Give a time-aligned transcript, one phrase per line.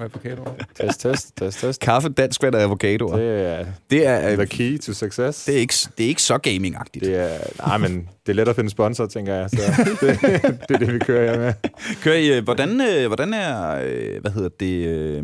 [0.00, 0.54] Avocadoer.
[0.74, 1.80] Test, test, test, test.
[1.80, 3.16] Kaffe, dansk vand og avocadoer.
[3.16, 5.44] Det, Det er det er, the øh, key to success.
[5.44, 7.00] det, er ikke, det er ikke så gaming-agtigt.
[7.04, 9.50] Det er, nej, men det er let at finde sponsor, tænker jeg.
[9.50, 9.56] Så
[10.00, 10.20] det,
[10.68, 11.52] det er det, vi kører her med.
[12.02, 13.76] Kører I, øh, hvordan, øh, hvordan er,
[14.20, 15.22] hvad hedder det,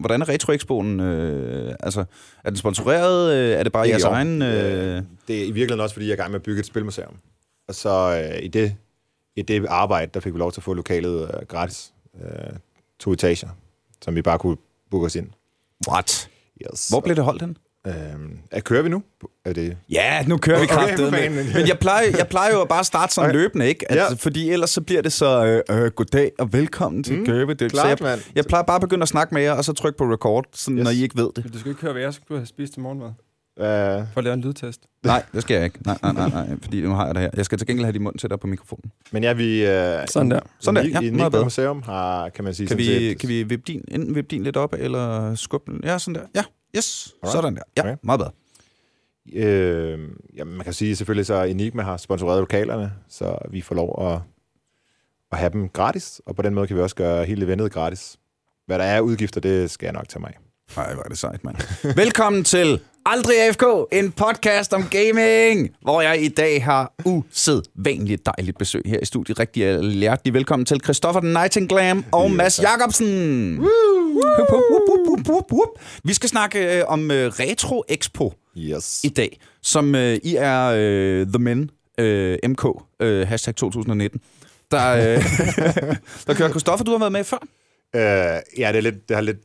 [0.00, 2.04] hvordan er Retro Expoen, øh, altså,
[2.44, 4.12] er den sponsoreret, er det bare Ikke jeres i år.
[4.12, 6.60] egen, Øh, Det er i virkeligheden også, fordi jeg er i gang med at bygge
[6.60, 7.14] et spilmuseum.
[7.68, 8.74] Og så øh, i, det,
[9.36, 11.92] i det arbejde, der fik vi lov til at få lokalet øh, gratis.
[12.24, 12.28] Øh,
[13.00, 13.48] to etager,
[14.02, 14.56] som vi bare kunne
[14.90, 15.28] booke os ind.
[15.88, 16.28] what?
[16.72, 16.88] Yes.
[16.88, 17.56] Hvor blev det holdt hen?
[17.86, 17.92] Øh,
[18.50, 19.02] er, kører vi nu?
[19.44, 19.76] Er det...
[19.90, 21.54] Ja, nu kører vi Okay, med.
[21.54, 23.38] Men jeg plejer, jeg plejer jo at bare starte sådan Okay.
[23.40, 23.90] løbende, ikke?
[23.92, 24.12] At, Ja.
[24.14, 27.54] Fordi ellers så bliver det så, øh, øh, goddag og velkommen til mm, Gøbe.
[27.54, 28.20] Det, så klart, jeg, mand.
[28.34, 30.78] jeg plejer bare at begynde at snakke med jer, og så trykke på record, sådan,
[30.78, 30.80] yes.
[30.80, 30.84] Yes.
[30.84, 31.44] når I ikke ved det.
[31.44, 33.10] Men du skal ikke høre, hvad jeg skulle have spist til morgenmad.
[33.58, 33.64] Øh,
[34.12, 34.80] For at lave en lydtest.
[35.04, 35.78] Nej, det skal jeg ikke.
[35.86, 37.30] Nej, nej, nej, nej, fordi nu har jeg det her.
[37.36, 38.92] Jeg skal til gengæld have din mund til dig på mikrofonen.
[39.12, 39.66] men ja, vi...
[39.66, 40.40] Øh, Sådan der.
[40.60, 41.44] Sådan der, i, ja, I bedre.
[41.44, 42.66] Museum har, kan man sige...
[42.66, 45.80] Kan vi, set- kan vi vippe din, enten vippe din lidt op, eller skubbe den?
[45.84, 46.26] Ja, sådan der.
[46.34, 46.42] Ja,
[46.76, 47.14] yes.
[47.22, 47.32] Alright.
[47.36, 47.62] Sådan der.
[47.76, 47.96] Ja, Okay.
[48.02, 48.30] meget bedre.
[49.34, 49.98] Øh,
[50.36, 54.20] ja, man kan sige selvfølgelig, så Enigma har sponsoreret lokalerne, så vi får lov at,
[55.32, 58.16] at have dem gratis, og på den måde kan vi også gøre hele eventet gratis.
[58.66, 60.32] Hvad der er udgifter, det skal jeg nok tage mig.
[60.76, 61.56] Nej, hvor er det sejt, mand.
[61.96, 68.58] Velkommen til Aldrig AFK, en podcast om gaming, hvor jeg i dag har usædvanligt dejligt
[68.58, 69.38] besøg her i studiet.
[69.38, 72.62] Rigtig hjertelig velkommen til Christoffer Nightingale og Ja, Mads.
[72.62, 73.60] Jacobsen.
[76.04, 79.00] Vi skal snakke øh, om øh, Retro Expo Yes.
[79.04, 82.64] i dag, som øh, I er øh, The Men, øh, MK,
[83.00, 84.20] øh, hashtag 2019.
[84.70, 85.02] Der, øh,
[86.26, 87.38] der kører Christoffer, du har været med før.
[87.96, 88.00] Øh,
[88.58, 89.38] ja, det, er lidt, det har lidt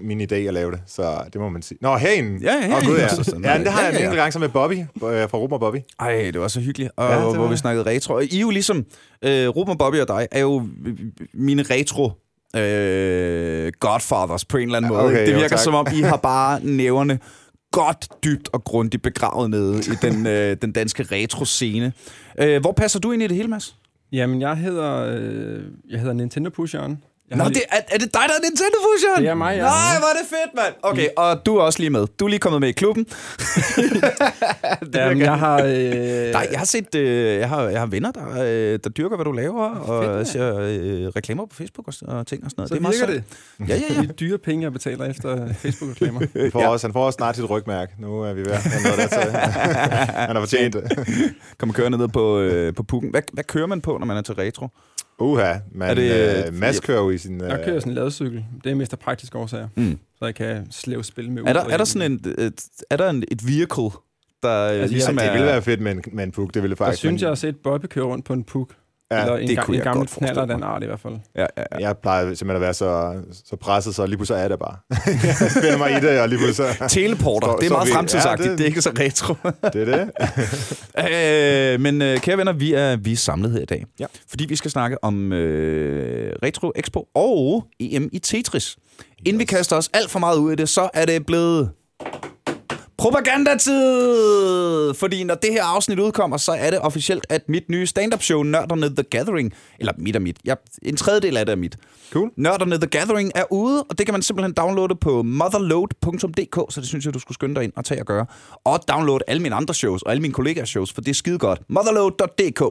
[0.00, 1.78] min idé at lave det, så det må man sige.
[1.80, 2.38] Nå, herinde.
[2.42, 3.08] Ja, herinde Åh, gud, ja.
[3.08, 3.44] sådan.
[3.44, 4.04] ja, det har Ja, jeg ja, en ja.
[4.04, 4.74] enkelt gang sammen med Bobby,
[5.14, 5.76] øh, fra Ruben og Bobby.
[6.00, 8.14] Ej, det var så hyggeligt, og Ja, hvor var vi snakkede retro.
[8.14, 8.84] Og I er jo ligesom,
[9.24, 10.68] øh, Ruben, Bobby og dig, er jo
[11.34, 12.10] mine retro
[12.56, 15.06] øh, godfathers på en eller anden Ja, måde.
[15.08, 15.26] okay, ikke?
[15.26, 15.64] det jo, virker tak.
[15.64, 17.18] som om, I har bare næverne
[17.72, 21.92] godt dybt og grundigt begravet nede i den, øh, den danske retro-scene.
[22.40, 23.76] Øh, hvor passer du ind i det hele, Mads?
[24.12, 26.98] Jamen, jeg hedder, øh, jeg hedder Nintendo Pusheren.
[27.30, 29.22] Jeg Nå, har det, er, er det dig, der er Nintendo Fusion?
[29.24, 29.62] Det er mig, ja.
[29.62, 30.74] Nej, hvor er det fedt, mand.
[30.82, 32.06] Okay, og du er også lige med.
[32.20, 33.06] Du er lige kommet med i klubben.
[34.92, 35.62] lige, jamen, jeg har...
[35.62, 39.16] Øh, Nej, jeg har set, øh, jeg har, jeg har venner, der, øh, der dyrker,
[39.16, 40.26] hvad du laver, og mand.
[40.26, 42.68] ser øh, reklamer på Facebook og, og ting og sådan noget.
[42.68, 43.24] så det er meget
[43.58, 43.68] det.
[43.68, 44.00] Ja, ja, ja.
[44.06, 46.20] De dyre penge, jeg betaler efter Facebook-reklamer.
[46.42, 46.68] Han får, Ja.
[46.68, 47.92] også, han får også snart sit rygmærke.
[47.98, 49.30] Nu er vi ved at noget der til.
[49.32, 51.34] han har fortjent det.
[51.58, 53.10] Kommer kørende ned på, øh, på pukken.
[53.10, 54.68] Hvad, hvad kører man på, når man er til retro?
[55.18, 57.42] Uha, men Er det- det, øh, Mads kører jo i sin...
[57.42, 58.44] Øh, Jeg kører sådan en ladecykel.
[58.64, 59.68] Det er mest af praktiske årsager.
[59.76, 59.98] Mm.
[60.18, 62.60] Så jeg kan slæve spil med Er der, ud er der sådan en, et,
[62.90, 63.82] er der en, et vehicle,
[64.42, 65.32] der altså, jeg- ligesom det er...
[65.32, 66.98] ville være fedt med en, med en puk, det ville det Jeg faktisk.
[67.00, 68.74] synes, men jeg har set Bobby køre rundt på en puk.
[69.14, 71.14] Ja, eller en, det ga- kunne en jeg gammel knaller den art i hvert fald.
[71.36, 71.86] Ja, ja, ja.
[71.88, 73.14] Jeg plejer simpelthen at være så,
[73.44, 74.76] så presset, så lige pludselig er det bare.
[74.90, 76.88] jeg finder mig i det, og lige pludselig så...
[76.88, 78.58] Teleporter, Står- det er meget vi- fremtidsagtigt, ja, det...
[78.58, 79.34] det- er ikke så retro.
[79.72, 81.74] Det er det.
[81.74, 84.06] øh, men øh, kære venner, vi er, vi er samlet her i dag, Ja.
[84.28, 88.76] fordi vi skal snakke om øh, Retro Expo og EM i Tetris.
[89.26, 91.70] Inden vi kaster os alt for meget ud i det, så er det blevet
[93.04, 94.94] propagandatid!
[94.94, 98.42] Fordi når det her afsnit udkommer, så er det officielt, at mit nye stand-up show,
[98.42, 101.76] Nørderne The Gathering, eller mit og mit, ja, en tredjedel af det er mit,
[102.14, 102.30] Cool.
[102.36, 106.88] Nørderne The Gathering er ude, og det kan man simpelthen downloade på motherload.dk, så det
[106.88, 108.26] synes jeg, du skulle skynde dig ind og tage og gøre.
[108.64, 111.38] Og download alle mine andre shows og alle mine kollegaers shows, for det er skide
[111.38, 111.60] godt.
[111.68, 112.62] Motherload.dk.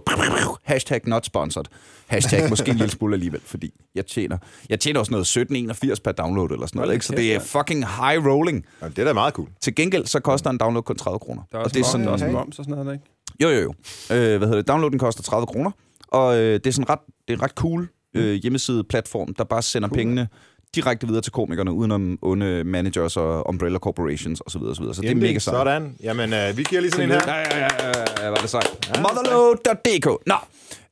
[0.63, 1.65] Hashtag not sponsored.
[2.08, 4.38] Hashtag måske en lille smule alligevel, fordi jeg tjener,
[4.69, 7.06] jeg tjener også noget 1781 per download eller sådan noget, ikke?
[7.06, 8.66] så det er fucking high rolling.
[8.81, 9.47] Jamen, det er da meget cool.
[9.62, 11.42] Til gengæld så koster en download kun 30 kroner.
[11.52, 13.06] Der er og også, det er sådan, der er også moms og sådan noget, ikke?
[13.42, 13.74] jo, jo, jo.
[14.16, 14.68] Øh, hvad hedder det?
[14.68, 15.72] Downloaden koster 30 kroner,
[16.08, 19.90] og øh, det er sådan ret, det er ret cool øh, hjemmeside-platform, der bare sender
[19.90, 19.97] cool.
[19.97, 20.28] pengene
[20.75, 24.52] direkte videre til komikerne, udenom onde managers og umbrella corporations osv.
[24.52, 24.96] Så, videre, så, videre.
[24.96, 25.56] så det er mega sejt.
[25.56, 25.96] Sådan.
[26.03, 27.22] Jamen, øh, vi giver lige sådan en her.
[27.28, 28.90] Ja, ja, ja, ja, ja, var det sejt.
[28.96, 30.28] Ja, Motherload.dk.
[30.28, 30.36] Nå,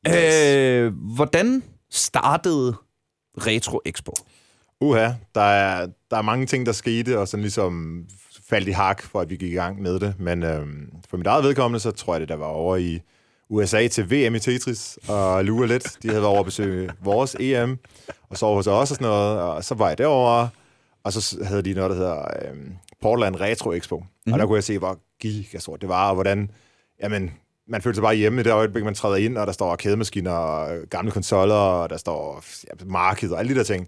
[0.08, 0.46] yes.
[0.46, 2.76] øh, hvordan startede
[3.38, 4.14] Retro Expo?
[4.82, 8.06] Uha, der er, der er mange ting, der skete, og sådan ligesom
[8.50, 10.14] faldt i hak, for at vi gik i gang med det.
[10.20, 13.02] Men øhm, for mit eget vedkommende, så tror jeg, det der var over i
[13.50, 15.98] USA til VM i Tetris og lure lidt.
[16.04, 17.78] De havde været over at besøge vores EM,
[18.30, 20.50] og så hos os og sådan noget, og så var jeg derovre,
[21.04, 23.97] og så havde de noget, der hedder øhm, Portland Retro Expo.
[23.97, 24.34] Mm-hmm.
[24.34, 26.52] Og der kunne jeg se, hvor gigastort det var, og hvordan,
[27.04, 27.32] jamen,
[27.72, 30.32] man følte sig bare hjemme i det øjeblik, man træder ind, og der står kædemaskiner
[30.32, 33.88] og øh, gamle konsoller, og der står ja, marked og alle de der ting.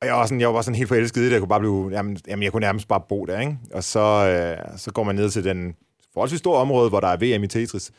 [0.00, 1.32] Og jeg var, sådan, jeg var bare sådan helt forelsket i det.
[1.32, 3.58] Jeg kunne bare blive, jamen, jamen, jeg kunne nærmest bare bo der, ikke?
[3.74, 5.74] Og så, øh, så går man ned til den
[6.12, 7.90] forholdsvis store område, hvor der er VM i Tetris.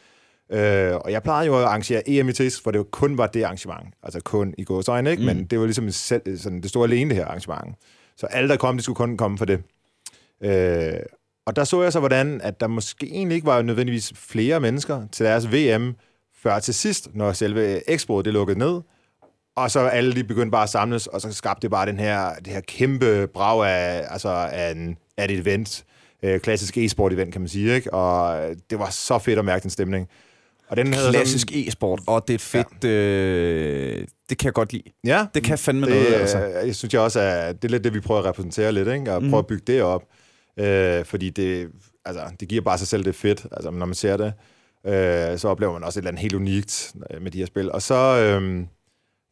[0.51, 3.27] Øh, og jeg plejede jo at arrangere EM i Tetris, for det jo kun var
[3.27, 3.93] det arrangement.
[4.03, 5.21] Altså kun i gåsøjne, ikke?
[5.21, 5.27] Mm.
[5.27, 7.75] Men det var ligesom selv, sådan det store alene, det her arrangement.
[8.17, 9.63] Så alle, der kom, de skulle kun komme for det.
[10.43, 10.93] Øh,
[11.45, 15.07] og der så jeg så, hvordan at der måske egentlig ikke var nødvendigvis flere mennesker
[15.11, 15.95] til deres VM,
[16.43, 18.81] før til sidst, når selve Expo det lukkede ned.
[19.55, 22.33] Og så alle de begyndte bare at samles, og så skabte det bare den her,
[22.35, 25.83] det her kæmpe brag af, altså af, en, af et event.
[26.23, 27.75] Øh, klassisk e-sport event, kan man sige.
[27.75, 27.93] Ikke?
[27.93, 30.07] Og det var så fedt at mærke den stemning.
[30.67, 32.67] Og den havde Klassisk e-sport, og det er fedt.
[32.83, 32.89] Ja.
[32.89, 34.83] Øh, det kan jeg godt lide.
[35.03, 36.37] Ja, Det kan fandme det, noget, altså.
[36.37, 39.13] Jeg synes jeg også, at det er lidt det, vi prøver at repræsentere lidt, ikke?
[39.13, 40.03] og prøve at bygge det op.
[40.61, 41.69] Øh, fordi det,
[42.05, 44.33] altså, det giver bare sig selv det fedt, altså, når man ser det.
[44.85, 47.71] Øh, så oplever man også et eller andet helt unikt øh, med de her spil.
[47.71, 48.41] Og så, øh,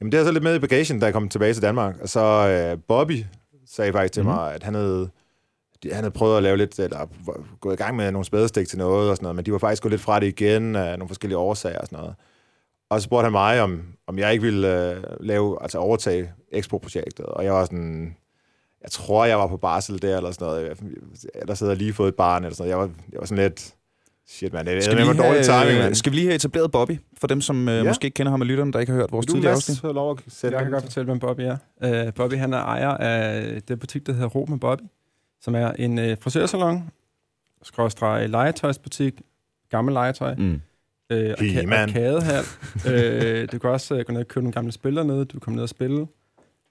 [0.02, 1.96] jamen det er så lidt med i bagagen, da jeg kom tilbage til Danmark.
[2.02, 3.26] Og så øh, Bobby
[3.68, 4.32] sagde faktisk til Mhm.
[4.34, 5.10] mig, at han havde,
[5.84, 7.08] de- han havde prøvet at lave lidt, eller
[7.60, 9.82] gået i gang med nogle spadestik til noget og sådan noget, men de var faktisk
[9.84, 12.16] gået lidt fra det igen af nogle forskellige årsager og sådan noget.
[12.90, 17.26] Og så spurgte han mig, om, om jeg ikke ville øh, lave, altså overtage Expo-projektet.
[17.26, 18.16] Og jeg var sådan,
[18.84, 20.78] jeg tror, jeg var på barsel der, eller sådan noget.
[21.36, 22.82] Jeg, der sidder lige fået et barn, eller sådan noget.
[22.82, 23.74] Jeg var, jeg var sådan lidt,
[24.28, 25.96] shit mand, det Skal er med lige dårlig timing, have, mand.
[25.96, 27.84] skal vi lige have etableret Bobby, for dem, som øh, Ja.
[27.84, 29.80] måske ikke kender ham af lytterne, der ikke har hørt vores du, tidligere afsnit?
[29.80, 31.58] få lov at sætte Jeg kan godt fortælle, hvem Bobby er.
[32.08, 34.82] Uh, Bobby han er ejer af det butik, der hedder Ro med Bobby,
[35.42, 36.90] som er en uh, frisørsalon,
[37.64, 39.22] skråstreg legetøjsbutik,
[39.70, 40.62] gammel legetøj, mm.
[41.12, 42.44] Øh, arka- arkadehal.
[42.88, 45.40] øh, du kan også uh, gå ned og købe nogle gamle spil dernede, du kan
[45.40, 46.08] komme ned og spille.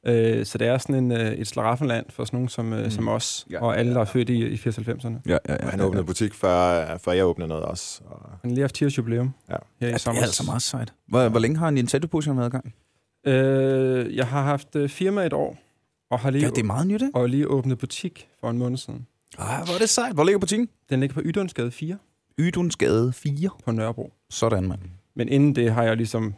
[0.07, 2.91] Øh, så det er sådan en, uh, et slaraffenland for sådan nogen som, uh, Mm.
[2.91, 3.63] som os, Ja.
[3.63, 5.15] og alle, der er født i, i 80-90'erne.
[5.27, 5.69] Ja, ja, ja.
[5.71, 8.01] Han åbnede butik, før, før jeg åbnede noget også.
[8.07, 9.53] Og Han har lige haft 10 års jubilæum Ja.
[9.81, 10.21] her i Ja, det sommer.
[10.21, 10.93] er altså meget sejt.
[11.09, 12.75] Hvor, hvor længe har Nintendo Push'eren været i gang?
[13.27, 15.59] Øh, jeg har haft uh, firma et år,
[16.11, 17.15] og har lige, Ja, det er meget nyt, ikke?
[17.19, 19.07] og lige åbnet butik for en måned siden.
[19.39, 20.15] Ej, hvor er det sejt.
[20.15, 20.69] Hvor ligger butikken?
[20.91, 21.97] Den ligger på Ydundsgade 4
[22.39, 23.51] Ydunsgade 4.
[23.65, 24.13] på Nørrebro.
[24.31, 24.81] Sådan, mand.
[25.17, 26.35] Men inden det har jeg ligesom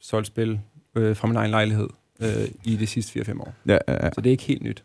[0.00, 0.60] solgt spil
[0.96, 1.88] øh, fra min egen lejlighed
[2.22, 3.54] øh, i de sidste 4-5 år.
[3.66, 4.10] Ja, ja, ja.
[4.14, 4.84] Så det er ikke helt nyt.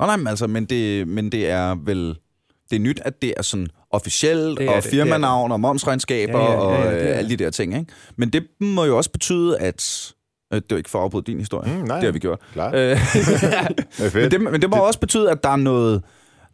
[0.00, 2.18] Nå, nej, men, altså, men, det, men det er vel...
[2.70, 6.38] Det er nyt, at det er sådan officielt, Det er og det, firmanavn og momsregnskaber
[6.38, 7.92] Ja, ja, ja, ja, og det er øh, alle de der ting, ikke?
[8.16, 10.12] Men det må jo også betyde, at...
[10.52, 11.72] Øh, det er jo ikke for at afbryde din historie.
[11.78, 12.40] Mm, nej, Det har vi gjort.
[12.52, 12.68] klar.
[12.74, 12.74] Øh,
[13.98, 16.02] Det er men, det, men det må også betyde, at der er noget...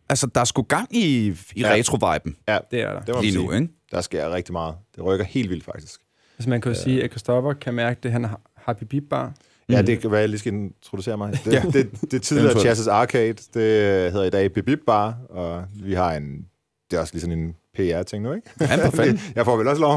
[0.08, 1.72] Altså, der er sgu gang i, i Ja.
[1.74, 2.36] retro-viben
[2.70, 3.00] Det er der.
[3.00, 3.46] det må lige sige.
[3.46, 3.68] nu, ikke?
[3.90, 4.74] Der sker rigtig meget.
[4.96, 6.00] Det rykker helt vildt, faktisk.
[6.38, 9.32] Altså man kan jo sige, at Christopher kan mærke det, han har Happy Beep Bar.
[9.68, 9.86] Ja, Mm.
[9.86, 11.32] det kan være, jeg lige skal introducere mig.
[11.44, 11.62] Det, Ja.
[11.64, 11.70] ja.
[11.70, 12.60] det, det tidligere.
[12.60, 16.46] Chassis Arcade, det hedder i dag Bibib Bar, og vi har en,
[16.90, 18.50] det er også lige sådan en PR-ting nu, ikke?
[18.60, 19.20] Ja, for fanden.
[19.34, 19.94] jeg får vel også lov.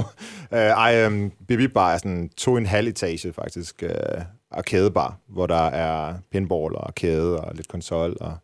[0.52, 4.22] Uh, ej, um, Bibib Bar er sådan to og en halv etage, faktisk, uh,
[4.52, 8.38] arcadebar, hvor der er pinball og arcade og lidt konsol, og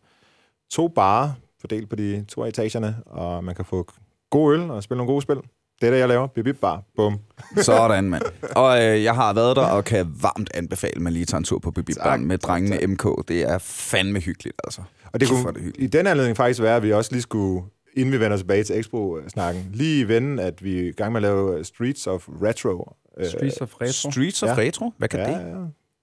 [0.70, 1.30] to barer
[1.60, 3.86] fordelt på de to af etagerne, og man kan få
[4.30, 5.36] god øl og spille nogle gode spil.
[5.82, 6.26] Det er det, jeg laver.
[6.26, 6.82] Bibib Bar.
[6.96, 7.18] Bum.
[7.56, 8.22] Sådan, mand.
[8.56, 11.44] Og øh, jeg har været der, og kan varmt anbefale, at man lige tager en
[11.44, 12.88] tur på Bibi Tak, Barn med drengene tak.
[12.88, 13.28] MK.
[13.28, 14.82] Det er fandme hyggeligt, altså.
[15.12, 15.94] Og det kunne det hyggeligt.
[15.94, 17.64] i den anledning faktisk være, at vi også lige skulle,
[17.96, 21.22] inden vi vender tilbage til Expo-snakken, lige vende, at vi er i gang med at
[21.22, 22.92] lave Streets of Retro.
[23.18, 24.10] Øh, Streets of Retro.
[24.10, 24.54] Streets of Ja.
[24.58, 24.92] Retro?
[24.98, 25.32] Hvad kan ja, det?
[25.32, 25.54] Ja.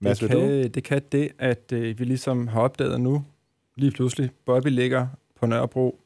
[0.02, 3.24] Mads, det, kan, det kan det, at øh, vi ligesom har opdaget nu,
[3.78, 5.08] lige pludselig, Bobby ligger
[5.40, 6.00] på Nørrebro,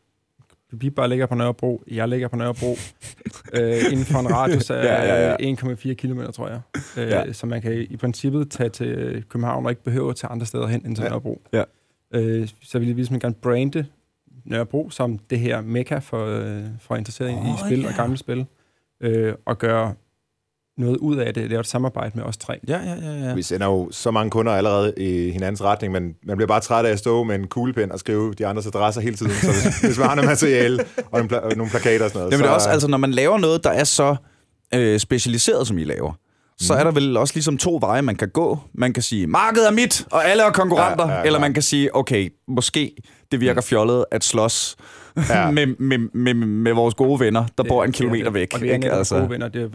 [0.79, 2.71] Beep Bar ligger på Nørrebro, jeg ligger på Nørrebro,
[3.59, 5.53] øh, inden for en radius af Ja, ja, ja.
[5.53, 6.59] 1,4 km, tror jeg.
[6.97, 7.33] Øh, Ja.
[7.33, 10.85] Så man kan i princippet tage til København og ikke behøver til andre steder hen
[10.85, 11.09] end til Ja.
[11.09, 11.41] Nørrebro.
[11.53, 11.63] Ja.
[12.13, 13.85] Øh, så vil jeg ligesom gerne brande
[14.45, 17.87] Nørrebro som det her mekka for, øh, for interesseret oh, i spil ja.
[17.87, 18.45] og gamle spil,
[19.01, 19.93] øh, og gøre
[20.77, 21.49] noget ud af det.
[21.49, 22.59] Det er et samarbejde med os tre.
[22.67, 23.27] Ja, ja, ja.
[23.27, 23.33] ja.
[23.33, 26.85] Vi sender jo så mange kunder allerede i hinandens retning, men man bliver bare træt
[26.85, 29.31] af at stå med en kuglepen og skrive de andres adresser hele tiden.
[29.31, 30.79] Så hvis, hvis man har noget materiale
[31.11, 32.97] og nogle, pla- nogle plakater og sådan noget, Jamen, det er så, også, altså, når
[32.97, 34.15] man laver noget, der er så
[34.73, 36.11] øh, specialiseret, som I laver,
[36.59, 36.79] så Mhm.
[36.79, 38.59] er der vel også ligesom to veje, man kan gå.
[38.73, 41.07] Man kan sige, markedet er mit, og alle er konkurrenter.
[41.07, 41.41] Ja, ja, eller klart.
[41.41, 42.95] man kan sige, okay, måske
[43.31, 44.75] det virker fjollet at slås
[45.29, 45.51] Ja.
[45.57, 48.39] med, med, med, med vores gode venner, der bor en Det- kilometer det er det.
[48.39, 48.53] væk.
[48.53, 48.91] Og vi er ikke?
[48.91, 49.17] altså.
[49.17, 49.47] gode venner.
[49.47, 49.69] Det er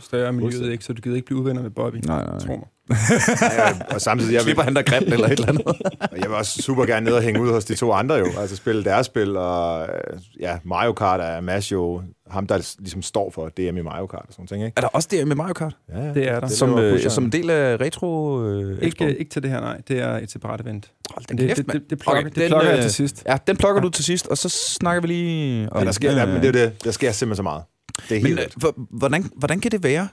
[0.00, 0.84] større miljøet, ikke?
[0.84, 1.96] Så du gider ikke blive uvenner med Bobby.
[2.06, 2.38] Nej, nej.
[2.38, 2.66] Tro mig.
[3.42, 5.64] ja, og samtidig, jeg vil, Klipper han der grimt eller et eller andet.
[6.22, 8.26] Jeg vil også super gerne ned og hænge ud hos de to andre jo.
[8.38, 13.02] Altså spille deres spil, og øh, ja, Mario Kart er Mads jo ham, der ligesom
[13.02, 14.72] står for DM i Mario Kart og sådan ting, ikke?
[14.76, 15.76] er der også det med Mario Kart?
[15.94, 16.14] Ja, ja.
[16.14, 16.46] Det er der.
[16.48, 19.80] Som, øh, som en del af retro øh, Ikke, ikke til det her, nej.
[19.88, 20.90] Det er et separat event.
[21.10, 22.92] Hold da det, kæft, det, det, det, plukker, Okay, det den, plukker jeg øh, til
[22.92, 23.22] sidst.
[23.28, 25.78] Ja, den plukker du til sidst, og så snakker vi lige om...
[25.78, 26.84] Ja, der sker, ja, men det er det.
[26.84, 27.62] Der sker simpelthen så meget.
[28.08, 30.08] Det er helt Men øh, hvor- hvordan, hvordan kan det være?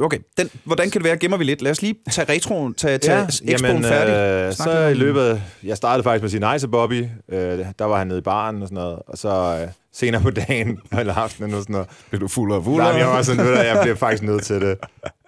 [0.00, 1.16] Okay, den, hvordan kan det være?
[1.16, 1.62] Gemmer vi lidt.
[1.62, 4.46] Lad os lige tage retroen, tage, tage ja, expoen færdig.
[4.48, 5.42] Øh, Snak så i løbet...
[5.62, 7.04] Jeg startede faktisk med at sige nej til Bobby.
[7.28, 8.98] Øh, der var han nede i baren og sådan noget.
[9.06, 9.28] Og så
[9.62, 11.88] øh, senere på dagen, eller aftenen og sådan noget.
[12.08, 14.60] Bliver du fuld og Nej, men jeg var sådan, ved jeg bliver faktisk nødt til
[14.60, 14.78] det.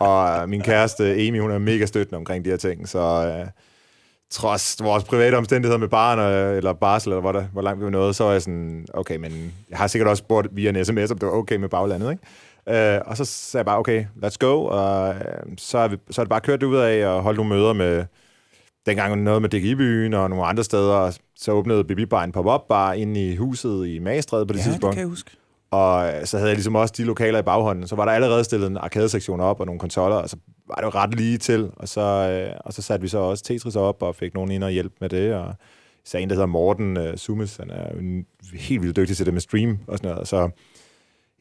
[0.00, 2.88] Og øh, min kæreste, Amy, hun er mega støttende omkring de her ting.
[2.88, 3.46] Så øh,
[4.30, 7.84] trods vores private omstændigheder med barn og, eller barsel, eller hvor, der, hvor langt vi
[7.84, 10.84] var nået, så var jeg sådan, okay, men jeg har sikkert også spurgt via en
[10.84, 12.94] sms, om det var okay med baglandet, ikke?
[12.94, 16.20] Øh, og så sagde jeg bare, okay, let's go, og øh, så, er vi, så
[16.20, 18.04] er det bare kørt ud af og holdt nogle møder med,
[18.86, 22.92] dengang noget med DGI-byen og nogle andre steder, så åbnede Bibi Bar en pop-up bar
[22.92, 24.94] inde i huset i Magestræde på det Ja, det tidspunkt.
[24.94, 25.30] kan jeg huske.
[25.70, 27.86] Og så havde jeg ligesom også de lokaler i baghånden.
[27.86, 30.36] Så var der allerede stillet en arcade-sektion op og nogle konsoller, og så
[30.68, 31.70] var det jo ret lige til.
[31.76, 34.64] Og så, øh, og så satte vi så også Tetris op og fik nogen ind
[34.64, 35.34] og hjælpe med det.
[35.34, 35.54] Og
[36.04, 37.88] så en, der hedder Morten øh, Sumes, han er
[38.54, 40.28] helt vildt dygtig til det med stream og sådan noget.
[40.28, 40.50] Så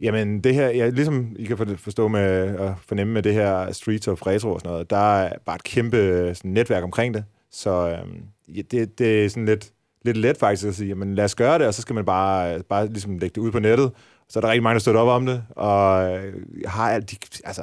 [0.02, 3.72] jamen, det her, ja, ligesom I kan for- forstå med og fornemme med det her
[3.72, 7.14] Streets of Retro og sådan noget, der er bare et kæmpe øh, sådan, netværk omkring
[7.14, 7.24] det.
[7.56, 9.72] Så øh, ja, det, det er sådan lidt,
[10.06, 12.60] lidt let faktisk at sige, jamen lad os gøre det, og så skal man bare,
[12.70, 13.92] bare ligesom lægge det ud på nettet.
[14.30, 16.34] Så er der rigtig mange, der støtter op om det, og øh,
[16.66, 17.62] har alt de, altså,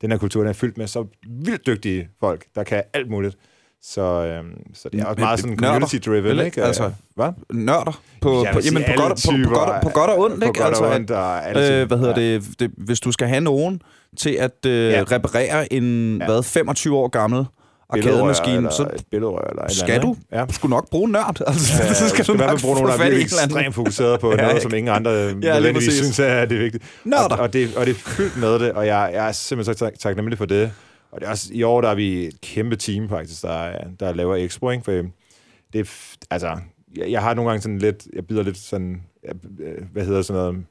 [0.00, 3.36] den her kultur, den er fyldt med så vildt dygtige folk, der kan alt muligt.
[3.82, 6.62] Så, øh, så det er også meget sådan community-driven, ikke?
[6.62, 7.32] Altså, Hvad?
[7.52, 10.48] Nørder på, Jeg på, jamen, på, godt, på, på, godt, på godt og ondt, på
[10.48, 10.58] ikke?
[10.58, 12.34] godt altså, og at- ondt, og alle Øh, hvad hedder ja.
[12.34, 12.70] det, det?
[12.76, 13.82] Hvis du skal have nogen
[14.16, 15.04] til at øh, Ja.
[15.10, 16.24] reparere en Ja.
[16.26, 17.44] hvad, 25 år gammel
[17.92, 20.48] Billedrør arcademaskine, eller så et billedrør eller et skal eller du andet.
[20.50, 20.54] Ja.
[20.54, 21.40] skulle nok bruge nørd.
[21.46, 24.36] Altså, Ja, så skal du hvert nok bruge nogen, der er ekstremt fokuseret på Ja,
[24.36, 26.84] noget, som ingen andre lige nødvendigvis synes er det er vigtigt.
[27.04, 27.36] Nørder.
[27.36, 29.84] Og, og, det, og det er fyldt med det, og jeg, jeg er simpelthen så
[29.84, 30.72] tak- taknemmelig for det.
[31.12, 34.12] Og det er også, i år der er vi et kæmpe team faktisk, der, der
[34.14, 34.84] laver Expo, ikke?
[34.84, 35.84] For det er,
[36.30, 36.56] altså,
[36.96, 40.22] jeg, jeg har nogle gange sådan lidt, jeg bider lidt sådan, jeg, øh, hvad hedder
[40.22, 40.64] sådan noget,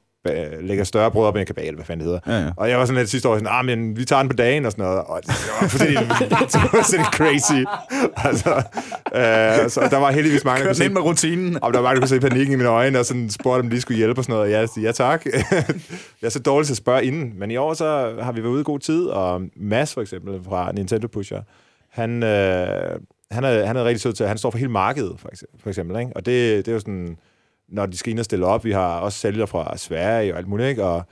[0.60, 2.38] lægger større brød op i en kabale, hvad fanden det hedder.
[2.38, 2.50] Ja, ja.
[2.56, 4.66] Og jeg var sådan lidt sidste år sådan, ah, men vi tager den på dagen
[4.66, 5.00] og sådan noget.
[5.04, 5.68] Og det var
[6.68, 7.64] fuldstændig, crazy.
[8.16, 8.54] Altså,
[9.14, 11.58] øh, så der var heldigvis mange, der kunne se, med rutinen.
[11.62, 13.70] og der var mange, der kunne se panikken i mine øjne, og sådan spurgte, om
[13.70, 14.54] de skulle hjælpe og sådan noget.
[14.54, 15.26] Og jeg sagde, ja tak.
[16.22, 17.32] jeg er så dårlig til at spørge inden.
[17.38, 20.40] Men i år så har vi været ude i god tid, og Mads for eksempel
[20.44, 21.40] fra Nintendo Pusher,
[21.90, 22.98] han, øh,
[23.30, 25.60] han, er, han er rigtig sød til, han står for hele markedet, for eksempel.
[25.62, 26.12] For eksempel ikke?
[26.14, 27.16] Og det, det er jo sådan,
[27.68, 30.48] når de skal ind og stille op, vi har også sælgere fra Sverige og alt
[30.48, 30.84] muligt, ikke?
[30.84, 31.02] og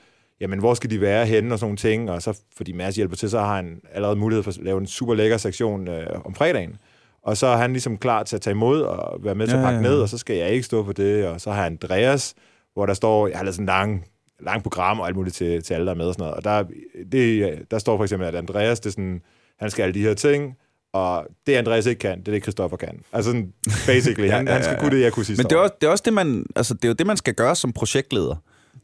[0.40, 3.16] jamen, hvor skal de være henne og sådan nogle ting, og så fordi Mads hjælper
[3.16, 6.34] til, så har han allerede mulighed for at lave en super lækker sektion øh, om
[6.34, 6.76] fredagen.
[7.22, 9.60] Og så er han ligesom klar til at tage imod og være med til Ja,
[9.60, 9.90] at pakke ja, ja.
[9.90, 12.34] ned, og så skal jeg ikke stå for det, og så har Andreas,
[12.74, 14.04] hvor der står, jeg har lavet sådan en lang,
[14.40, 16.36] lang program og alt muligt til, til alle, der er med og sådan noget.
[16.36, 16.64] Og der,
[17.12, 19.22] det, der står for eksempel, at Andreas, det er sådan,
[19.58, 20.56] han skal alle de her ting,
[20.92, 23.00] og det Andreas ikke kan, det er det, Christoffer kan.
[23.12, 23.52] Altså sådan,
[23.86, 25.90] basically, han, han skal kunne det, jeg kunne sige Men det er, også, det er
[25.90, 28.36] også det, man, altså, det er jo det, man skal gøre som projektleder.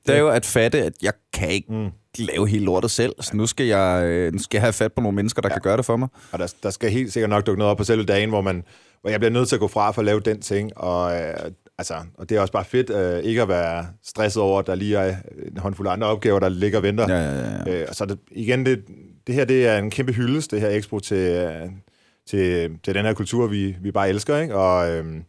[0.06, 1.88] Det er jo at fatte, at jeg kan ikke mm.
[2.18, 3.14] lave hele lortet selv.
[3.20, 5.54] Så nu skal jeg, øh, nu skal jeg have fat på nogle mennesker, der ja.
[5.54, 6.08] kan gøre det for mig.
[6.32, 8.64] Og der, der skal helt sikkert nok dukke noget op på selve dagen, hvor, man,
[9.00, 10.76] hvor jeg bliver nødt til at gå fra for at lave den ting.
[10.76, 11.34] Og, øh,
[11.78, 14.74] altså, og det er også bare fedt øh, ikke at være stresset over, at der
[14.74, 15.16] lige er
[15.52, 17.06] en håndfuld andre opgaver, der ligger og venter.
[17.08, 17.80] Ja, ja, ja.
[17.80, 18.84] Øh, og så det, igen, det,
[19.26, 21.68] det her det er en kæmpe hyldest, det her Expo, til, øh,
[22.28, 24.37] til, til den her kultur, vi, vi bare elsker.
[24.37, 24.56] Ikke?
[24.56, 25.23] Og, øhm,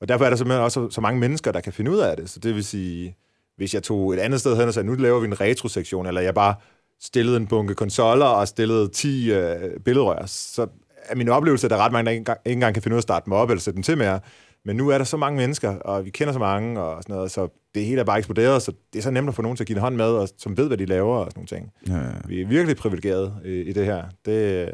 [0.00, 2.16] og derfor er der simpelthen også så, så mange mennesker, der kan finde ud af
[2.16, 2.30] det.
[2.30, 3.16] Så det vil sige,
[3.56, 6.20] hvis jeg tog et andet sted hen og sagde, nu laver vi en retrosektion, eller
[6.20, 6.54] jeg bare
[7.00, 10.66] stillede en bunke konsoller og stillede 10 øh, billedrør, så
[11.08, 12.94] er min oplevelse, at der er ret mange, der ikke engang, ikke engang kan finde
[12.94, 14.20] ud af at starte dem op eller sætte dem til mere.
[14.64, 17.30] Men nu er der så mange mennesker, og vi kender så mange, og sådan noget,
[17.30, 19.64] så det hele er bare eksploderet, så det er så nemt at få nogen til
[19.64, 21.72] at give en hånd med, og som ved, hvad de laver og sådan nogle ting.
[21.88, 22.12] Ja, ja.
[22.26, 24.04] Vi er virkelig privilegerede i, i det her.
[24.24, 24.70] Det,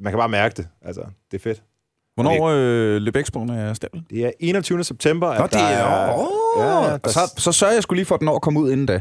[0.00, 0.68] man kan bare mærke det.
[0.82, 1.62] Altså, det er fedt.
[2.14, 4.04] Hvornår øh, løb Expoen er stablet?
[4.10, 4.84] Det er 21.
[4.84, 6.08] september, at Nå, det der er...
[6.10, 6.14] er...
[6.18, 6.26] Åh,
[6.58, 8.42] Ja, ja, og der- så, så sørger jeg skulle lige for, at den når at
[8.42, 9.00] komme ud inden da.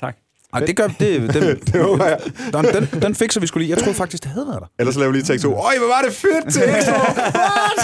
[0.00, 0.16] Tak.
[0.54, 1.20] Ej, det gør det.
[1.34, 2.18] Den, Det håber jeg.
[2.52, 3.74] den, den, den fikser vi skulle lige.
[3.76, 4.66] Jeg troede faktisk, det havde været der.
[4.78, 5.48] Ellers laver vi lige take to.
[5.54, 6.92] Øj, hvor var det fedt Expo!
[7.40, 7.80] What?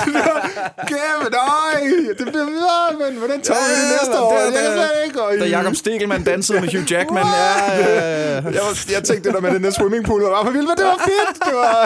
[0.89, 1.81] Kæft, øj!
[2.19, 4.33] Det bliver videre, men hvordan tager vi det næste år?
[4.33, 5.19] det- Jeg ved ikke.
[5.21, 5.37] øj.
[5.39, 7.25] Da Jacob Stegelmann dansede med Hugh Jackman.
[7.27, 8.35] Ja, ja, ja.
[8.35, 10.77] Jeg, var, jeg tænkte det der med den der swimmingpool, og var for vildt, men
[10.77, 11.45] det var fedt!
[11.45, 11.77] Det var...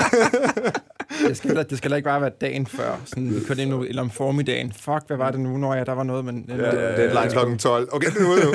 [1.28, 3.00] Det skal, det skal heller ikke bare være dagen før.
[3.04, 4.72] Sådan, vi kørte ind nu, eller om formiddagen.
[4.72, 5.56] Fuck, hvad var det nu?
[5.56, 6.44] Når jeg, der var noget, men...
[6.48, 7.88] Ja, det er langt klokken 12.
[7.92, 8.52] Okay, nu er det nu.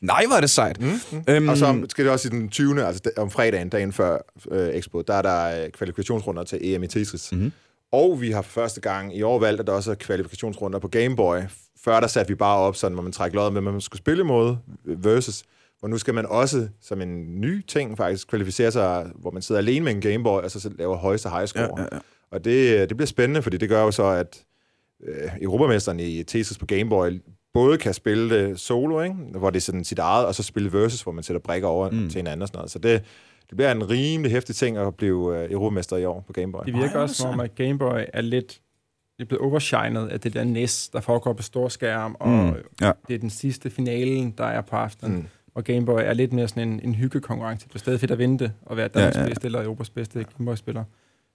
[0.00, 0.80] Nej, er det sejt.
[0.80, 0.90] Mm,
[1.28, 2.84] øhm, Og så skal det også i den 20.
[2.84, 4.18] altså da- om fredagen, dagen før
[4.50, 7.32] øh, Expo, der er der øh, kvalifikationsrunder til EM i Tetris.
[7.32, 7.52] Mm-hmm.
[7.92, 10.88] Og vi har for første gang i år valgt, at der også er kvalifikationsrunder på
[10.88, 11.38] Game Boy.
[11.84, 13.98] Før der satte vi bare op, sådan, hvor man trækker loddet med, hvad man skulle
[13.98, 15.42] spille imod versus.
[15.82, 19.60] Og nu skal man også, som en ny ting faktisk, kvalificere sig, hvor man sidder
[19.60, 21.62] alene med en Game Boy, og så laver højeste high score.
[21.62, 21.98] Ja, ja, ja.
[22.30, 24.44] Og det, det bliver spændende, fordi det gør jo så, at
[25.04, 27.22] øh, Europamesteren i Tetris på Game Boy
[27.54, 29.14] både kan spille det solo, ikke?
[29.14, 31.90] hvor det er sådan sit eget, og så spille versus, hvor man sætter brækker over
[31.90, 32.08] mm.
[32.08, 32.70] til hinanden og sådan noget.
[32.70, 33.02] Så det,
[33.48, 36.60] det bliver en rimelig hæftig ting at blive øh, Europamester i år på Game Boy.
[36.66, 38.60] Det virker Ej, også som om, at Game Boy er lidt
[39.18, 42.54] det er blevet overshinet af det der NES, der foregår på stor skærm, og Mm,
[42.80, 42.92] ja.
[43.08, 45.16] det er den sidste finalen, der er på aftenen.
[45.16, 45.26] Mm.
[45.56, 47.68] Og Game Boy er lidt mere sådan en, en hyggekonkurrence.
[47.68, 49.28] Det er stadig fedt at vinde det, og være Danmarks Ja, ja, ja.
[49.28, 49.34] ja.
[49.34, 50.84] bedste eller Europas bedste Game Boy-spiller.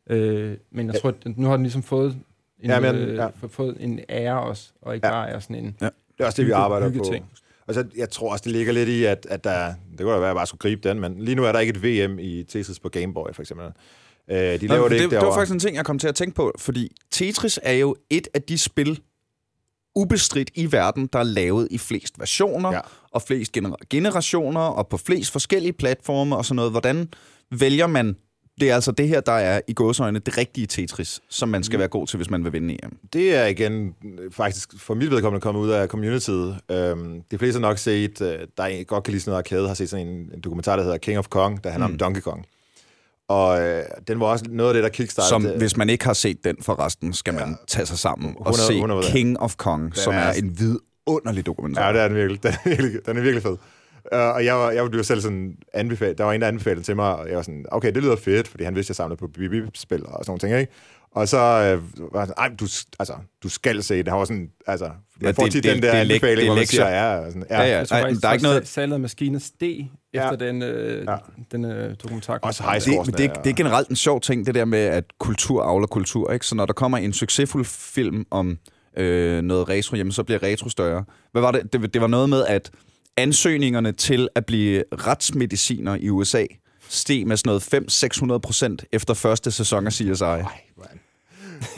[0.10, 2.18] Øh, men jeg tror, at nu har den ligesom fået
[2.60, 3.28] en, Ja, men- øh, ja.
[3.28, 5.14] få- fået en ære også, og ikke Ja.
[5.14, 6.94] bare er sådan en Det er også det, vi hygge- arbejder på.
[6.94, 7.26] hyggeting.
[7.68, 9.74] Og så, jeg tror også, det ligger lidt i, at, at der...
[9.92, 11.60] Det kunne da være, at jeg bare skulle gribe den, men lige nu er der
[11.60, 13.66] ikke et VM i Tetris på Game Boy, for eksempel.
[13.66, 15.38] Øh, de laver Nå, det, ikke det, det var derovre.
[15.40, 18.42] faktisk en ting, jeg kom til at tænke på, fordi Tetris er jo et af
[18.42, 19.00] de spil,
[19.96, 22.80] ubestridt i verden, der er lavet i flest versioner, Ja.
[23.14, 23.16] Ja.
[23.16, 26.72] og flest gener- generationer, og på flest forskellige platforme og sådan noget.
[26.72, 27.08] Hvordan
[27.52, 28.16] vælger man...
[28.60, 31.80] Det er altså det her, der er i gåsøjne det rigtige Tetris, som man skal
[31.80, 32.98] være god til, hvis man vil vinde EM.
[33.14, 36.58] Det er igen øh, faktisk for mit vedkommende kommet ud af communityet.
[36.72, 39.68] Øhm, de fleste har nok set, øh, der er, godt kan lide sådan noget arcade,
[39.68, 41.94] har set sådan en, en dokumentar, der hedder King of Kong, der handler mm.
[41.94, 42.46] om Donkey Kong.
[43.30, 45.30] Og øh, den var også noget af det, der kickstartede...
[45.30, 48.68] Som, hvis man ikke har set den forresten, skal man tage sig sammen og 100
[48.68, 49.12] se 100.
[49.12, 51.88] King of Kong, som er er altså- en vidunderlig dokumentar.
[51.88, 52.44] Ja, det er den virkelig.
[52.44, 53.58] Den er virkelig, den er virkelig fed.
[54.14, 56.96] Uh, og jeg, var, jeg blev selv sådan anbefalet, der var en, der anbefalede til
[56.96, 59.18] mig, og jeg var sådan, okay, det lyder fedt, fordi han vidste, at jeg samlede
[59.18, 60.72] på BB-spil og sådan nogle ting, ikke?
[61.16, 62.66] Og så øh, var han sådan, du,
[63.00, 64.08] altså, du skal se det.
[64.08, 66.44] Han var sådan, altså, man Ja, får det- tit det- den der det anbefaling, det
[66.44, 67.62] er hvor man siger, ja, og sådan, ja.
[67.62, 67.78] Ja, ja.
[67.78, 70.24] Jeg tror Ej, faktisk, der er ikke noget- salget af maskiner steg Ja.
[70.34, 71.16] efter den, øh, Ja.
[71.52, 72.40] den øh, dokumentar.
[72.42, 72.72] Også frem.
[72.86, 75.64] high det, det, er- det er generelt en sjov ting, det der med, at kultur
[75.64, 76.32] avler kultur.
[76.32, 76.46] Ikke?
[76.46, 78.58] Så når der kommer en succesfuld film om
[78.98, 81.04] øh, noget retro, jamen, så bliver retro større.
[81.32, 81.74] Hvad var det?
[81.74, 81.94] det?
[81.94, 82.72] Det var noget med, at
[83.18, 86.46] ansøgningerne til at blive retsmediciner i USA
[86.90, 90.04] steg med sådan noget 500-600 procent efter første sæson af CSI.
[90.24, 90.42] Ej,
[90.78, 90.88] man.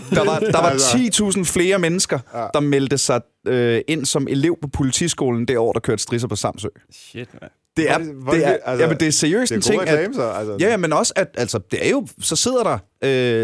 [0.10, 0.98] Der var, der var Altså.
[1.38, 2.48] 10.000 flere mennesker, Ja.
[2.53, 6.36] der meldte sig øh, ind som elev på politiskolen det år, der kørte strisser på
[6.36, 6.67] Samsø.
[6.91, 7.51] Shit, mand.
[7.77, 9.63] Det er, Hvor det- er det er, altså, jamen, det er seriøst Det en er
[9.63, 10.22] ting, gode at, reklame, så.
[10.30, 12.77] Altså, Ja, men også, at altså, det er jo, så sidder der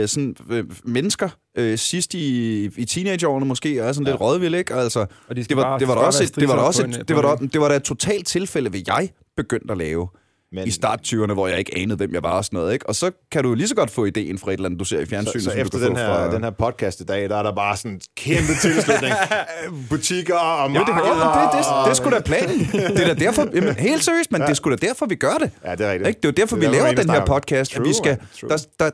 [0.02, 4.12] øh, sådan, øh, mennesker øh, sidst i, i teenageårene måske, og er sådan ja.
[4.14, 4.74] lidt rådvilde, ikke?
[4.74, 6.88] Altså, Og de det var, det var da også et, det var da også et,
[6.98, 9.78] en- det var da, en- det var da et totalt tilfælde, ved jeg begyndte at
[9.78, 10.08] lave
[10.52, 12.90] men, i start 20'erne, hvor jeg ikke anede, hvem jeg var og sådan noget, ikke?
[12.90, 15.00] Og så kan du lige så godt få ideen fra et eller andet, du ser
[15.00, 16.36] i så, fjernsynet, så som efter den her, fra...
[16.36, 19.14] den her podcast i dag, der er der bare sådan en kæmpe tilslutning.
[19.90, 21.14] Butikker og Jamen, det, markeder.
[21.14, 22.60] det, det, det, det er sgu da planen.
[22.96, 24.48] Det er da derfor, jamen, helt seriøst, men ja.
[24.48, 25.52] det sgu da derfor, vi gør det.
[25.66, 26.08] Ja, det er rigtigt.
[26.08, 26.18] Ikke?
[26.18, 27.72] Det er jo derfor, Det vi er laver man den her podcast.
[27.72, 28.18] True, vi skal.
[28.40, 28.50] True.
[28.50, 28.90] der, der,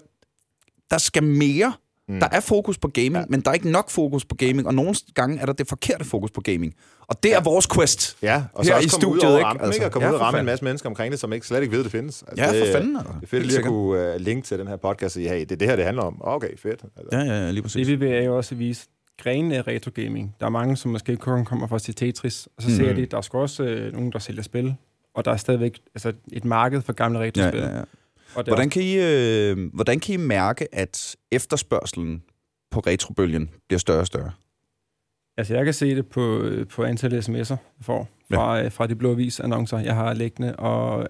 [0.91, 1.73] der skal mere.
[2.09, 2.19] Mm.
[2.19, 3.23] Der er fokus på gaming, ja.
[3.29, 6.05] men der er ikke nok fokus på gaming, og nogle gange er der det forkerte
[6.05, 6.73] fokus på gaming.
[7.07, 8.17] Og det er vores quest.
[8.21, 9.45] Ja, og Her så også i komme ud studiet, over ikke?
[9.47, 9.85] rampen, Altså, ikke?
[9.85, 11.75] Og komme ja, ud og ramme en masse mennesker omkring det, som ikke slet ikke
[11.77, 12.23] ved, det findes.
[12.27, 13.11] Altså, Ja, for fanden, altså.
[13.13, 15.29] Det er fedt Helt lige at kunne uh, linke til den her podcast og sige,
[15.29, 16.17] hey, det er det her, det handler om.
[16.21, 16.83] Okay, fedt.
[16.97, 17.87] Altså, Ja, ja, lige præcis.
[17.87, 18.87] Det vi vil jo også at vise
[19.23, 20.35] grenene af retro gaming.
[20.39, 22.77] Der er mange, som måske kun kommer fra sit Tetris, og så Mhm.
[22.77, 24.75] ser de, der er sgu også øh, nogen, der sælger spil,
[25.15, 27.59] og der er stadigvæk altså, et marked for gamle Ja, retrospil.
[27.59, 27.81] ja, ja.
[28.35, 32.23] Og Hvordan, kan I, øh, hvordan kan I mærke, at efterspørgselen
[32.71, 34.31] på retrobølgen bliver større og større?
[35.37, 38.67] Altså, jeg kan se det på, øh, på antallet sms'er, jeg får fra, ja.
[38.67, 41.07] fra de blå avis annoncer, jeg har liggende, og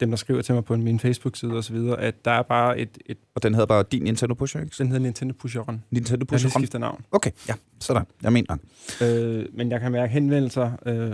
[0.00, 2.78] dem, der skriver til mig på min Facebook-side og så videre, at der er bare
[2.78, 4.74] et, et Og den hedder bare din Nintendo Pusher, ikke?
[4.78, 5.84] den hedder Nintendo Pusheren.
[5.90, 6.60] Nintendo Jeg har lige Pusher.
[6.60, 7.04] skiftet navn.
[7.12, 8.04] Okay, ja, sådan.
[8.22, 8.56] Jeg mener.
[9.02, 11.12] Øh, men jeg kan mærke henvendelser, øh,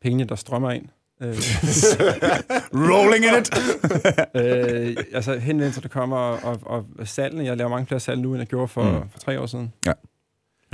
[0.00, 0.86] pengene, der strømmer ind.
[1.22, 1.28] Øh,
[2.90, 3.50] Rolling in it!
[4.96, 8.30] øh, altså henvendelser, der kommer, og, og, og salgene, jeg laver mange flere salg nu,
[8.30, 9.08] end jeg gjorde for, Mm.
[9.12, 9.72] for tre år siden.
[9.86, 9.94] Jeg-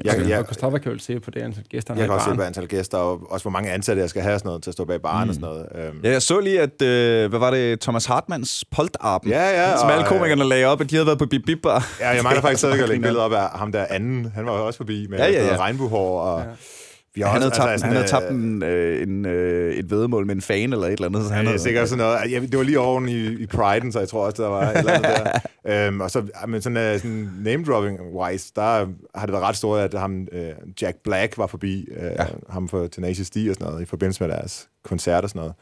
[0.05, 2.37] Jeg, jeg- og Christoffer kan jo se på det antal gæster, jeg kan også se
[2.37, 4.75] på antal gæster, og også hvor mange ansatte jeg skal have sådan noget, til at
[4.75, 5.29] stå bag baren Mm.
[5.29, 5.67] og sådan noget.
[5.75, 9.77] Øhm, Ja, jeg så lige, at, øh, hvad var det, Thomas Hartmanns poltarben, ja, ja.
[9.77, 11.89] som og, alle øh, komikerne lagde op, at de havde været på Bip Bip Bar.
[12.01, 13.09] Ja, jeg mangler faktisk stadig at lægge Griner.
[13.09, 14.33] billeder op af ham der anden.
[14.35, 15.57] Han var jo også forbi med Ja, ja, ja.
[15.57, 16.21] regnbuehår.
[16.21, 16.47] Og Ja.
[17.15, 19.91] Vi har Han havde også, tabt, altså, han havde tabt en, øh, en, øh, et
[19.91, 21.27] vedmål med en fan eller et eller andet.
[21.27, 22.33] Så han er havde, sikkert sådan noget.
[22.33, 24.79] Ja, det var lige oven i, i Pride'en, så jeg tror også, der var et
[24.79, 25.39] eller andet der.
[25.87, 30.01] Øhm, og så, men sådan, uh, sådan name-dropping-wise, der har det været ret stort, at
[30.01, 32.27] ham, uh, Jack Black var forbi, uh, ja.
[32.51, 35.55] ham for Tenacious D og sådan noget, i forbindelse med deres koncert og sådan noget.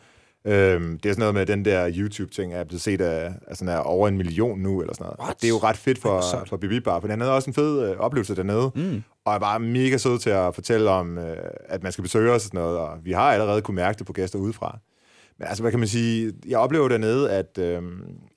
[0.45, 3.75] Øhm, det er sådan noget med den der YouTube-ting, er blevet set af, af sådan
[3.75, 5.19] er over en million nu, eller sådan noget.
[5.21, 5.31] What?
[5.35, 7.55] Og det er jo ret fedt for, for Bibi Bar, for han havde også en
[7.55, 9.03] fed øh, oplevelse dernede, Mm.
[9.25, 11.37] og er bare mega sød til at fortælle om, øh,
[11.69, 14.07] at man skal besøge os og sådan noget, og vi har allerede kunne mærke det
[14.07, 14.79] på gæster udefra.
[15.39, 16.33] Men altså, hvad kan man sige?
[16.49, 17.83] Jeg oplever dernede, at, øh,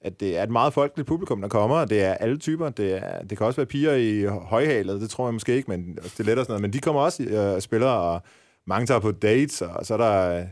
[0.02, 2.70] at det er et meget folkeligt publikum, der kommer, og det er alle typer.
[2.70, 5.96] Det, er, det kan også være piger i højhalet, det tror jeg måske ikke, men
[5.96, 6.62] det er let og sådan noget.
[6.62, 8.22] Men de kommer også øh, og spiller, og
[8.68, 10.46] mange tager på dates, og så er der øh,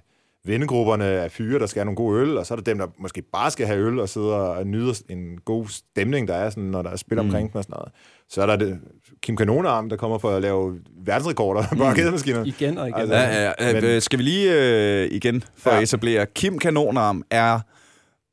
[0.45, 2.87] vennegrupperne af fyre, der skal have nogle gode øl, og så er der dem, der
[2.99, 6.63] måske bare skal have øl og sidder og nyder en god stemning, der er, sådan,
[6.63, 7.57] når der er spil omkring mm.
[7.57, 7.91] og sådan noget.
[8.29, 8.79] Så er der det,
[9.21, 12.45] Kim Kanonarm, der kommer for at lave verdensrekorder på arcademaskiner.
[12.45, 12.99] Igen og igen.
[12.99, 13.73] Altså, Ja, ja, ja.
[13.73, 14.53] Men- Men, skal vi lige
[15.03, 15.77] øh, igen for Ja.
[15.77, 16.25] at etablere.
[16.25, 17.59] Kim Kanonarm er...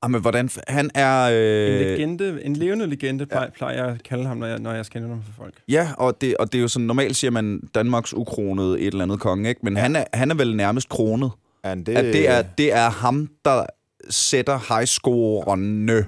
[0.04, 0.50] Jamen, hvordan...
[0.68, 1.26] Han er...
[1.26, 4.72] En Øh, legende, en levende legende, plejer, plejer jeg at kalde ham, når jeg, når
[4.72, 5.54] jeg skal nævne ham for folk.
[5.68, 6.86] ja, og det, og det er jo sådan...
[6.86, 9.60] Normalt siger man Danmarks ukronede et eller andet konge, ikke?
[9.64, 9.80] Men ja.
[9.82, 11.30] han, er, han er vel nærmest kronet.
[11.62, 13.66] And Det, at det, er, det er ham, der
[14.10, 16.06] sætter highscorerne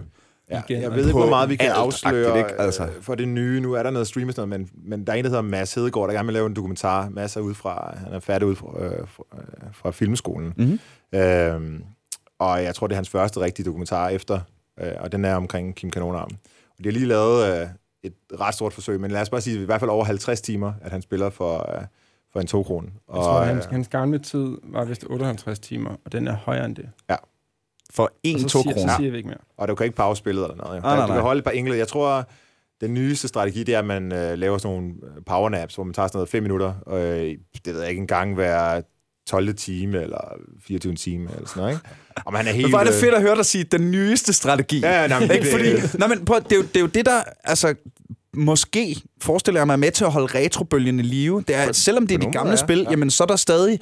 [0.51, 0.83] Ja, igen.
[0.83, 2.61] jeg ved ikke, hvor meget vi kan afsløre ikke?
[2.61, 2.83] Altså.
[2.83, 3.03] altså.
[3.03, 3.61] for det nye.
[3.61, 5.75] Nu er der noget streamet, sådan noget, men, men der er en, der hedder Mads
[5.75, 7.09] Hedegaard, der gerne vil lave en dokumentar.
[7.09, 10.53] Mads er ud fra, han er færdig ud fra, øh, fra, øh, fra filmskolen.
[10.57, 10.81] Mhm.
[11.21, 11.85] Øhm,
[12.39, 14.41] og jeg tror, det er hans første rigtige dokumentar efter,
[14.81, 16.31] øh, og den er omkring Kim Kanonarm.
[16.79, 17.69] Og de har lige lavet øh,
[18.03, 20.73] et ret stort forsøg, men lad os bare sige, i hvert fald over 50 timer,
[20.83, 21.83] at han spiller for, øh,
[22.33, 22.89] for en 2 kroner.
[23.15, 26.65] Jeg tror, øh, hans, hans gamle tid var vist 58 timer, og den er højere
[26.65, 26.89] end det.
[27.93, 28.89] For Og 1-2 så siger, kroner.
[28.93, 29.39] Så siger vi ikke mere.
[29.57, 30.77] Og du kan ikke pause spillet eller noget.
[30.77, 30.81] Jo.
[30.81, 31.79] Nej, nej, Du kan holde et par enkelte.
[31.79, 32.29] Jeg tror,
[32.81, 35.95] den nyeste strategi, det er, at man øh, laver sådan nogle øh, powernaps, hvor man
[35.95, 38.81] tager sådan noget 5 minutter, og øh, det ved jeg ikke engang hver
[39.27, 39.55] 12.
[39.55, 40.21] time, eller
[40.67, 40.95] 24.
[40.95, 41.89] time, eller sådan noget, ikke?
[42.25, 42.65] Og man er helt...
[42.67, 44.81] Men hvor er det øh, fedt at høre dig sige, den nyeste strategi.
[44.81, 45.45] Ja, ja, nej, men ikke?
[45.45, 47.23] det- Fordi, nej, men prøv, det, er jo, det er jo det, der...
[47.45, 47.75] Altså,
[48.37, 51.45] måske forestiller jeg mig er med til at holde retrobølgen i live.
[51.49, 52.83] Det er, På- selvom det er de gamle måder, spil, ja.
[52.85, 52.91] Ja.
[52.91, 53.81] jamen så er der stadig...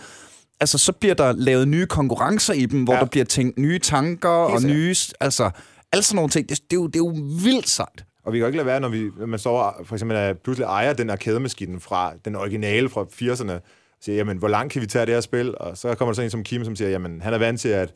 [0.61, 3.01] Altså, så bliver der lavet nye konkurrencer i dem, hvor Ja.
[3.01, 4.77] der bliver tænkt nye tanker og sikkert.
[4.77, 4.95] nye...
[5.21, 5.51] Altså,
[5.93, 6.49] alle sådan nogle ting.
[6.49, 8.05] Det, det, er, jo, det er jo vildt sejt.
[8.25, 10.65] Og vi kan jo ikke lade være, når, vi, man så for eksempel er, pludselig
[10.65, 13.61] ejer den arcade-maskine fra den originale fra 80'erne, og
[14.05, 15.55] siger, jamen, hvor langt kan vi tage det her spil?
[15.59, 17.69] Og så kommer der sådan en som Kim, som siger, jamen, han er vant til,
[17.69, 17.95] at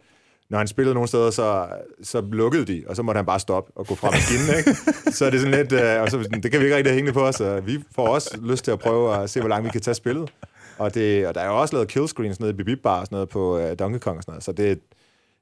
[0.52, 1.66] når han spillede nogle steder, så,
[2.02, 4.80] så lukkede de, og så måtte han bare stoppe og gå fra maskinen, ikke?
[5.16, 7.12] Så er det sådan lidt, øh, og så, det kan vi ikke rigtig have hængende
[7.12, 9.70] på os, og vi får også lyst til at prøve at se, hvor langt vi
[9.70, 10.32] kan tage spillet.
[10.78, 13.16] Og, det, og der er jo også lavet killscreens nede i Bibib Bar og sådan
[13.16, 14.80] noget på øh, Donkey Kong og sådan noget, så det,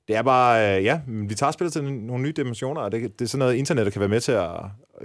[0.09, 3.25] det er bare, øh, ja, vi tager spillet til nogle nye dimensioner, og det, det
[3.25, 4.51] er sådan noget, internettet kan være med til at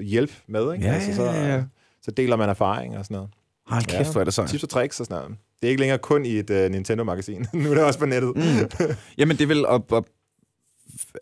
[0.02, 0.88] hjælpe med, ikke?
[0.88, 1.64] Altså, Ja, så, ja, ja.
[2.02, 3.30] så deler man erfaring og sådan noget.
[3.68, 4.50] Hold kæft, hvor er det sejt.
[4.50, 5.38] Tips og tricks og sådan noget.
[5.62, 7.46] Det er ikke længere kun i et uh, Nintendo-magasin.
[7.54, 8.32] nu er det også på nettet.
[8.36, 8.86] Mm.
[9.18, 9.66] Jamen, det vel...
[9.66, 10.06] Op, op,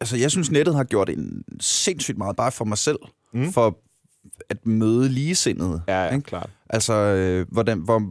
[0.01, 2.99] altså, jeg synes, nettet har gjort en sindssygt meget bare for mig selv.
[3.33, 3.51] Mm.
[3.51, 3.77] For
[4.49, 5.81] at møde ligesindede.
[5.87, 6.23] Ja, ja, Ikke?
[6.23, 6.49] klart.
[6.69, 8.01] Altså, øh, hvordan, hvor,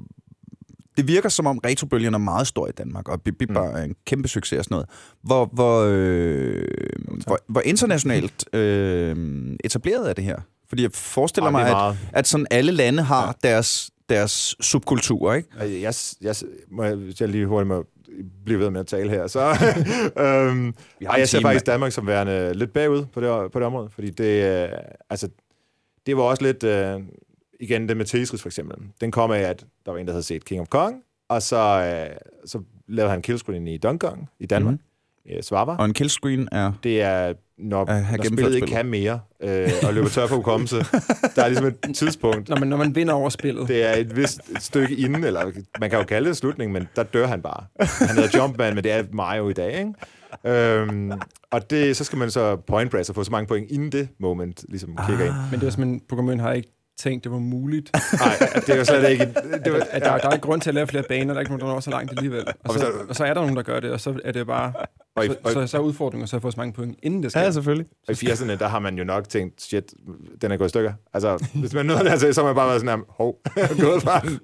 [0.97, 3.57] det virker som om retrobølgen er meget stor i Danmark, og Bip Bip Mm.
[3.57, 4.89] Er en kæmpe succes og sådan noget.
[5.23, 6.65] Hvor, hvor, øh,
[7.27, 9.17] hvor, hvor internationalt øh,
[9.65, 10.37] etableret er det her?
[10.69, 13.49] Fordi jeg forestiller det mig, at, at sådan alle lande har ja.
[13.49, 15.49] deres, deres subkultur, ikke?
[15.61, 16.35] Jeg, jeg,
[16.71, 17.87] må jeg, hvis jeg lige hurtigt må
[18.45, 19.41] blive ved med at tale her, så...
[20.25, 23.67] øhm, Vi ej, jeg ser faktisk Danmark som værende lidt bagud på det, på det
[23.67, 24.79] område, fordi det, øh,
[25.11, 25.29] altså,
[26.07, 26.65] det var også lidt...
[26.65, 27.01] Øh,
[27.61, 28.77] igen, det med Tetris for eksempel.
[29.01, 31.57] Den kom af, at der var en, der havde set King of Kong, og så,
[31.57, 34.73] øh, så lavede han killscreen i Donkey Kong i Danmark.
[34.73, 35.53] Mm-hmm.
[35.53, 35.79] Øh.
[35.79, 36.73] Og en killscreen er...
[36.83, 40.37] det er, når, At have når spillet ikke kan mere, øh, og løber tør for
[40.37, 40.77] hukommelse.
[41.37, 42.49] der er ligesom et tidspunkt.
[42.49, 43.69] Når man, når man vinder over spillet.
[43.69, 46.89] Det er et vist et stykke inden, eller man kan jo kalde det slutning, men
[46.97, 47.65] der dør han bare.
[48.07, 49.93] Han hedder Jumpman, men det er Mario i dag, ikke?
[50.47, 51.13] Øhm,
[51.51, 54.09] og det, så skal man så point press og få så mange point, inden det
[54.19, 55.35] moment ligesom kigger ind.
[55.51, 56.73] Men det var simpelthen, Pokémon har ikke
[57.03, 57.91] tænkt, det var muligt.
[58.21, 59.25] Nej, det er jo slet ikke...
[59.65, 61.41] Det var, At der, der er ikke grund til at lave flere baner, der er
[61.41, 62.47] ikke nogen, der når så langt alligevel.
[62.47, 64.47] Og Og så, og så er der nogen, der gør det, og så er det
[64.47, 64.73] bare...
[65.17, 67.23] og, i, Så, og, så, så er udfordringen så at få så mange point, inden
[67.23, 67.41] det sker.
[67.41, 67.87] Ja, selvfølgelig.
[68.09, 69.95] og i 80'erne, der har man jo nok tænkt, shit,
[70.43, 70.93] den er gået i stykker.
[71.15, 73.41] Altså, hvis man nåede dertil, så har man bare været sådan her, hov,
[73.87, 74.41] gået fra den.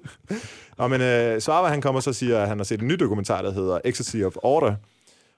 [0.77, 2.93] Nå, men øh, Svarva, han kommer så og siger, at han har set en ny
[2.93, 4.75] dokumentar, der hedder Ecstasy of Order,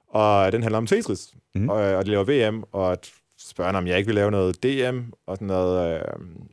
[0.10, 1.70] og den handler om Tetris, mm.
[1.70, 3.10] og, og de laver VM, og at
[3.52, 6.02] spørger han, om jeg ikke vil lave noget DM, og sådan noget, øh,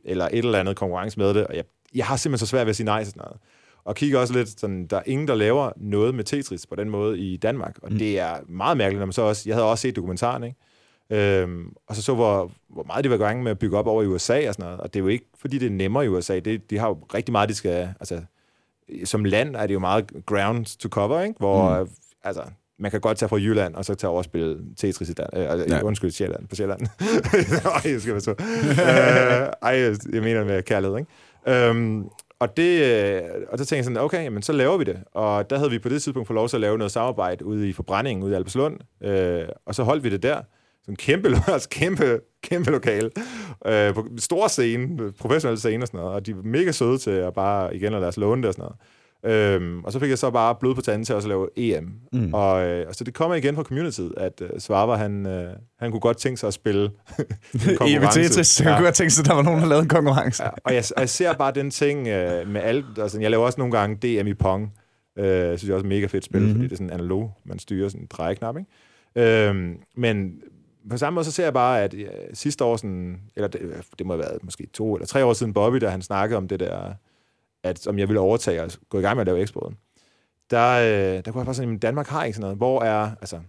[0.05, 1.63] eller et eller andet konkurrence med det, og jeg,
[1.95, 3.37] jeg har simpelthen så svært ved at sige nej til sådan noget.
[3.83, 6.89] Og kigger også lidt, sådan, der er ingen, der laver noget med Tetris på den
[6.89, 7.97] måde i Danmark, og mm.
[7.97, 10.55] det er meget mærkeligt, når man så også, jeg havde også set dokumentaren, ikke?
[11.09, 13.87] Øhm, og så så, hvor, hvor meget de var i gang med at bygge op
[13.87, 14.79] over i USA og sådan noget.
[14.79, 16.39] Og det er jo ikke, fordi det er nemmere i USA.
[16.39, 17.93] Det, de har jo rigtig meget, de skal...
[17.99, 18.21] Altså,
[19.05, 21.35] som land er det jo meget ground to cover, ikke?
[21.37, 21.89] Hvor, mm.
[22.23, 22.43] altså,
[22.79, 25.59] man kan godt tage fra Jylland, og så tage over og spille Tetris i Danmark.
[25.59, 25.81] Øh, Ja.
[25.81, 26.81] Undskyld, Sjælland, på Sjælland.
[27.85, 28.31] Ej, jeg skal være så.
[28.41, 31.67] øh, ej, jeg mener med kærlighed, ikke?
[31.69, 32.05] Øhm,
[32.39, 34.97] og, det, øh, og så tænkte jeg sådan, okay, jamen, så laver vi det.
[35.13, 37.69] Og der havde vi på det tidspunkt fået lov til at lave noget samarbejde ude
[37.69, 38.77] i forbrændingen ude i Albertslund.
[39.03, 40.35] Øh, og så holdt vi det der.
[40.81, 43.09] Sådan en kæmpe, altså kæmpe, kæmpe lokale.
[43.65, 46.13] Øh, på en stor scene, professionelle scene og sådan noget.
[46.15, 48.53] Og de var mega søde til at bare igen at lade os låne det og
[48.53, 48.75] sådan noget.
[49.25, 51.93] Øhm, og så fik jeg så bare blod på tanden til også at lave EM.
[52.13, 52.33] Mm.
[52.33, 55.91] Og, øh, og så det kommer igen fra communityet, at øh, Svarva, han, øh, han
[55.91, 56.83] kunne godt tænke sig at spille
[57.53, 58.21] en konkurrence.
[58.21, 60.43] Tetris, så jeg kunne godt tænke sig, at der var nogen, der lavede en konkurrence.
[60.43, 62.85] Ja, og jeg, og jeg ser bare den ting øh, med alt.
[62.97, 64.73] Altså, jeg laver også nogle gange DM i Pong.
[65.17, 66.55] Øh, jeg synes jeg også er mega fedt spil, mm-hmm.
[66.55, 67.37] fordi det er sådan analog.
[67.45, 69.47] Man styrer sådan en drejeknap, ikke?
[69.47, 70.41] Øhm, men
[70.89, 73.61] på samme måde, så ser jeg bare, at ja, sidste år, sådan, eller det,
[73.99, 76.47] det må have været måske to eller tre år siden Bobby, da han snakkede om
[76.47, 76.93] det der,
[77.63, 79.77] at om jeg ville overtage og gå i gang med at lave eksporten.
[80.51, 82.57] Der, øh, der kunne jeg bare sådan, at Danmark har ikke sådan noget.
[82.57, 83.39] Hvor er, altså,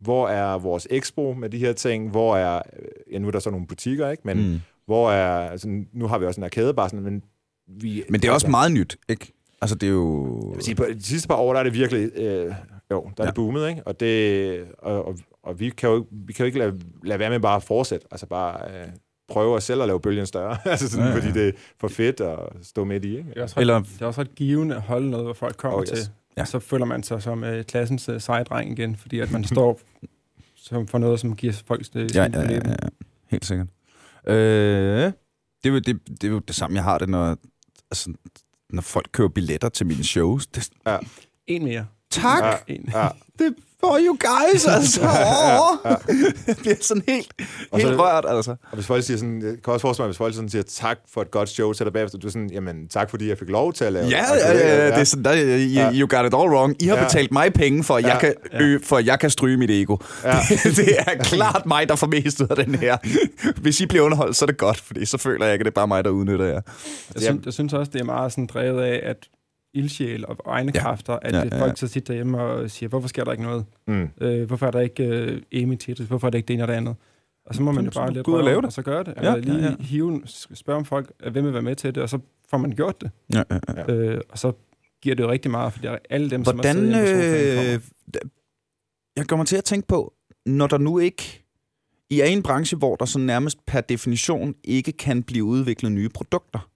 [0.00, 2.10] hvor er vores expo med de her ting?
[2.10, 4.22] Hvor er, øh, ja, nu er der så nogle butikker, ikke?
[4.26, 4.60] Men Mm.
[4.86, 7.22] hvor er, altså, nu har vi også en arcade bare sådan, men
[7.66, 8.02] vi...
[8.10, 9.32] Men det er også altså, meget nyt, ikke?
[9.60, 10.40] Altså, det er jo...
[10.50, 12.54] Jeg vil sige, på de sidste par år, der er det virkelig øh,
[12.90, 13.26] Jo, der er Ja.
[13.26, 13.82] det boomet, ikke?
[13.86, 17.30] Og, det, og, og, og vi kan jo, vi kan jo ikke lade, lade være
[17.30, 18.06] med bare at fortsætte.
[18.10, 18.86] Altså bare øh,
[19.28, 20.58] prøve os selv at lave bølgen større.
[20.70, 21.22] altså sådan, Ja, ja, ja.
[21.24, 21.28] ja.
[21.30, 23.30] fordi det er for fedt at stå midt i, ikke?
[23.30, 25.56] Det er også ret, Eller- det er også ret givende at holde noget, hvor folk
[25.56, 25.88] kommer Oh, yes.
[25.90, 25.98] til.
[25.98, 26.40] Ja.
[26.40, 26.44] Ja.
[26.44, 29.80] Så føler man sig som øh, klassens øh, seje dreng igen, fordi at man står
[30.56, 32.74] som for noget, som giver folk det Ja, ja, ja, ja,
[33.30, 33.66] helt sikkert.
[34.26, 35.14] Øh, det,
[35.64, 37.36] er jo, det, det er jo det samme, jeg har det, når,
[37.90, 38.12] altså,
[38.70, 40.46] når folk køber billetter til mine shows.
[40.46, 40.68] Det,
[41.46, 41.86] En mere.
[42.10, 42.44] tak!
[42.68, 42.74] Ja.
[42.74, 42.88] En.
[42.94, 43.08] Ja.
[43.38, 45.00] Det for you guys, altså.
[45.02, 45.90] Åh.
[46.46, 47.32] Jeg bliver sådan helt,
[47.70, 48.50] Og så- helt rørt, altså.
[48.50, 50.98] Og hvis folk siger sådan, jeg kan også forestille mig, hvis folk sådan siger tak
[51.12, 53.48] for et godt show til dig bagefter, du er sådan, jamen tak fordi jeg fik
[53.48, 54.14] lov til at lave Ja, det.
[54.40, 55.90] ja, Altså, ja, det er sådan, der, you, Ja.
[55.92, 56.82] you got it all wrong.
[56.82, 57.04] I har Ja.
[57.04, 58.32] betalt mig penge, for at, jeg Ja.
[58.58, 59.96] kan, ø, for at jeg kan stryge mit ego.
[60.24, 60.36] Ja.
[60.64, 62.96] Det, det er klart mig, der får mest ud af den her.
[63.60, 65.70] Hvis I bliver underholdt, så er det godt, fordi så føler jeg ikke, at det
[65.70, 66.60] er bare mig, der udnytter jer.
[67.14, 69.16] Jeg, synes, jeg synes også, det er meget sådan drevet af, at
[69.76, 70.80] ildsjæl og egne Ja.
[70.80, 71.62] kræfter, at Ja, ja, ja, ja.
[71.62, 73.64] folk så sitter derhjemme og siger, hvorfor sker der ikke noget?
[73.86, 74.08] Mm.
[74.20, 76.08] Øh, hvorfor er der ikke øh, Amy Tetris?
[76.08, 76.96] Hvorfor er det ikke det ene og det andet?
[77.46, 78.64] Og så må man jo bare lidt ud og lave det.
[78.66, 79.14] og så gøre det.
[79.16, 79.74] Ja, Ja, lige ja, ja.
[79.80, 80.22] hive,
[80.54, 82.18] spørge om folk, øh, hvem vil være med til det, og så
[82.50, 83.10] får man gjort det.
[83.34, 83.58] Ja, ja,
[83.88, 83.94] ja.
[83.94, 84.52] Øh, og så
[85.02, 86.74] giver det jo rigtig meget, fordi alle dem, Hvordan...
[86.76, 87.80] som har siddet sofaen, Øh,
[89.16, 90.12] jeg kommer til at tænke på,
[90.46, 91.42] når der nu ikke...
[92.10, 95.92] I er i en branche, hvor der så nærmest per definition ikke kan blive udviklet
[95.92, 96.68] nye produkter.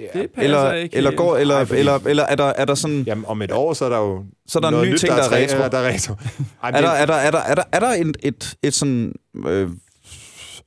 [0.00, 0.20] Ja.
[0.20, 2.74] Det passer Eller, ikke eller, går, eller, Nej, fordi- eller, eller er, der, er der
[2.74, 3.02] sådan...
[3.06, 5.12] Jamen, om et år, så er der jo Så er der en ny nyt, ting,
[5.12, 5.58] der er retro.
[5.72, 6.14] Der er retro.
[6.62, 9.12] Ej, Er der, er der, er der, er der, er der et, et, et sådan
[9.46, 9.70] øh,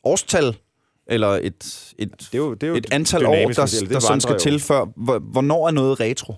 [0.04, 0.58] årstal,
[1.08, 4.00] eller et, et, det er jo, det er jo et antal år, der, det der
[4.00, 4.86] sådan skal til før?
[4.96, 6.34] Hvor- Hvornår er noget retro?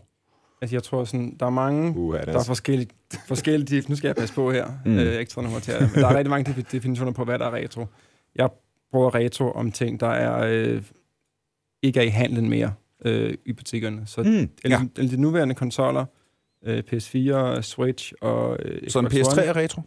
[0.61, 2.89] Altså, jeg tror sådan, der er mange, Uha, det der er er, forskellige,
[3.27, 4.97] forskellige nu skal jeg passe på her, Mm.
[4.97, 7.39] øh, er trænet mig til det, men der er rigtig mange defi- definitioner på, hvad
[7.39, 7.85] der er retro.
[8.35, 8.49] Jeg
[8.91, 10.81] bruger retro om ting, der er øh,
[11.81, 12.73] ikke er i handlen mere
[13.05, 14.01] øh, i butikkerne.
[14.05, 14.79] Så Mm, eller, ja.
[14.97, 16.05] eller de nuværende konsoller,
[16.65, 19.81] øh, PS4, Switch og øh, Så en Xbox PS3 One, er retro?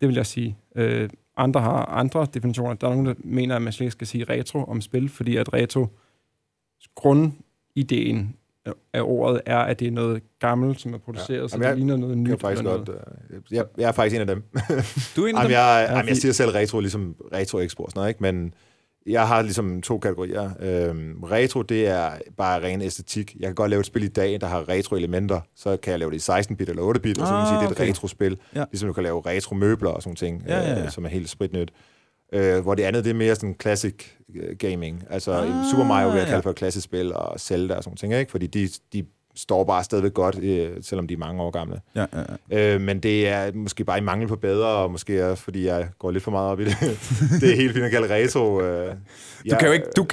[0.00, 0.58] det vil jeg sige.
[0.76, 2.74] Øh, andre har andre definitioner.
[2.74, 5.36] Der er nogen, der mener, at man slet ikke skal sige retro om spil, fordi
[5.36, 5.86] at retro,
[6.94, 8.36] grundideen
[8.92, 11.42] af ordet er, at det er noget gammelt, som er produceret, Ja.
[11.42, 11.48] ja.
[11.48, 12.28] så Jamen, det jeg ligner noget nyt.
[12.30, 12.88] jeg faktisk eller godt...
[12.88, 13.02] noget.
[13.30, 14.42] øh, Jeg, jeg er faktisk en af dem.
[15.16, 15.50] Du er en af Jamen, dem?
[15.50, 18.22] jeg, Ja, jamen, jeg siger selv retro, ligesom retro-eksport noget, ikke?
[18.22, 18.54] Men
[19.06, 20.50] jeg har ligesom to kategorier.
[20.60, 23.36] Øhm, retro, det er bare ren æstetik.
[23.40, 25.40] Jeg kan godt lave et spil i dag, der har retro-elementer.
[25.56, 27.56] Så kan jeg lave det i 16-bit eller 8-bit, og så kan man Ah, sige,
[27.58, 27.88] det er et okay.
[27.88, 28.38] retro-spil.
[28.54, 28.64] Ja.
[28.70, 30.84] Ligesom du kan lave retro-møbler og sådan ting, Ja, ja, ja.
[30.84, 31.72] Øh, som er helt spritnyt.
[32.32, 33.94] Øh, hvor det andet, det er mere sådan classic
[34.34, 35.04] øh, gaming.
[35.10, 36.30] Altså Ah, ah, Super Mario vil jeg ja.
[36.30, 38.30] kalde for et klassisk spil, og Zelda og sådan ting, ikke?
[38.30, 39.04] Fordi de, de
[39.36, 41.76] står bare stadigvæk godt, øh, selvom de er mange år gamle.
[41.96, 42.74] Ja, ja, ja.
[42.74, 45.88] Øh, men det er måske bare i mangel på bedre, og måske også fordi jeg
[45.98, 46.76] går lidt for meget op i det.
[47.40, 48.60] det er helt fint at kalde retro.
[48.60, 48.94] Øh,
[49.50, 49.86] Du kan jo ikke...
[49.96, 50.06] Du,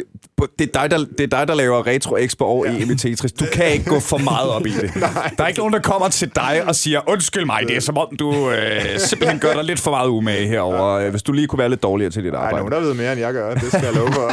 [0.59, 2.83] det, er dig, der, det er dig, der laver Retro Expo og ja.
[2.83, 3.31] EM i Tetris.
[3.31, 4.93] Du kan ikke gå for meget op i det.
[5.37, 7.97] Der er ikke nogen, der kommer til dig og siger, undskyld mig, det er som
[7.97, 10.99] om, du øh, simpelthen gør dig lidt for meget umage herover.
[10.99, 11.09] Ja.
[11.09, 12.69] Hvis du lige kunne være lidt dårligere til dit Der er arbejde.
[12.69, 13.53] nogen, der ved mere, end jeg gør.
[13.53, 14.31] Det skal jeg love for.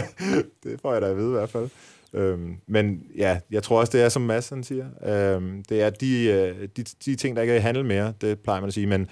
[0.64, 1.68] det får jeg da at vide i hvert fald.
[2.14, 4.86] Øhm, men ja, jeg tror også, det er som Mads han siger.
[5.06, 8.38] Øhm, det er de, øh, de, de ting, der ikke er i handel mere, det
[8.40, 8.86] plejer man at sige.
[8.86, 9.08] Men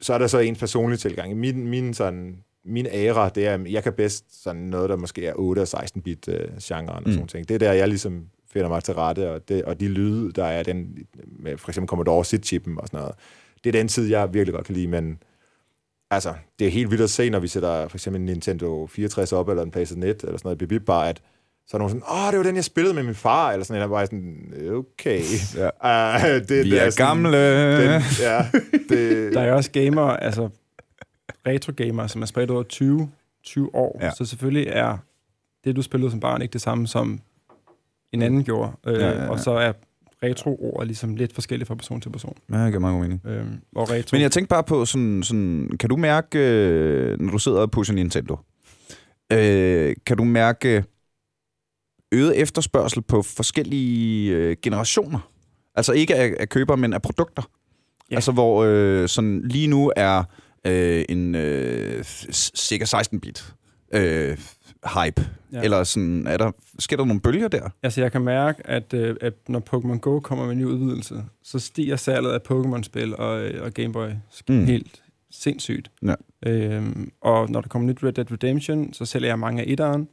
[0.00, 1.36] så er der så ens personlige tilgang.
[1.36, 5.32] Min, min, sådan, min æra, det er, jeg kan bedst sådan noget, der måske er
[5.36, 7.26] 8 og 16-bit øh, genren og sådan Mm.
[7.26, 7.48] ting.
[7.48, 10.44] Det er der, jeg ligesom finder mig til rette, og, det, og de lyde, der
[10.44, 10.98] er den,
[11.40, 13.14] med for eksempel Commodore SID-chippen og sådan noget,
[13.64, 15.18] det er den tid, jeg virkelig godt kan lide, men
[16.10, 19.32] altså, det er helt vildt at se, når vi sætter for eksempel en Nintendo 64
[19.32, 21.22] op, eller en PlayStation 1, eller sådan noget, bip, bare at
[21.66, 23.82] så er nogen sådan, åh, det var den, jeg spillede med min far, eller sådan,
[23.82, 25.20] eller bare sådan, okay.
[25.82, 26.16] Ja.
[26.16, 27.82] Uh, det, Vi det er sådan- gamle.
[27.84, 28.46] Den, ja,
[28.88, 30.48] det, Der er også gamer, altså
[31.48, 33.10] retro-gamer, som er spredt over 20,
[33.44, 33.98] 20 år.
[34.02, 34.10] Ja.
[34.10, 34.96] Så selvfølgelig er
[35.64, 37.20] det, du spillede som barn, ikke det samme, som
[38.12, 38.72] en anden gjorde.
[38.86, 39.28] Øh, Ja, ja, ja.
[39.28, 39.72] Og så er
[40.22, 42.36] retro-ord ligesom lidt forskellige fra person til person.
[42.52, 43.20] Ja, det giver meget god mening.
[43.26, 43.44] Øh,
[43.76, 44.08] og retro...
[44.16, 47.70] Men jeg tænker bare på sådan, sådan kan du mærke, øh, når du sidder og
[47.70, 48.36] pusher Nintendo,
[49.32, 50.84] øh, kan du mærke
[52.12, 55.18] øget efterspørgsel på forskellige øh, generationer?
[55.74, 57.42] Altså ikke af, af køber, men af produkter.
[58.10, 58.14] Ja.
[58.14, 60.24] Altså hvor øh, sådan lige nu er
[60.66, 62.04] øh, en øh,
[62.56, 63.54] cirka 16-bit
[63.94, 64.38] øh,
[64.94, 65.28] hype.
[65.52, 65.62] Ja.
[65.62, 67.68] Eller sådan, er der, sker der nogle bølger der?
[67.82, 71.24] Altså, jeg kan mærke, at, øh, at når Pokémon Go kommer med en ny udvidelse,
[71.42, 74.08] så stiger salget af Pokémon-spil og, øh, og Game Boy
[74.48, 74.54] Mm.
[74.54, 74.64] mm.
[74.64, 75.90] helt sindssygt.
[76.02, 76.14] Ja.
[76.46, 80.08] Øhm, og når der kommer nyt Red Dead Redemption, så sælger jeg mange af etteren.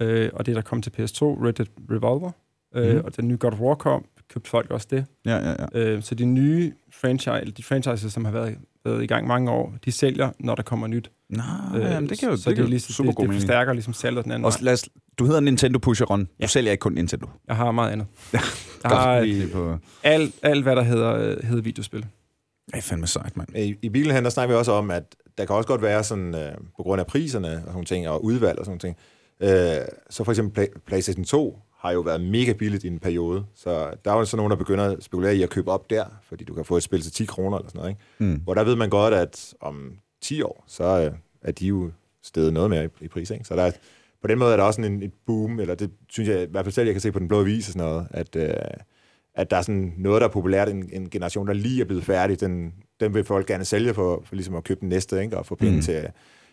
[0.00, 2.30] Øh, og det, der kom til PS2, Red Dead Revolver,
[2.74, 3.04] øh, Mhm.
[3.04, 5.04] og den nye God of War kom, købte folk også det.
[5.26, 5.78] Ja, ja, ja.
[5.80, 9.50] Øh, så de nye franchise, eller de franchises, som har været, været i gang mange
[9.50, 11.10] år, de sælger, når der kommer nyt.
[11.30, 11.42] Nå,
[11.74, 14.24] Øh, jamen, det kan jo, så det jo ligesom, super det, det forstærker ligesom salget
[14.24, 16.24] den anden Og lad os, du hedder Nintendo Pusher Ron.
[16.24, 16.46] Du Ja.
[16.46, 17.26] sælger ikke kun Nintendo.
[17.48, 18.06] Jeg har meget andet.
[18.32, 18.40] Jeg
[18.84, 19.76] har Lige på...
[20.02, 22.06] alt, alt hvad der hedder, øh, hedder videospil.
[22.74, 23.48] Ej, fandme sejt, mand.
[23.56, 26.04] I, i bilen her, der snakker vi også om, at der kan også godt være
[26.04, 28.96] sådan, øh, på grund af priserne og sådan ting, og udvalg og sådan ting.
[29.42, 33.44] Øh, så for eksempel Play, PlayStation 2 har jo været mega billigt i en periode,
[33.54, 36.04] så der er jo sådan nogen, der begynder at spekulere i at købe op der,
[36.22, 37.90] fordi du kan få et spil til 10 kroner eller sådan noget.
[37.90, 38.34] Ikke?
[38.34, 38.40] Mm.
[38.44, 41.90] Hvor der ved man godt, at om 10 år, så øh, er de jo
[42.22, 43.30] stedet noget mere i, i pris.
[43.30, 43.44] Ikke?
[43.44, 43.70] Så der er,
[44.22, 46.46] på den måde er der også sådan en, et boom, eller det synes jeg i
[46.50, 48.54] hvert fald selv, jeg kan se på den blå avis og sådan noget, at, øh,
[49.34, 52.04] at der er sådan noget, der er populært, en, en generation, der lige er blevet
[52.04, 55.38] færdig, den, den vil folk gerne sælge for, for ligesom at købe den næste, ikke?
[55.38, 55.82] og få penge mm.
[55.82, 56.08] til,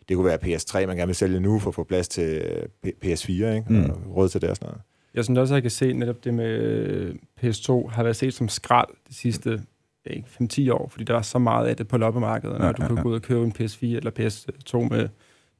[0.09, 2.63] det kunne være PS3, man gerne vil sælge nu, for at få plads til øh,
[2.85, 3.65] P- PS4, ikke?
[3.69, 3.83] Mm.
[3.89, 4.81] og råd til det og sådan noget.
[5.13, 8.33] Jeg synes også, at jeg kan se netop det med øh, PS2 har været set
[8.33, 9.61] som skrald de sidste
[10.05, 10.27] ikke,
[10.69, 12.87] 5-10 år, fordi der er så meget af det på loppemarkedet, Ja, ja, du ja,
[12.87, 13.01] kan ja.
[13.01, 15.09] gå ud og købe en PS4 eller PS2 med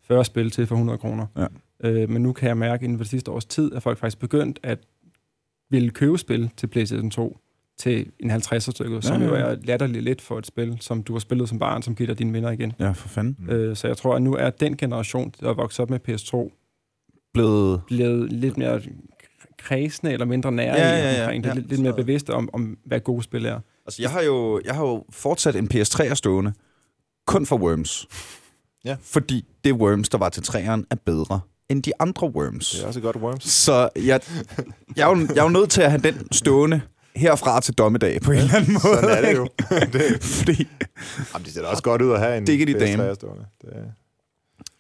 [0.04, 1.26] 40 spil til for 100 kroner.
[1.38, 1.46] Ja.
[1.90, 4.20] Øh, men nu kan jeg mærke inden for det sidste års tid, at folk faktisk
[4.20, 4.80] begyndt at
[5.70, 7.38] ville købe spil til PlayStation 2
[7.80, 11.14] til en 50'er stykke, ja, som jo er latterligt lidt for et spil, som du
[11.14, 12.74] har spillet som barn, som giver dig dine venner igen.
[12.80, 13.36] Ja, for fanden.
[13.40, 13.50] Mm.
[13.50, 16.54] Øh, så jeg tror, at nu er den generation, der er vokset op med PS2,
[17.34, 17.82] Blevet...
[17.88, 18.82] blevet lidt mere
[19.58, 21.50] kredsende eller mindre nære Ja, ja, ja, omkring det.
[21.50, 21.56] ja.
[21.56, 23.60] Lidt, lidt mere bevidste om, om, hvad gode spil er.
[23.86, 26.54] Altså, jeg har jo, jeg har jo fortsat en PS3 stående,
[27.28, 28.08] kun for Worms.
[28.86, 28.96] Ja.
[29.02, 32.70] Fordi det Worms, der var til træeren, er bedre end de andre Worms.
[32.72, 33.44] Det er også godt Worms.
[33.44, 34.22] Så jeg,
[34.96, 36.82] jeg, er jo, jeg er jo nødt til at have den stående
[37.18, 38.96] herfra til dommedag på en eller anden måde.
[39.02, 39.48] Sådan er det jo.
[39.94, 40.68] det, Fordi,
[41.34, 43.16] jamen, det ser da også godt ud at have en Diggity PS3 dame.
[43.16, 43.46] stående.
[43.62, 43.70] Det,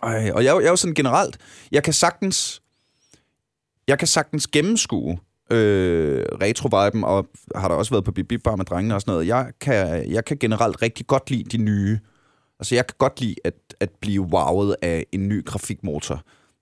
[0.03, 1.37] ej, og jeg, er jeg er jo sådan generelt,
[1.71, 2.61] jeg kan sagtens,
[3.87, 5.19] jeg kan sagtens gennemskue
[5.51, 9.27] øh, retro-viben, og har der også været på Bip Bar med drengene og sådan noget.
[9.27, 11.99] Jeg kan, jeg kan generelt rigtig godt lide de nye.
[12.59, 16.15] Altså, jeg kan godt lide at, at blive wowet af en ny grafikmotor.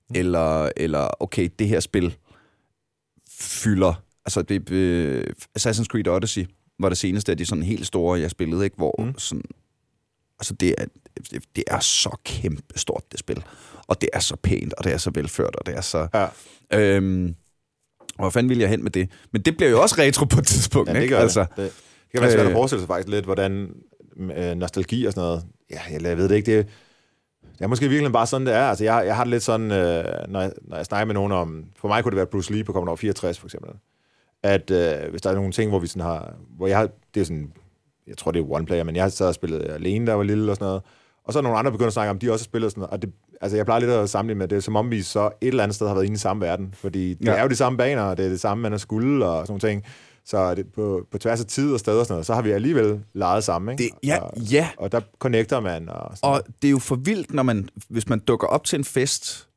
[0.10, 0.16] Mm.
[0.16, 2.16] Eller, eller, okay, det her spil
[3.40, 4.05] fylder...
[4.26, 5.24] Altså, det, øh,
[5.60, 6.46] Assassin's Creed Odyssey
[6.80, 8.76] var det seneste af de sådan helt store, jeg spillede, ikke?
[8.78, 9.18] Hvor Mm.
[9.18, 9.44] sådan...
[10.40, 10.86] Altså, det er,
[11.32, 13.44] det, det er så kæmpe stort, det spil.
[13.88, 16.08] Og det er så pænt, og det er så velført, og det er så...
[16.14, 16.28] ja.
[16.80, 17.36] Øhm,
[18.16, 19.10] hvor fanden vil jeg hen med det?
[19.32, 21.16] Men det bliver jo også retro på et tidspunkt, Ja, det ikke?
[21.16, 21.50] gør altså, det.
[21.58, 21.64] det.
[21.66, 22.54] Det kan være svært at Øh.
[22.56, 23.70] forestille sig faktisk lidt, hvordan
[24.38, 26.68] øh, nostalgi og sådan noget, ja, jeg, jeg ved det ikke, det,
[27.58, 28.64] det er måske virkelig bare sådan, det er.
[28.70, 31.32] Altså, jeg, jeg har det lidt sådan, øh, når, jeg, når jeg snakker med nogen
[31.32, 33.72] om, for mig kunne det være Bruce Lee på Commodore 64 for eksempel,
[34.46, 37.22] at øh, hvis der er nogle ting, hvor vi sådan har, hvor jeg har, det
[37.22, 37.52] er sådan,
[38.08, 40.52] jeg tror det er one player, men jeg har så spillet alene, der var lille
[40.52, 40.82] og sådan noget,
[41.26, 42.92] og så er nogle andre begynder at snakke om, de også har spillet sådan noget,
[42.94, 45.26] og det, altså jeg plejer lidt at sammenligne med det, er som om vi så
[45.42, 47.32] et eller andet sted har været inde i samme verden, fordi det Ja.
[47.32, 49.60] er jo de samme baner, og det er det samme, man har skulle og sådan
[49.60, 49.84] ting,
[50.26, 52.52] så det, på, på tværs af tid og sted og sådan noget, så har vi
[52.52, 53.84] alligevel leget sammen, ikke?
[54.02, 55.90] det, ja, og, ja, og der connecter man.
[55.90, 58.78] Og, sådan og det er jo for vildt, når man, hvis man dukker op til
[58.80, 59.48] en fest,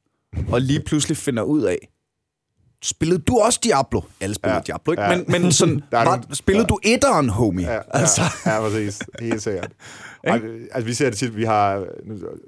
[0.52, 1.88] og lige pludselig finder ud af,
[2.82, 4.00] spillede du også Diablo?
[4.20, 5.02] Alle spillede ja, Ja, Diablo, ikke?
[5.02, 5.16] ja.
[5.16, 6.68] Men, men sådan, Der var, nogle- spillede ja.
[6.68, 7.72] du etteren, homie?
[7.72, 8.98] Ja, altså, ja, ja, præcis.
[9.20, 9.72] Helt sikkert.
[10.24, 10.40] Ej,
[10.72, 11.84] altså, vi ser det tit, vi har,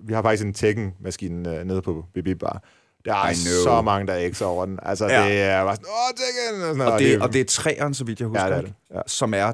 [0.06, 2.62] vi har faktisk en Tekken-maskine øh, nede på BB Bar.
[3.04, 3.32] Der er
[3.64, 4.78] så mange, der er over den.
[4.82, 5.22] Altså, Ja.
[5.22, 5.28] ja.
[5.28, 6.68] det er bare sådan, åh, Tekken!
[6.68, 8.58] Og, sådan, og, det, og det er træeren, så vidt jeg husker, Ja, det er
[8.60, 8.74] ikke?
[8.88, 8.94] det.
[8.96, 9.00] Ja.
[9.06, 9.52] som er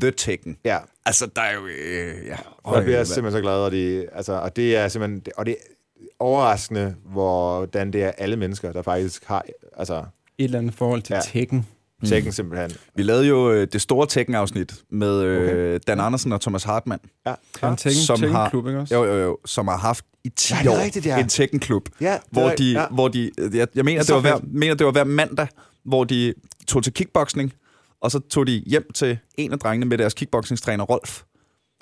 [0.00, 0.56] The Tekken.
[0.64, 1.66] Ja, Altså, der er jo...
[1.66, 2.36] Øh, ja.
[2.64, 5.52] og jeg bliver simpelthen så glad, og det, altså, og det er simpelthen, og det
[5.52, 5.72] er
[6.18, 9.44] overraskende, hvordan det er alle mennesker, der faktisk har,
[9.76, 10.04] altså, Et
[10.44, 11.20] eller andet forhold til Ja.
[11.24, 11.66] Tekken.
[12.04, 12.70] Tekken simpelthen.
[12.96, 17.30] Vi lavede jo øh, det store Tekken-afsnit med øh, Dan Andersen og Thomas Hartmann, Ja,
[17.30, 17.74] Ja, en ja.
[17.76, 18.94] Tekken, Som Tekken har- klub, ikke også?
[18.94, 21.20] jo, jo, jo, som har haft i 10 Ja, det er år rigtigt, ja.
[21.20, 22.86] en Tekken-klub, ja hvor det er- de, ja.
[22.90, 25.46] hvor de jeg, jeg mener, det Så var hver, mener, det var hver mandag,
[25.84, 26.34] hvor de
[26.68, 27.52] tog til kickboxing,
[28.00, 31.22] og så tog de hjem til en af drengene med deres kickboxingstræner Rolf,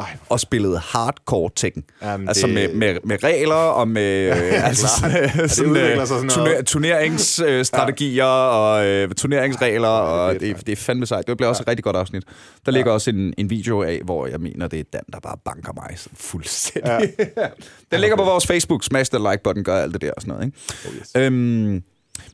[0.00, 1.84] Ej, og spillede hardcore Tekken.
[2.02, 6.06] Jamen, altså det- med, med, med regler og med øh, altså, sådan, sådan, udvikler øh,
[6.06, 6.66] sig sådan turner, noget.
[6.66, 11.26] turneringsstrategier og øh, turneringsregler, Ja, og det er det, det er fandme sejt.
[11.26, 12.22] Det bliver også et rigtig godt afsnit.
[12.66, 15.36] Der ligger også en, en video af, hvor jeg mener, det er Dan, der bare
[15.44, 16.90] banker mig sådan fuldstændig.
[17.36, 17.46] Ja.
[17.92, 18.84] Den ligger på vores Facebook.
[18.84, 20.46] Smash the like button, gør alt det der og sådan noget.
[20.46, 20.58] Ikke?
[20.88, 21.10] Oh, yes.
[21.16, 21.82] Øhm,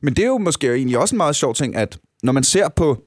[0.01, 2.69] men det er jo måske egentlig også en meget sjov ting, at når man ser
[2.69, 2.97] på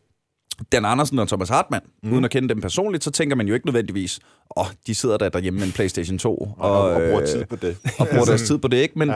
[0.72, 2.12] Dan Andersen og Thomas Hartmann, mm.
[2.12, 4.20] uden at kende dem personligt, så tænker man jo ikke nødvendigvis,
[4.56, 7.26] åh, oh, de sidder der derhjemme med en Playstation 2 og, og, og, bruger øh,
[7.26, 7.76] tid på det.
[7.98, 8.98] og bruger deres tid på det, ikke?
[8.98, 9.12] Men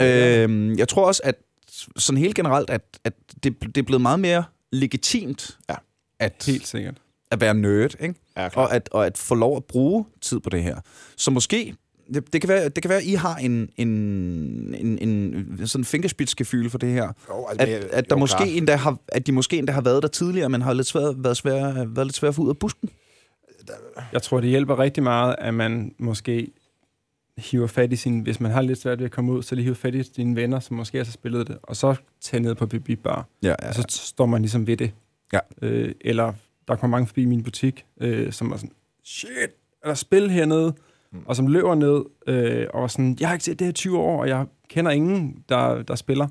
[0.00, 0.42] Ja.
[0.42, 1.34] øhm, jeg tror også, at
[1.96, 3.12] sådan helt generelt, at, at
[3.44, 5.74] det, det er blevet meget mere legitimt Ja.
[6.46, 6.94] Helt sikkert.
[7.30, 8.14] at være nerd, ikke?
[8.36, 10.76] Ja, og, at, og at få lov at bruge tid på det her.
[11.16, 11.74] Så måske,
[12.14, 13.88] det, det, kan, være, det kan være, at I har en, en,
[14.74, 17.12] en, en sådan fingerspidsgefyl for det her.
[17.28, 19.80] Jo, altså, At, jeg- at, der jo, måske endda har, at de måske endda har
[19.80, 22.48] været der tidligere, men har lidt svært, været, svært, været lidt svært at få ud
[22.48, 22.88] af busken.
[24.12, 26.48] Jeg tror, det hjælper rigtig meget, at man måske
[27.36, 28.20] hiver fat i sin...
[28.20, 30.36] Hvis man har lidt svært ved at komme ud, så lige hiver fat i sine
[30.36, 33.26] venner, som måske også har spillet det, og så tage ned på BB Bar.
[33.42, 34.92] Ja, Og så står man ligesom ved det.
[35.32, 35.38] Ja.
[35.62, 36.32] Øh, eller
[36.68, 38.70] der kommer mange forbi min butik, øh, som er sådan,
[39.04, 39.30] shit,
[39.84, 40.74] er der spil hernede?
[41.12, 41.18] Mm.
[41.26, 43.98] Og som løber ned, øh, og sådan, jeg har ikke set det her i 20
[43.98, 46.26] år, og jeg kender ingen, der, der spiller.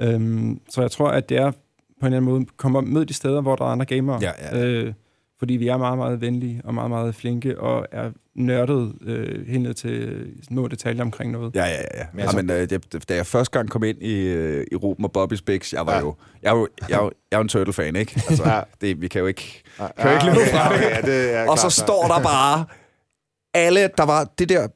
[0.00, 1.56] Øhm, så jeg tror, at det er på
[2.00, 4.18] en eller anden måde, kommer mød de steder, hvor der er andre gamere.
[4.22, 4.64] Ja, ja, ja.
[4.66, 4.92] Øh,
[5.38, 9.62] fordi vi er meget, meget venlige og meget, meget flinke og er nørdet øh, helt
[9.62, 11.54] ned til små detaljer omkring noget.
[11.56, 11.98] Ja, ja, ja.
[12.00, 12.04] ja.
[12.12, 15.04] Men altså- men, øh, det, da jeg første gang kom ind i, øh, i Ruben
[15.04, 16.00] og Bobby's Bix, jeg var Ja.
[16.00, 16.14] jo...
[16.42, 18.12] Jeg er jo, jeg jo, jeg er en Turtle-fan, ikke?
[18.28, 18.60] Altså, Ja.
[18.80, 19.62] det, vi kan jo ikke...
[19.80, 20.80] Ja, Kan jo ikke løbe fra det.
[20.82, 22.64] Ja, det er Og så klart, står der bare...
[23.56, 24.68] Alle, der var det der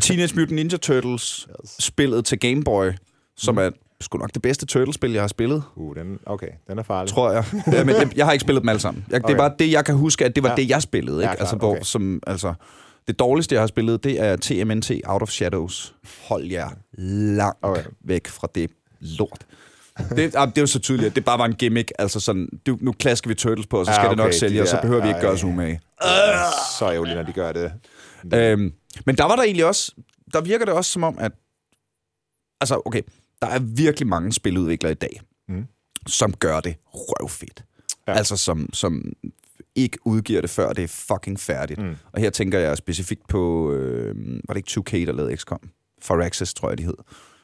[0.00, 2.90] Teenage Mutant Ninja Turtles spillet til Game Boy,
[3.36, 3.70] som er
[4.00, 7.12] sgu nok det bedste Turtles-spil, jeg har spillet, Uh, den, okay, den er farlig.
[7.12, 7.44] tror jeg.
[7.72, 9.04] ja, men det, jeg har ikke spillet dem alle sammen.
[9.10, 9.36] Jeg, Det er Okay.
[9.36, 10.54] bare det, jeg kan huske, at det var Ja.
[10.58, 10.62] ja.
[10.62, 11.16] det, jeg spillede.
[11.22, 11.30] Ikke?
[11.30, 11.82] Ja, altså, hvor, okay.
[11.82, 12.54] som, altså,
[13.08, 15.94] det dårligste, jeg har spillet, det er TMNT Out of Shadows.
[16.28, 16.68] Hold jer
[16.98, 17.80] langt Okay.
[17.80, 17.90] okay.
[18.04, 18.70] væk fra det
[19.00, 19.46] lort.
[20.16, 21.92] Det, ah, det er jo så tydeligt, at det bare var en gimmick.
[21.98, 24.32] Altså sådan, du, nu klasker vi Turtles på, og så Ja, skal det nok okay,
[24.34, 25.34] de sælge, og så der- behøver vi ja, ikke gøre ja.
[25.36, 25.80] os umage.
[26.78, 27.72] Så ærgerligt, når de gør det.
[28.34, 28.72] Øhm,
[29.06, 29.92] men der var der egentlig også,
[30.32, 31.32] der virker det også som om, at,
[32.60, 33.02] altså okay,
[33.42, 35.64] der er virkelig mange spiludviklere i dag, Mm.
[36.06, 37.64] som gør det røvfedt.
[38.08, 38.12] Ja.
[38.12, 39.12] Altså som, som
[39.74, 41.80] ikke udgiver det, før det er fucking færdigt.
[41.82, 41.94] Mm.
[42.12, 44.16] Og her tænker jeg specifikt på, øh,
[44.48, 44.70] var det ikke
[45.02, 45.70] 2K, der lavede XCOM?
[46.02, 46.94] Firaxis, tror jeg, de hed.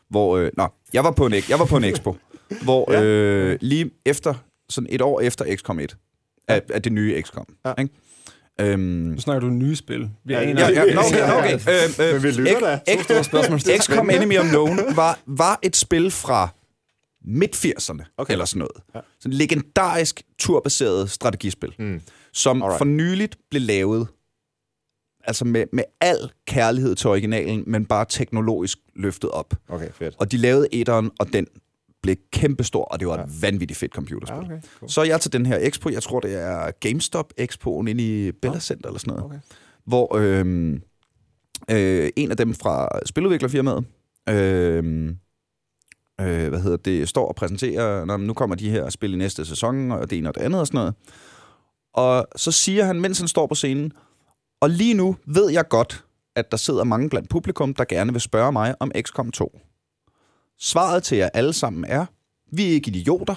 [0.09, 2.17] Hvor, øh, nå, jeg var på en, jeg var på en expo,
[2.65, 3.03] hvor Ja.
[3.03, 4.35] øh, lige efter,
[4.69, 5.97] sådan et år efter XCOM 1,
[6.49, 7.75] af, af det nye XCOM, Ja.
[7.79, 7.95] ikke?
[8.61, 10.11] Øhm, Nu snakker du nye spil.
[10.25, 11.39] Vi Ja, aner Ja, ja, okay, Ja, ja.
[11.39, 11.55] okay.
[11.55, 13.79] Øh, øh, Men vi lytter da.
[13.79, 16.49] XCOM Enemy Unknown var, var et spil fra
[17.25, 18.05] midt-80'erne, Okay.
[18.17, 18.33] okay.
[18.33, 18.77] eller sådan noget.
[18.95, 18.99] Ja.
[18.99, 19.05] Ja.
[19.21, 22.01] Sådan et legendarisk turbaseret strategispil, Mm.
[22.33, 22.79] som Alright.
[22.79, 24.09] for nyligt blev lavet
[25.25, 29.55] altså med, med al kærlighed til originalen, men bare teknologisk løftet op.
[29.69, 30.15] Okay, fedt.
[30.19, 31.47] Og de lavede etteren, og den
[32.03, 34.37] blev kæmpestor, og det var et vanvittigt fedt computerspil.
[34.37, 34.91] Ja, okay, cool.
[34.91, 38.61] Så jeg til den her expo, jeg tror det er GameStop Expoen inde i Bella
[38.61, 39.39] Center eller sådan noget, Okay.
[39.85, 40.83] hvor øhm,
[41.71, 43.85] øh, en af dem fra spiludviklerfirmaet,
[44.29, 45.09] øhm,
[46.21, 49.45] øh, hvad hedder det, står og præsenterer, når nu kommer de her spil i næste
[49.45, 50.95] sæson, og det ene og det andet og sådan noget.
[51.95, 53.93] Og så siger han, mens han står på scenen,
[54.61, 56.05] og lige nu ved jeg godt,
[56.37, 59.59] at der sidder mange blandt publikum, der gerne vil spørge mig om XCOM 2.
[60.61, 62.07] Svaret til jer alle sammen er,
[62.53, 63.35] vi er ikke idioter.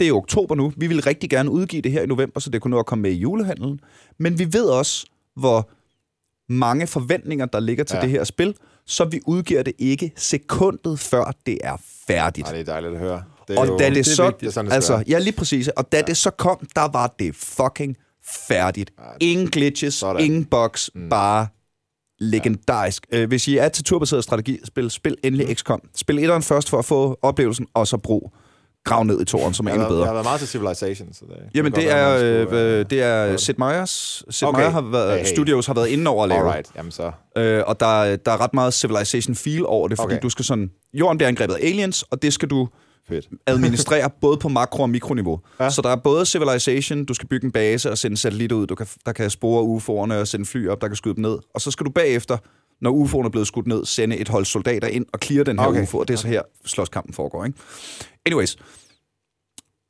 [0.00, 0.72] Det er oktober nu.
[0.76, 3.02] Vi vil rigtig gerne udgive det her i november, så det kunne nå at komme
[3.02, 3.80] med i julehandlen.
[4.18, 5.06] Men vi ved også,
[5.36, 5.70] hvor
[6.52, 8.00] mange forventninger, der ligger til Ja.
[8.02, 8.54] det her spil,
[8.86, 12.46] så vi udgiver det ikke sekundet før det er færdigt.
[12.46, 13.22] Ej, det er dejligt at høre.
[13.48, 14.24] Det er Og jo, da det, er så...
[14.24, 14.40] vigtigt.
[14.40, 15.68] Det sådan, det altså, ja, lige præcis.
[15.68, 16.02] Og da ja.
[16.02, 17.96] det så kom, der var det fucking
[18.48, 18.90] færdigt.
[19.20, 20.24] Ingen glitches, Sådan.
[20.24, 21.08] ingen bugs, mm.
[21.08, 21.46] bare
[22.20, 23.06] legendarisk.
[23.12, 23.26] Ja.
[23.26, 25.54] Hvis I er til turbaseret strategispil, spil endelig Mm.
[25.54, 25.80] XCOM.
[25.96, 28.32] Spil etteren først for at få oplevelsen, og så brug
[28.84, 30.00] grav ned i toren, som er endnu bedre.
[30.00, 32.60] jeg har været meget til Civilization, så det Jamen, kunne det godt er, være, skulle,
[32.60, 33.40] øh, øh, det er det.
[33.40, 34.22] Sid Meier's.
[34.30, 34.58] Sid Okay.
[34.58, 35.26] Meier har været, Hey, hey.
[35.34, 36.40] Studios har været inde over at lave.
[36.40, 37.10] Alright, jamen så.
[37.38, 40.22] Øh, og der, der er ret meget Civilization feel over det, fordi okay.
[40.22, 40.70] du skal sådan...
[40.94, 42.68] Jorden bliver angrebet af aliens, og det skal du
[43.08, 43.28] Fedt.
[43.46, 45.40] administrere både på makro- og mikroniveau.
[45.60, 45.70] Ja.
[45.70, 48.74] Så der er både Civilization, du skal bygge en base og sende satellitter ud, du
[48.74, 51.38] kan, der kan spore UFO'erne og sende fly op, der kan skyde dem ned.
[51.54, 52.36] Og så skal du bagefter,
[52.80, 55.66] når UFO'erne er blevet skudt ned, sende et hold soldater ind og clear den her
[55.66, 55.82] okay.
[55.82, 57.44] UFO, og det er så her slåskampen foregår.
[57.44, 57.58] Ikke?
[58.26, 58.56] Anyways.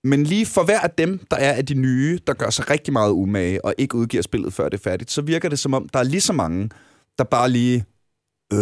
[0.05, 2.93] Men lige for hver af dem, der er af de nye, der gør sig rigtig
[2.93, 5.89] meget umage og ikke udgiver spillet, før det er færdigt, så virker det som om,
[5.89, 6.71] der er lige så mange,
[7.19, 7.85] der bare lige
[8.53, 8.59] øh,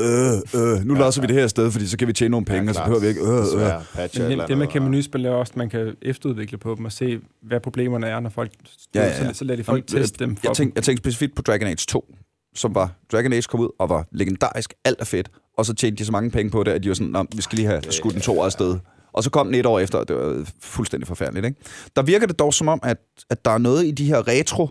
[0.00, 2.62] øh, øh, nu låser vi det her sted, fordi så kan vi tjene nogle penge,
[2.62, 3.44] ja, og så behøver vi ikke øh, øh.
[3.44, 5.56] Desværre, patch Men det, det man noget, kan med og- nye spil er også, at
[5.56, 8.52] man kan efterudvikle på dem og se, hvad problemerne er, når folk...
[8.94, 9.28] Ja, ja, ja.
[9.32, 11.42] Så, så lader de folk Jamen, teste dem for Jeg tænkte, jeg tænkte specifikt på
[11.42, 12.14] Dragon Age 2,
[12.54, 12.92] som var...
[13.12, 14.74] Dragon Age kom ud og var legendarisk.
[14.84, 15.30] Alt er fedt.
[15.58, 17.42] Og så tjente de så mange penge på det, at de var sådan, "Nå, vi
[17.42, 18.76] skal lige have skudt en to afsted.
[19.12, 21.46] Og så kom den et år efter, og det var fuldstændig forfærdeligt.
[21.46, 21.60] Ikke?
[21.96, 22.98] Der virker det dog som om, at,
[23.30, 24.68] at der er noget i de her retro...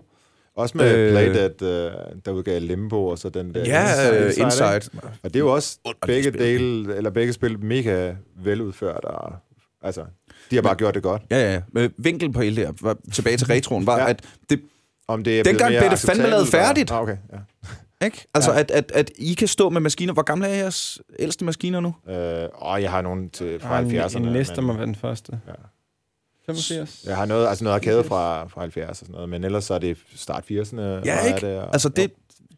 [0.58, 1.92] Også med øh, Øh, Playdead, øh,
[2.26, 3.66] der udgav Limbo, og så den der...
[3.66, 4.42] Ja, øh, ikke?
[4.42, 4.82] Inside.
[5.24, 6.42] Og det er jo også Underligt begge spil.
[6.42, 9.34] dele, eller begge spil mega veludført, og
[9.84, 10.02] altså,
[10.52, 11.22] de har bare gjort det godt.
[11.32, 11.62] Ja, ja.
[11.74, 14.10] Men Vinkel på hele det her, var, tilbage til retroen, var, Ja.
[14.10, 14.62] at det,
[15.08, 16.92] Om det er Dengang blev det fandme lavet færdigt.
[16.92, 17.38] Ah, okay, ja.
[18.06, 18.26] ikke?
[18.34, 18.60] Altså, Ja.
[18.60, 20.14] at, at, at I kan stå med maskiner.
[20.14, 21.96] Hvor gamle er jeres ældste maskiner nu?
[22.10, 24.18] Øh, og jeg har nogle til, fra Ah, en, 70'erne.
[24.18, 25.40] en næste men- må være den første.
[25.48, 25.54] Ja.
[26.48, 27.04] 85?
[27.06, 29.74] Jeg har noget, altså noget arcade fra, fra 70 og sådan noget, men ellers så
[29.74, 30.76] er det start 80'erne.
[30.76, 31.48] meget Ja, af ikke?
[31.48, 32.12] Det, og, Altså, det,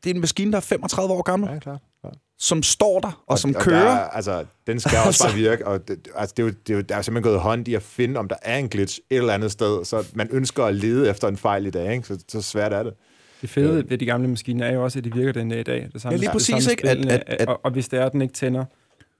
[0.03, 1.79] det er en maskine, der er 35 år gammel, Ja, klart.
[2.01, 2.13] klart.
[2.39, 3.79] som står der, og som og kører.
[3.83, 6.73] Der, er- altså, den skal også bare virke, og det, altså, det er jo, det
[6.73, 8.99] er jo, der er simpelthen gået hånd i at finde, om der er en glitch
[9.09, 12.07] et eller andet sted, så man ønsker at lede efter en fejl i dag, ikke?
[12.07, 12.93] Så, så svært er det.
[13.41, 15.63] Det fede ved de gamle maskiner er jo også, at de virker den dag i
[15.63, 15.89] dag.
[15.93, 16.83] Det samme, Ja, lige det præcis, samme ikke?
[16.89, 18.65] At- spillene, at- at- og, og hvis det er, at den ikke tænder,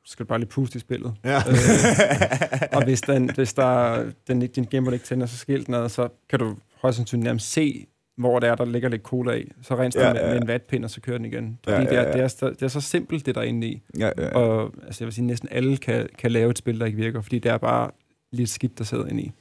[0.06, 1.14] så skal du bare lige puste i spillet.
[1.26, 1.38] Ja.
[1.38, 1.44] Øh,
[2.72, 5.90] og hvis, den, hvis der, den, ikke- din Gameboy ikke tænder, så skilt den ad,
[5.90, 7.86] så kan du højst sandsynligt nærmest se,
[8.18, 9.52] hvor det er, der ligger lidt cola i.
[9.62, 10.34] Så rens Ja, ja, med, ja, ja.
[10.34, 11.60] med en vatpind, og så kører den igen.
[11.64, 12.14] Fordi Ja, ja, ja, ja, ja.
[12.14, 13.82] Det, er, det, er, det er så simpelt, det der er inde i.
[14.00, 14.30] Ja, ja.
[14.36, 17.22] Og altså, jeg vil sige, næsten alle kan, kan lave et spil, der ikke virker,
[17.22, 17.92] fordi det er bare
[18.32, 19.32] lidt skidt, der sidder inde i.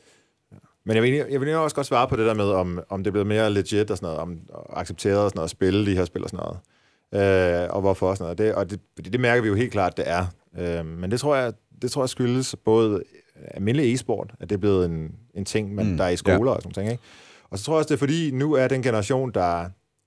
[0.84, 3.11] Men jeg vil, jeg vil også godt svare på det der med, om, om det
[3.11, 4.38] er blevet mere legit og sådan noget, om
[4.72, 7.64] accepteret og sådan noget, at spille de her spil og sådan noget.
[7.64, 8.38] Øh, og hvorfor og sådan noget.
[8.38, 10.26] Det, og det, det mærker vi jo helt klart, det er.
[10.59, 11.52] Øh, men det tror jeg,
[11.82, 13.02] det tror jeg skyldes både
[13.50, 16.50] almindelig e-sport, at det er blevet en, en ting, man, Mm, der er i skoler
[16.50, 16.56] ja.
[16.56, 17.02] og sådan ting, ikke?
[17.50, 19.64] Og så tror jeg også, det er fordi, nu er den generation, der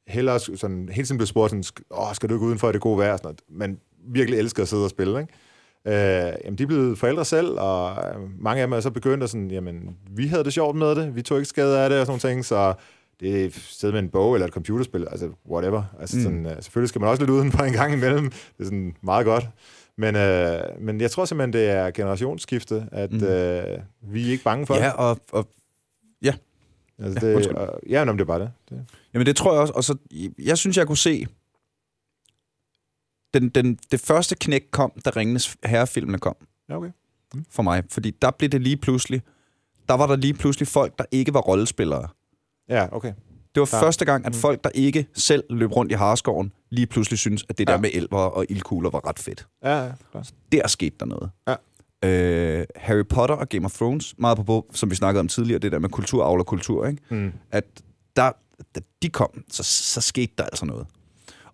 [0.08, 2.98] hellere sådan, hele tiden bliver spurgt sådan, Åh, skal du ikke udenfor i det gode
[2.98, 3.18] vejr?
[3.18, 3.42] Sådan noget.
[3.50, 3.80] Men
[4.14, 5.34] virkelig elsker at sidde og spille, ikke?
[5.88, 9.24] Øh, jamen, de er blevet forældre selv, og øh, mange af dem er så begyndt
[9.24, 12.00] at sådan, jamen, vi havde det sjovt med det, vi tog ikke skade af det,
[12.00, 12.74] og sådan nogle ting, så
[13.20, 15.84] det er stedet med en bog eller et computerspil, altså whatever.
[16.00, 16.24] Altså, Mm.
[16.24, 19.26] sådan, uh, selvfølgelig skal man også lidt udenfor en gang imellem, det er sådan meget
[19.26, 19.48] godt.
[20.02, 23.18] Men, øh, men jeg tror simpelthen, det er generationsskifte, at Mm.
[23.18, 23.24] mm.
[23.24, 25.48] øh, vi er ikke bange for ja, og, og
[27.04, 27.56] Altså, Ja, det undskyld.
[27.58, 28.52] og, ja, men det er bare det.
[28.70, 28.86] det.
[29.14, 29.74] Jamen det tror jeg også.
[29.74, 29.96] Og så,
[30.40, 31.28] jeg synes, jeg kunne se,
[33.34, 36.36] den, den, det første knæk kom, da Ringenes Herrefilmene kom
[36.70, 36.92] Ja, okay.
[37.50, 37.84] for mig.
[37.90, 39.22] Fordi der blev det lige pludselig,
[39.90, 42.08] der var der lige pludselig folk, der ikke var rollespillere.
[42.70, 43.14] Ja, okay.
[43.56, 43.84] Det var Klart.
[43.84, 44.40] første gang, at Mm.
[44.40, 47.80] folk, der ikke selv løb rundt i Harskoven, lige pludselig synes, at det der Ja.
[47.80, 49.48] med elver og ildkugler var ret fedt.
[49.64, 50.32] Ja, ja, klart.
[50.52, 51.30] Der skete der noget.
[51.48, 51.56] Ja.
[52.06, 55.72] Øh, Harry Potter og Game of Thrones, meget på, som vi snakkede om tidligere, det
[55.72, 57.02] der med kultur, avler kultur, ikke?
[57.16, 57.32] Mm.
[57.52, 57.64] at
[58.16, 58.32] der,
[58.76, 60.88] da de kom, så, så skete der altså noget.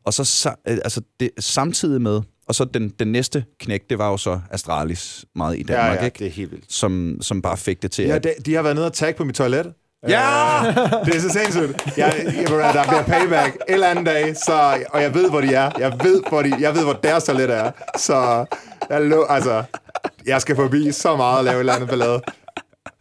[0.03, 3.97] Og så, så øh, altså det, samtidig med, og så den, den næste knæk, det
[3.97, 6.19] var jo så Astralis meget i Ja, Danmark, ja, ikke?
[6.19, 6.73] det er helt vildt.
[6.73, 8.23] Som, som bare fik det til Ja, at...
[8.23, 9.73] de, de har været nede og tagge på mit toilet.
[10.09, 10.67] Ja!
[10.67, 10.75] Øh,
[11.05, 11.97] det er så sindssygt.
[11.97, 15.41] Jeg, jeg, jeg, der bliver payback en eller anden dag, så, og jeg ved, hvor
[15.41, 15.71] de er.
[15.79, 17.71] Jeg ved, hvor, de, jeg ved, hvor deres toilet er.
[17.97, 18.45] Så
[18.89, 19.63] jeg, lå, altså,
[20.25, 22.21] jeg skal forbi så meget og lave et eller andet ballade.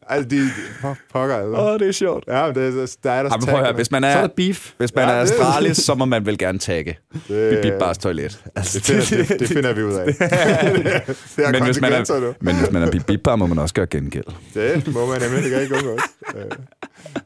[0.08, 0.40] Altså, de...
[0.80, 1.60] For pokker, altså.
[1.62, 2.24] Åh, det er sjovt.
[2.28, 4.08] Ja, men det er, der er der Ej, men prøv at høre, hvis man Så
[4.08, 4.70] er er, der beef.
[4.78, 6.98] hvis man Ja, er det- Astralis, så må man vel gerne tagge.
[7.28, 8.40] det, Bip Bars toilet.
[8.56, 10.06] Altså, det, finder, det, det finder vi ud af.
[10.06, 12.26] det er men, hvis man konsekvenser nu.
[12.26, 14.24] er, men hvis man er Bip Bar, må man også gøre gengæld.
[14.54, 16.00] Det må man nemlig, det kan ikke undgås.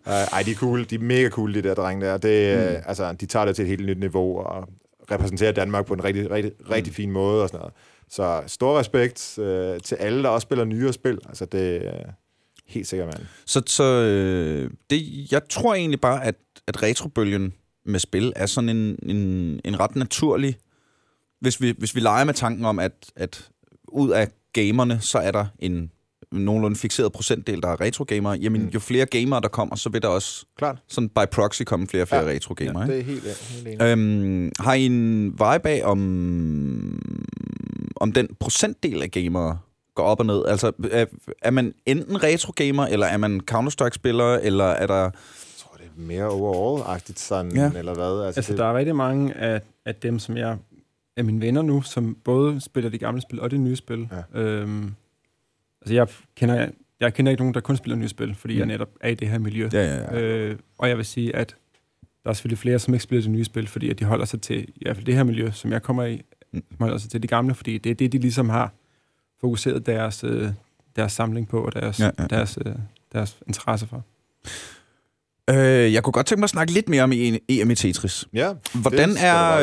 [0.08, 0.84] Øh, Ej, de er cool.
[0.90, 2.18] De er mega cool, de der drenge der.
[2.18, 2.82] Det, mm.
[2.86, 4.68] altså, de tager det til et helt nyt niveau og
[5.10, 7.74] repræsenterer Danmark på en rigtig, rigtig, rigtig fin måde og sådan noget.
[8.08, 11.18] Så stor respekt øh, til alle, der også spiller nyere spil.
[11.28, 12.02] Altså, det er
[12.66, 13.26] helt sikkert, mand.
[13.46, 16.34] Så, så øh, det, jeg tror egentlig bare, at,
[16.66, 17.52] at retrobølgen
[17.84, 20.56] med spil er sådan en, en, en ret naturlig...
[21.40, 23.48] Hvis vi, hvis vi leger med tanken om, at, at
[23.88, 25.90] ud af gamerne, så er der en
[26.32, 28.68] nogenlunde fixeret procentdel, der er retrogamere, jamen Mm.
[28.68, 30.78] jo flere gamere, der kommer, så vil der også Klart.
[30.88, 32.28] sådan by proxy komme flere og flere Ja.
[32.30, 32.86] retrogamere.
[32.86, 33.22] Det Ja, er helt,
[33.64, 33.82] helt enig.
[33.82, 35.98] øhm, har I en vibe af, om,
[37.96, 39.58] om den procentdel af gamere
[39.94, 40.44] går op og ned?
[40.46, 41.06] Altså, er,
[41.42, 45.02] er man enten retrogamer, eller er man Counter-Strike-spiller, eller er der...
[45.02, 45.12] Jeg
[45.58, 47.62] tror, det er mere overall-agtigt sådan, Ja.
[47.74, 47.78] ja.
[47.78, 48.22] eller hvad?
[48.26, 50.56] Altså, Altså, det, der er rigtig mange af, af dem, som jeg
[51.16, 54.08] er mine venner nu, som både spiller de gamle spil og de nye spil.
[54.34, 54.40] Ja.
[54.40, 54.94] Øhm,
[55.82, 56.68] altså, jeg kender,
[57.00, 58.58] jeg kender ikke nogen, der kun spiller nye spil, fordi Mm.
[58.58, 59.68] jeg netop er i det her miljø.
[59.72, 60.20] Ja, ja, ja.
[60.20, 61.56] Øh, og jeg vil sige, at
[62.24, 64.40] der er selvfølgelig flere, som ikke spiller de nye spil, fordi at de holder sig
[64.42, 66.22] til, i hvert fald det her miljø, som jeg kommer i,
[66.52, 66.62] Mm.
[66.68, 68.72] som holder sig til de gamle, fordi det er det, de ligesom har
[69.40, 70.48] fokuseret deres, øh,
[70.96, 72.10] deres samling på, og deres, ja, ja.
[72.18, 72.26] ja.
[72.26, 72.72] Deres, øh,
[73.12, 74.04] deres interesse for.
[75.50, 78.24] Øh, jeg kunne godt tænke mig at snakke lidt mere om E- EM i Tetris.
[78.34, 79.58] ja, Hvordan er,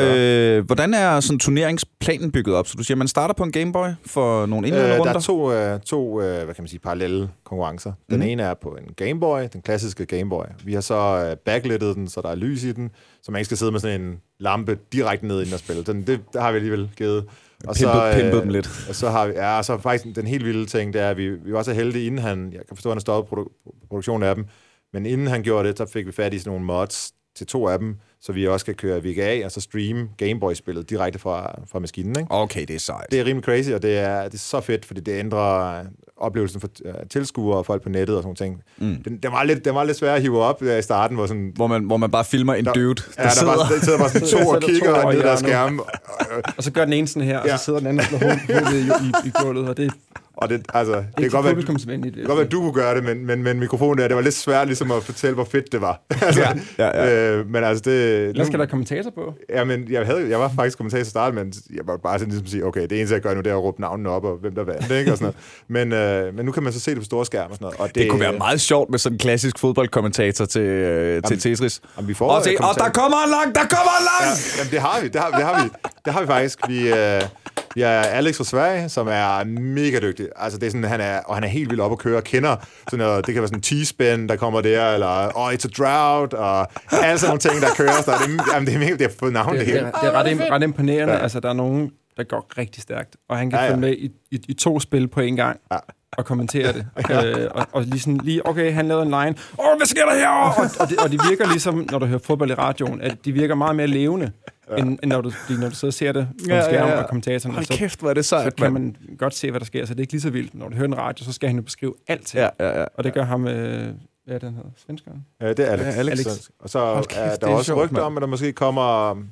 [0.58, 2.66] øh, hvordan er sådan turneringsplanen bygget op?
[2.68, 5.12] Så du siger, man starter på en Gameboy for nogle indledende Øh, runder?
[5.12, 7.92] der er to, øh, to øh, hvad kan man sige, parallelle konkurrencer.
[8.10, 8.22] Den mm.
[8.26, 10.44] ene er på en Game Boy, den klassiske Game Boy.
[10.64, 12.90] Vi har så øh, backlightet den, så der er lys i den,
[13.22, 15.82] så man ikke skal sidde med sådan en lampe direkte ned inden og spille.
[15.82, 17.24] Den, det, det har vi alligevel givet.
[17.68, 18.86] Og Pimpet, pimpet dem lidt.
[18.88, 21.28] Og så har vi, ja, så faktisk den helt vilde ting, det er, at vi,
[21.30, 24.28] vi var så heldige, inden han, jeg kan forstå, at han har stoppet produ- produktionen
[24.28, 24.44] af dem,
[24.92, 27.68] men inden han gjorde det, så fik vi fat i sådan nogle mods til to
[27.68, 31.78] af dem, så vi også kan køre VGA, og så streame Gameboy-spillet direkte fra, fra
[31.78, 32.26] maskinen, ikke?
[32.30, 33.06] Okay, det er sejt.
[33.10, 35.84] Det er rimelig crazy, og det er, det er så fedt, fordi det ændrer øh,
[36.16, 38.62] oplevelsen for uh, tilskuere og folk på nettet og sådan ting.
[38.78, 38.96] Mm.
[39.02, 41.26] Den, den, var lidt, den var lidt svær at hive op øh, i starten, hvor
[41.26, 41.52] sådan...
[41.54, 43.56] Hvor man, hvor man bare filmer en Der- dude, der, Ja, der, sidder...
[43.56, 45.82] var, der sidder bare sådan to og to kigger over ned i der skærme.
[46.56, 47.52] Og så gør den ene sådan her, Ja.
[47.52, 49.86] og så sidder den anden og slår hoved- hovedet i, i, i gulvet, og det
[49.86, 49.90] er
[50.38, 52.72] Og det, altså, det ikke kan godt være, det kan godt være, at du kunne
[52.72, 55.44] gøre det, men, men, men mikrofonen der, det var lidt svært ligesom at fortælle, hvor
[55.44, 56.00] fedt det var.
[56.22, 57.30] altså, Ja, ja, ja.
[57.30, 58.28] Øh, men altså, det...
[58.28, 59.34] Ellers skal der kommentator på.
[59.50, 62.32] Ja, men jeg, havde, jeg var faktisk kommentator til start, men jeg var bare sådan
[62.32, 64.36] ligesom sige, okay, det eneste, jeg gør nu, det er at råbe navnene op, og
[64.36, 65.12] hvem der vandt, ikke?
[65.12, 65.34] Og sådan
[65.68, 65.86] noget.
[65.90, 67.80] Men, øh, men nu kan man så se det på store skærm og sådan noget.
[67.80, 71.40] Og det, Det kunne være meget sjovt med sådan en klassisk fodboldkommentator til, øh, til
[71.40, 71.80] Tetris.
[71.96, 74.36] Jamen, vi får Og, se, og der kommer en lang, der kommer en lang!
[74.38, 75.70] Ja, jamen, det har vi, det har, det har vi,
[76.04, 76.58] det har vi faktisk.
[76.68, 77.22] Vi, øh,
[77.74, 80.28] Vi har Alex fra Sverige, som er mega dygtig.
[80.36, 82.24] Altså, det er sådan, han er, og han er helt vildt op at køre og
[82.24, 82.56] kender
[82.90, 86.34] sådan noget, det kan være sådan T-spin, der kommer der, eller oh, it's a drought,
[86.34, 86.60] og
[86.92, 88.02] alle sådan nogle ting, der kører.
[88.02, 89.86] Så det, er, jamen, det er mega, det har fået navn Det, det, det, hele.
[89.86, 90.12] er- det er
[90.44, 91.12] ret, ret imponerende.
[91.12, 91.16] Ja.
[91.18, 91.22] Ja.
[91.22, 93.74] Altså, der er nogen, der går rigtig stærkt, og han kan Ja, ja, ja.
[93.74, 95.60] følge med i, i, i to spil på en gang.
[95.72, 95.76] Ja.
[96.18, 96.86] og kommentere det.
[97.36, 99.34] øh, og, og lige sådan, lige, okay, han lavede en line.
[99.58, 100.28] Åh, hvad sker der her?
[100.28, 103.32] Og, og, det, og de virker ligesom, når du hører fodbold i radioen, at de
[103.32, 104.30] virker meget mere levende,
[104.70, 104.76] ja.
[104.76, 107.54] end, end når, du, når du sidder og ser det på en skærm og kommentatoren.
[107.54, 108.84] Hold så, kæft, hvor er det så sejt, kan mand.
[108.84, 109.86] man godt se, hvad der sker.
[109.86, 110.54] Så det er ikke lige så vildt.
[110.54, 112.34] Når du hører en radio, så skal han jo beskrive alt.
[112.34, 112.84] Ja, ja, ja.
[112.94, 113.94] Og det gør ham, øh,
[114.24, 114.70] hvad er den hedder?
[114.76, 115.26] Svenskeren?
[115.40, 115.84] Ja, det er Alex.
[115.86, 116.18] Ja, Alex.
[116.18, 118.52] Så- Og så Hold kæft, er det der er også rygter om, at der måske
[118.52, 119.28] kommer um,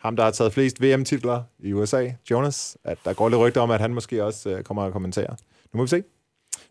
[0.00, 2.76] ham, der har taget flest VM-titler i USA, Jonas.
[2.84, 5.36] At der går lidt rygter om, at han måske også uh, kommer og kommentere.
[5.72, 6.02] Nu må vi se.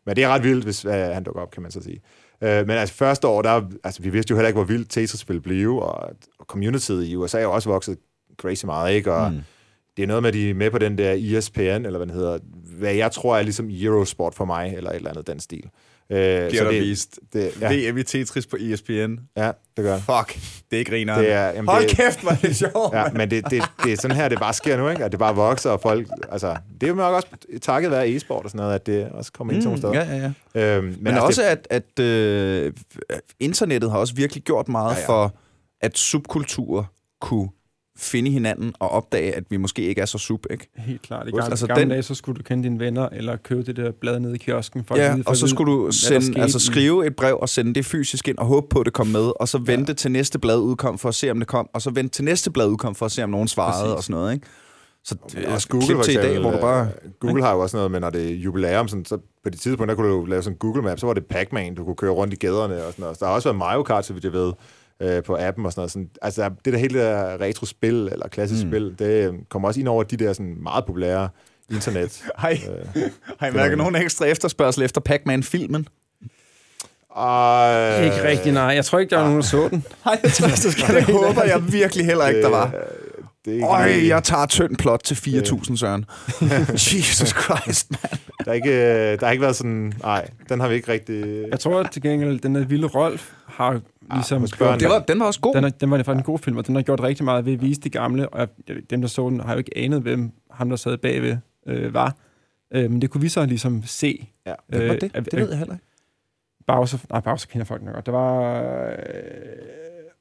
[0.06, 2.02] Men det er ret vildt, hvis uh, han dukker op, kan man så sige.
[2.42, 5.30] Uh, men altså første år, der, altså, vi vidste jo heller ikke, hvor vildt Tetris
[5.30, 6.10] ville blive, og,
[6.40, 7.98] og communityet i USA er jo også vokset
[8.38, 9.14] crazy meget, ikke?
[9.14, 9.40] Og Mm.
[9.98, 12.16] det er noget med, at de er med på den der ESPN, eller hvad den
[12.16, 12.38] hedder,
[12.80, 15.70] hvad jeg tror er ligesom Eurosport for mig, eller et eller andet den stil.
[16.10, 18.92] Uh, Bliver der vist det, ja, VM i Tetris på ESPN.
[19.38, 20.40] ja, det gør Fuck,
[20.72, 21.18] det er ikke griner.
[21.18, 22.94] det er, jamen, Hold det, kæft, hvor er det sjovt.
[22.94, 25.04] Ja, men det, det, det er sådan her, det bare sker nu, ikke?
[25.06, 26.08] At det bare vokser, og folk...
[26.32, 27.28] Altså, det er jo nok også
[27.62, 30.16] takket være e-sport og sådan noget, at det også kommer ind til nogle Mm, steder.
[30.16, 30.76] ja, ja, ja.
[30.78, 32.74] Øhm, men, Men altså, også, det, at, at øh,
[33.40, 35.08] internettet har også virkelig gjort meget ja, ja.
[35.08, 35.36] for,
[35.82, 36.84] at subkulturer
[37.22, 37.50] kunne
[37.98, 40.68] finde hinanden og opdage, at vi måske ikke er så sub, ikke?
[40.76, 41.28] Helt klart.
[41.28, 43.76] I gamle, altså, gamle den- dage, så skulle du kende dine venner, eller købe det
[43.76, 44.84] der blad nede i kiosken.
[44.86, 47.16] For at Ja, vide, for og at så vide, skulle du sende, altså skrive et
[47.16, 49.58] brev og sende det fysisk ind og håbe på, at det kom med, og så
[49.58, 52.26] vente til næste blad udkom for at se, om det kom, og så vente til
[52.26, 53.96] næste blad udkom for at se, om nogen svarede Præcis.
[53.98, 54.48] og sådan noget, ikke?
[55.04, 56.88] Så det er også Google, klip til i dag, hvor du bare...
[57.06, 59.58] øh, Google har jo også noget med, når det er jubilæum, sådan, så på de
[59.58, 61.96] tidspunkt, der kunne du lave sådan en Google Map, så var det Pac-Man, du kunne
[61.96, 63.18] køre rundt i gaderne og sådan noget.
[63.18, 64.54] Så der har også været Mario Kart, så vidt jeg ved,
[65.00, 65.92] øh, på appen og sådan noget.
[65.92, 68.70] Sådan, altså, det der hele der retro-spil, eller klassisk Mm.
[68.72, 71.30] spil, det øh, kommer også ind over de der sådan meget populære
[71.72, 72.24] internet.
[72.42, 72.60] Hej,
[72.96, 73.02] øh,
[73.40, 75.88] har I mærket nogen ekstra efterspørgsel efter Pac-Man-filmen?
[77.10, 78.64] og, Ikke rigtig, nej.
[78.64, 79.86] Jeg tror ikke, der var nogen, der så den.
[80.06, 80.38] Nej, det,
[80.88, 82.72] det håber jeg virkelig heller ikke, der var.
[83.46, 86.06] Det er ikke Øj, lige- jeg tager tynd plot til 4.000, Søren.
[86.94, 88.20] Jesus Christ, man.
[88.40, 89.94] Der har ikke, øh, der har ikke været sådan...
[90.04, 91.46] Nej, den har vi ikke rigtig...
[91.52, 93.82] Jeg tror til gengæld, den der vilde Rolf har
[94.14, 94.40] ligesom...
[94.42, 95.56] hos børn, Det var, den var også god.
[95.56, 97.54] den, er, den var faktisk en god film, og den har gjort rigtig meget ved
[97.54, 100.32] at vise de gamle, og jeg- dem, der så den, har jo ikke anet, hvem
[100.52, 101.38] ham, der sad bagved,
[101.68, 102.16] øh, var.
[102.74, 104.28] Øh, men det kunne vi så ligesom se.
[104.46, 104.54] Ja.
[104.68, 105.12] Hvad var det?
[105.14, 105.86] at- Det ved jeg heller ikke.
[106.68, 108.06] Bowser, nej, Bowser kender folk nok godt.
[108.06, 108.54] Det var
[108.90, 108.96] øh,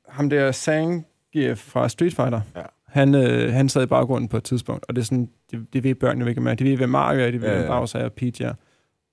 [0.09, 2.41] ham der Zangief fra Street Fighter.
[2.57, 2.63] Ja.
[2.95, 5.85] Han, øh, han sad i baggrunden på et tidspunkt, og det er sådan, det, det
[5.85, 6.57] ved børnene jo ikke med.
[6.57, 7.79] De ved, hvem Mario er, de ved, Ja, hvem ja.
[7.79, 8.49] Bowser er, og Peach er.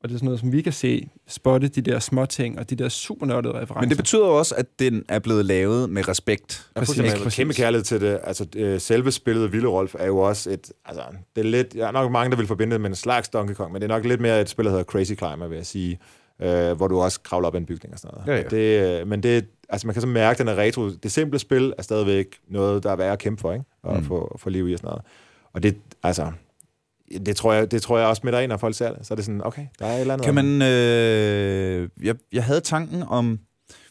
[0.04, 2.70] Og det er sådan noget, som vi kan se, spotte de der små ting, og
[2.70, 3.80] de der super nørdede referencer.
[3.80, 6.68] Men det betyder også, at den er blevet lavet med respekt.
[6.76, 7.36] Præcis, præcis.
[7.36, 8.20] kæmpe kærlighed til det.
[8.24, 10.72] Altså, øh, selve spillet Ville Rolf er jo også et...
[10.86, 11.04] Altså,
[11.36, 11.74] det er lidt...
[11.74, 13.92] Der er nok mange, der vil forbinde det med en slags Donkey Kong, men det
[13.92, 16.00] er nok lidt mere et spil, der hedder Crazy Climber, vil jeg sige.
[16.42, 18.38] Øh, hvor du også kravler op ad en bygning og sådan noget.
[18.40, 18.48] Ja, ja.
[18.50, 20.90] Det, øh, men det, altså, man kan så mærke, at den er retro.
[20.90, 23.66] Det simple spil er stadigvæk noget, der er værd at kæmpe for, ikke?
[23.84, 24.06] Og Mm.
[24.06, 25.02] få, få liv i og sådan noget.
[25.54, 26.32] Og det, altså...
[27.26, 29.08] Det tror, jeg, det tror jeg også smitter ind, når folk ser det.
[29.08, 30.26] Så er det sådan, okay, der er et eller andet.
[30.26, 30.62] Kan man...
[30.62, 33.40] Øh, jeg, jeg havde tanken om...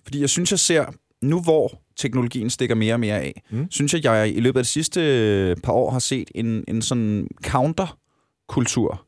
[0.05, 0.85] Fordi jeg synes, jeg ser...
[1.23, 3.67] Nu hvor teknologien stikker mere og mere af, mm.
[3.71, 6.83] Synes jeg, jeg i løbet af de sidste øh, par år har set en, en
[6.83, 9.07] sådan counterkultur,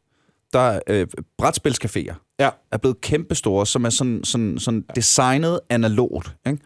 [0.52, 1.06] der øh,
[1.42, 2.50] brætspilscaféer Ja.
[2.72, 6.36] er blevet kæmpestore, som er sådan, sådan, sådan designet analogt.
[6.46, 6.58] Ikke?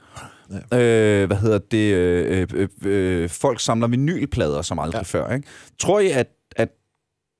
[0.70, 0.78] Ja.
[0.78, 1.94] Øh, hvad hedder det?
[1.94, 5.02] Øh, øh, øh, folk samler vinylplader som aldrig ja.
[5.02, 5.34] Før.
[5.34, 5.48] Ikke?
[5.78, 6.68] Tror I, at, at,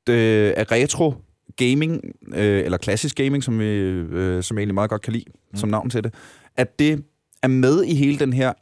[0.08, 1.14] øh, at retro
[1.56, 2.00] gaming,
[2.34, 5.58] øh, eller klassisk gaming, som vi øh, som jeg egentlig meget godt kan lide, mm.
[5.58, 6.14] som navn til det,
[6.56, 7.04] at det
[7.42, 8.52] er med i hele den her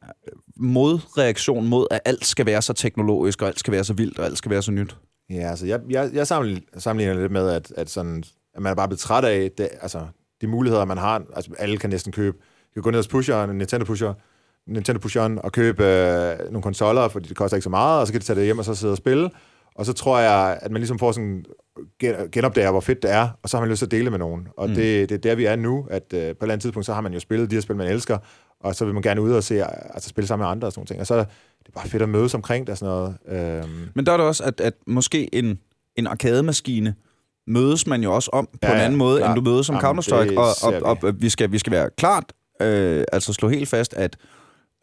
[0.57, 4.25] modreaktion mod, at alt skal være så teknologisk, og alt skal være så vildt, og
[4.25, 4.97] alt skal være så nyt.
[5.31, 8.25] Ja, altså jeg, jeg, jeg sammenligner, sammenligner lidt med, at, at, sådan,
[8.57, 10.01] at man er bare blevet træt af det, altså,
[10.41, 11.23] de muligheder, man har.
[11.37, 12.37] Altså, alle kan næsten købe.
[12.37, 14.15] Du kan gå ned hos pusheren, Nintendo pusher,
[14.67, 18.13] Nintendo pusheren og købe øh, nogle konsoller, fordi det koster ikke så meget, og så
[18.13, 19.31] kan de tage det hjem og så sidde og spille.
[19.77, 21.45] Og så tror jeg, at man ligesom får sådan
[22.01, 24.19] gen- genopdager, hvor fedt det er, og så har man lyst til at dele med
[24.19, 24.49] nogen.
[24.57, 24.75] Og Mm.
[24.75, 26.95] det, det er der, vi er nu, at øh, på et eller andet tidspunkt, så
[26.95, 28.19] har man jo spillet de her spil, man elsker,
[28.61, 30.79] og så vil man gerne ud og se, altså spille sammen med andre og sådan
[30.81, 31.01] nogle ting.
[31.01, 31.25] Og så er
[31.67, 33.17] det bare fedt at mødes omkring det og sådan noget.
[33.65, 35.59] Øhm, Men der er det også, at, at måske en,
[35.97, 36.95] en arkademaskine
[37.47, 39.37] mødes man jo også om på Ja, en ja, anden måde, klart.
[39.37, 40.39] end du mødes som Counter-Strike.
[40.39, 41.09] Og, og, og, vi.
[41.09, 42.33] og vi, skal, vi skal være klart,
[42.63, 44.17] øh, altså slå helt fast, at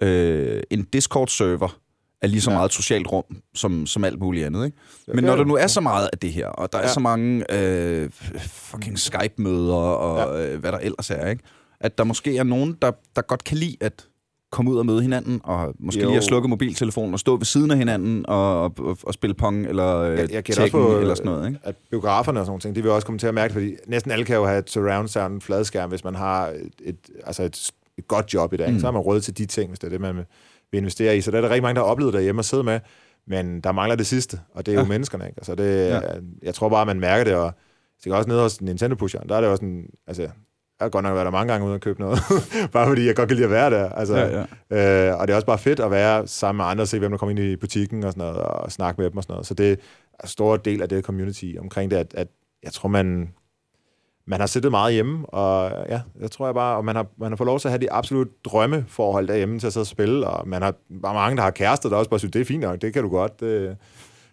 [0.04, 1.78] øh, en Discord-server
[2.22, 2.56] er lige så Ja.
[2.58, 3.24] meget et socialt rum,
[3.56, 4.66] som, som alt muligt andet.
[4.66, 4.78] Ikke?
[5.08, 6.88] Ja, Men når er der nu er så meget af det her, og der er
[6.88, 6.94] Ja.
[6.94, 8.10] så mange øh,
[8.42, 11.44] fucking Skype-møder, og øh, hvad der ellers er, ikke?
[11.80, 14.08] at der måske er nogen, der, der godt kan lide, at
[14.52, 16.08] komme ud og møde hinanden, og måske Jo.
[16.08, 19.66] lige at slukke mobiltelefonen og stå ved siden af hinanden og, og, og spille pong
[19.68, 21.60] eller Jeg, jeg Tekken på, eller sådan noget, ikke?
[21.64, 23.76] at biograferne og sådan nogle ting, de vil også komme til at mærke det, fordi
[23.88, 27.44] næsten alle kan jo have et surround sound fladskærm, hvis man har et, et, altså
[27.44, 28.72] et, et godt job i dag.
[28.72, 28.80] Mm.
[28.80, 30.16] Så har man råd til de ting, hvis det er det, man
[30.72, 31.22] vil investere i.
[31.22, 32.80] Så der er der rigtig mange, der har oplevet derhjemme at sidde med,
[33.28, 34.82] men der mangler det sidste, og det er ja.
[34.84, 35.26] jo menneskerne.
[35.26, 35.38] Ikke?
[35.38, 35.96] Altså det, Ja.
[35.96, 36.02] ja.
[36.44, 37.52] Jeg tror bare, man mærker det, og
[38.00, 40.28] så kan også nede hos Nintendo Pusheren, der er det også en, altså,
[40.82, 42.20] jeg har godt nok været der mange gange ude og købe noget,
[42.74, 43.90] bare fordi jeg godt kan lide at være der.
[43.90, 45.10] Altså, Ja, ja.
[45.10, 47.12] Øh, og det er også bare fedt at være sammen med andre, og se hvem
[47.12, 49.48] der kommer ind i butikken og sådan noget, og snakke med dem og sådan noget.
[49.48, 49.76] Så det er
[50.24, 52.28] en stor del af det community omkring det, at, at
[52.64, 53.30] jeg tror, man,
[54.28, 57.32] man har siddet meget hjemme, og ja, jeg tror jeg bare, og man har, man
[57.32, 60.28] har fået lov til at have de absolut drømmeforhold derhjemme til at sidde og spille,
[60.28, 62.62] og man har bare mange, der har kærester, der også bare synes, det er fint
[62.62, 63.40] nok, det kan du godt.
[63.40, 63.78] Det,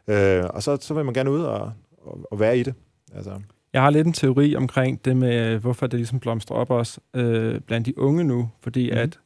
[0.09, 1.73] øh, og så, så vil man gerne ud og,
[2.03, 2.75] og, og være i det.
[3.15, 3.31] Altså,
[3.73, 7.01] Jeg har lidt en teori omkring det med, øh, hvorfor det ligesom blomstrer op også
[7.17, 8.49] øh, blandt de unge nu.
[8.63, 9.03] Fordi mm-hmm.
[9.03, 9.19] at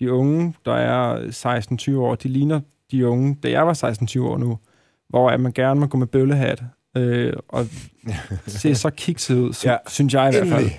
[0.00, 1.18] de unge, der er
[1.92, 2.60] 16-20 år, de ligner
[2.92, 3.74] de unge, da jeg var
[4.18, 4.58] 16-20 år nu,
[5.08, 6.62] hvor at man gerne må gå med bøllehat
[6.96, 7.66] øh, og
[8.46, 9.72] se så kikset ud, som, Ja.
[9.72, 9.78] ja.
[9.86, 10.70] synes jeg i hvert fald.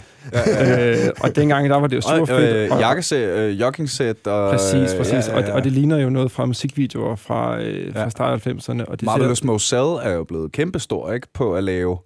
[1.06, 2.56] øh, og dengang, der var det jo super Og, fedt.
[2.74, 4.52] øh, jakkesæt, øh, joggingsæt og...
[4.52, 5.14] Præcis, præcis.
[5.14, 5.50] Ja, Ja, ja, ja, ja.
[5.50, 8.10] Og, og det ligner jo noget fra musikvideoer fra, øh, fra Ja.
[8.10, 8.86] start af 90'erne.
[8.86, 11.28] Og det Marvelous Moselle er jo blevet kæmpestor, ikke?
[11.34, 11.98] På at lave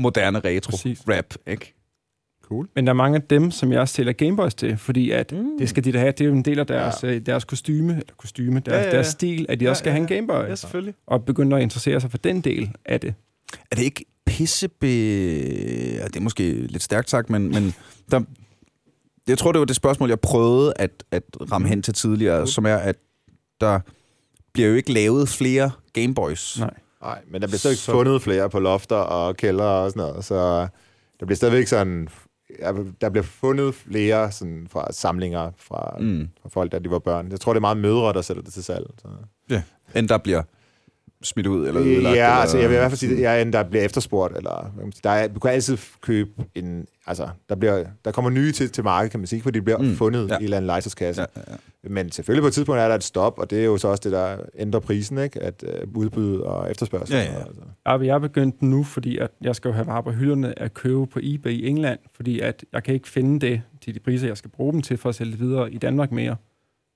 [0.00, 1.02] moderne retro Præcis.
[1.08, 1.74] rap, ikke?
[2.50, 2.68] cool.
[2.74, 5.58] Men der er mange af dem, som jeg sælger Gameboys til, fordi at mm.
[5.58, 6.12] det skal de da have.
[6.12, 7.18] Det er jo en del af deres, ja.
[7.18, 8.90] deres kostyme, eller kostyme, deres, Ja, ja, ja, ja.
[8.90, 8.94] ja.
[8.94, 10.48] deres stil, at de Ja, også skal ja, have en Gameboy.
[10.48, 10.94] Ja, selvfølgelig.
[11.06, 13.14] Og begynde at interessere sig for den del af det.
[13.70, 14.86] Er det ikke pissebe...
[14.86, 17.74] Ja, det er måske lidt stærkt sagt, men, men
[18.10, 18.20] der...
[19.28, 21.22] jeg tror, det var det spørgsmål, jeg prøvede at, at
[21.52, 22.96] ramme hen til tidligere, som er, at
[23.60, 23.80] der
[24.52, 26.58] bliver jo ikke lavet flere Gameboys.
[26.58, 26.74] Nej.
[27.02, 30.24] Nej, men der bliver stadig Så- fundet flere på lofter og kældre og sådan noget,
[30.24, 30.68] så
[31.20, 32.08] der bliver stadigvæk sådan...
[32.58, 36.28] ja, Der bliver fundet flere sådan, fra samlinger fra, mm.
[36.42, 37.30] Fra folk, da de var børn.
[37.30, 38.86] Jeg tror, det er meget mødre, der sætter det til salg.
[38.98, 39.08] Så.
[39.94, 40.42] End der bliver
[41.22, 42.04] smidt ud eller ødelagt.
[42.04, 42.26] Ja, eller...
[42.26, 44.72] altså jeg vil i hvert fald sige, at jeg, der bliver efterspurgt, eller
[45.04, 48.84] der er, du kan altid købe en, altså der, bliver, der kommer nye til, til
[48.84, 50.32] markedet, kan man sige, fordi de bliver Mm, fundet ja.
[50.34, 50.34] ja.
[50.34, 51.22] i en eller anden legetøjskasse.
[51.22, 51.42] Ja, Ja.
[51.48, 51.52] ja,
[51.84, 51.88] ja.
[51.88, 54.00] Men selvfølgelig på et tidspunkt er der et stop, og det er jo så også
[54.04, 55.42] det, der ændrer prisen, ikke?
[55.42, 57.16] at uh, udbud og efterspørgsel.
[57.16, 57.38] Ja, ja.
[57.46, 57.60] Altså.
[57.86, 60.74] Jeg, jeg er begyndt nu, fordi at jeg skal jo have varer på hylderne at
[60.74, 64.26] købe på eBay i England, fordi at jeg kan ikke finde det til de priser,
[64.26, 66.36] jeg skal bruge dem til for at sælge det videre i Danmark mere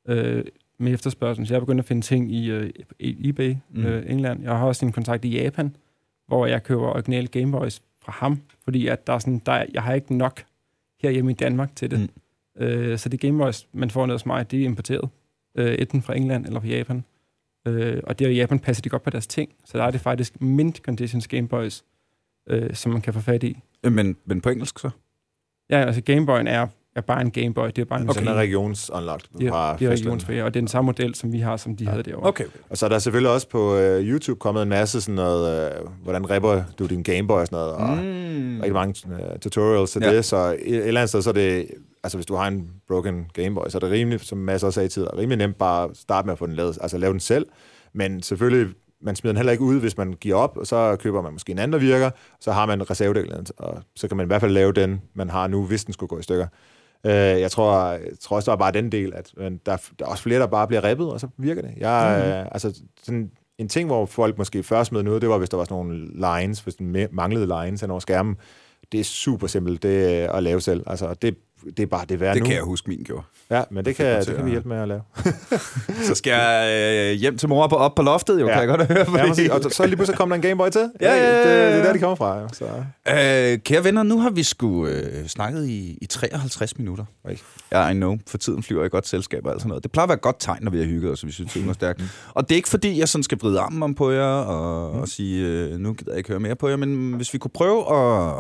[0.09, 0.45] øh,
[0.79, 1.47] med efterspørgsel.
[1.47, 2.71] Så jeg er begyndt at finde ting i, øh,
[3.01, 3.85] eBay Mm.
[3.87, 4.43] øh, England.
[4.43, 5.77] Jeg har også en kontakt i Japan,
[6.27, 9.95] hvor jeg køber originale Gameboys fra ham, fordi at der er sådan, der, jeg har
[9.95, 10.45] ikke nok
[11.03, 12.11] herhjemme i Danmark til det.
[12.57, 12.63] Mm.
[12.63, 15.09] Øh, så de Gameboys, man får ned hos mig, de er importeret.
[15.59, 17.05] Øh, enten fra England eller fra Japan.
[17.67, 20.01] Øh, og der i Japan passer de godt på deres ting, så der er det
[20.01, 21.85] faktisk mint conditions Gameboys,
[22.49, 23.59] øh, som man kan få fat i.
[23.91, 24.91] Men, men på engelsk så?
[25.71, 26.67] Ja, altså Gameboyen er,
[26.97, 28.21] er bare en Gameboy, det er bare en Okay.
[28.21, 31.15] Den er regions unlocked de, fra er, er regionsfri, og det er den samme model,
[31.15, 31.91] som vi har, som de ja.
[31.91, 32.29] havde derovre.
[32.29, 32.45] Okay.
[32.71, 35.89] Og så er der selvfølgelig også på uh, YouTube kommet en masse sådan noget, uh,
[36.03, 38.57] hvordan ripper du din Gameboy og sådan noget, og Mm.
[38.61, 40.09] rigtig mange uh, tutorials til Ja.
[40.09, 40.17] ja.
[40.17, 41.67] det, så et, et eller andet sted, så er det,
[42.05, 44.89] altså hvis du har en broken Gameboy, så er det rimelig, som masser også sagde
[44.89, 47.47] tid, rimelig nemt bare at starte med at få den lavet, altså lave den selv,
[47.93, 51.23] men selvfølgelig, man smider den heller ikke ud, hvis man giver op, og så køber
[51.23, 54.29] man måske en anden, der virker, så har man reservedelen, og så kan man i
[54.29, 56.47] hvert fald lave den, man har nu, hvis den skulle gå i stykker.
[57.05, 60.05] Uh, jeg, tror, jeg tror også, der er bare den del, at men der, der
[60.05, 61.71] er også flere, der bare bliver rippet, og så virker det.
[61.77, 62.31] Jeg, mm.
[62.31, 65.57] uh, altså, sådan, en ting, hvor folk måske først med noget, det var, hvis der
[65.57, 66.07] var sådan nogle
[66.41, 68.37] lines, hvis den manglede lines hen over skærmen.
[68.93, 70.83] Det er super simpelt det, er at lave selv.
[70.87, 71.37] Altså, det,
[71.77, 72.47] det er bare det værd Det nu.
[72.47, 73.23] kan jeg huske, min gjorde.
[73.51, 75.01] Ja, men det kan, det kan vi hjælpe med at lave.
[76.09, 76.69] Så skal jeg
[77.13, 78.53] øh, hjem til mor på, op på loftet, jo, Ja.
[78.53, 78.99] kan jeg godt høre.
[78.99, 79.49] Ja, fordi- præcis.
[79.49, 80.91] og så- så lige pludselig kommer der en Gameboy til.
[81.01, 81.79] Ja, ja, ja, Det, det ja.
[81.79, 82.41] er der, de kommer fra.
[82.41, 82.49] jo.
[82.53, 82.65] Så.
[82.65, 87.05] Øh, kære venner, nu har vi sgu øh, snakket i, i 53 minutter.
[87.25, 87.37] Oj.
[87.73, 88.17] Ja, I know.
[88.27, 89.83] For tiden flyver i godt selskab og alt sådan noget.
[89.83, 91.53] Det plejer at være et godt tegn, når vi har hygget os, og vi synes,
[91.53, 92.01] tiden er stærkt.
[92.01, 92.07] Mm.
[92.35, 95.09] Og det er ikke fordi, jeg sådan skal vride armen om på jer og, og
[95.09, 97.79] sige, øh, nu gider jeg ikke høre mere på jer, men hvis vi kunne prøve
[97.81, 98.33] at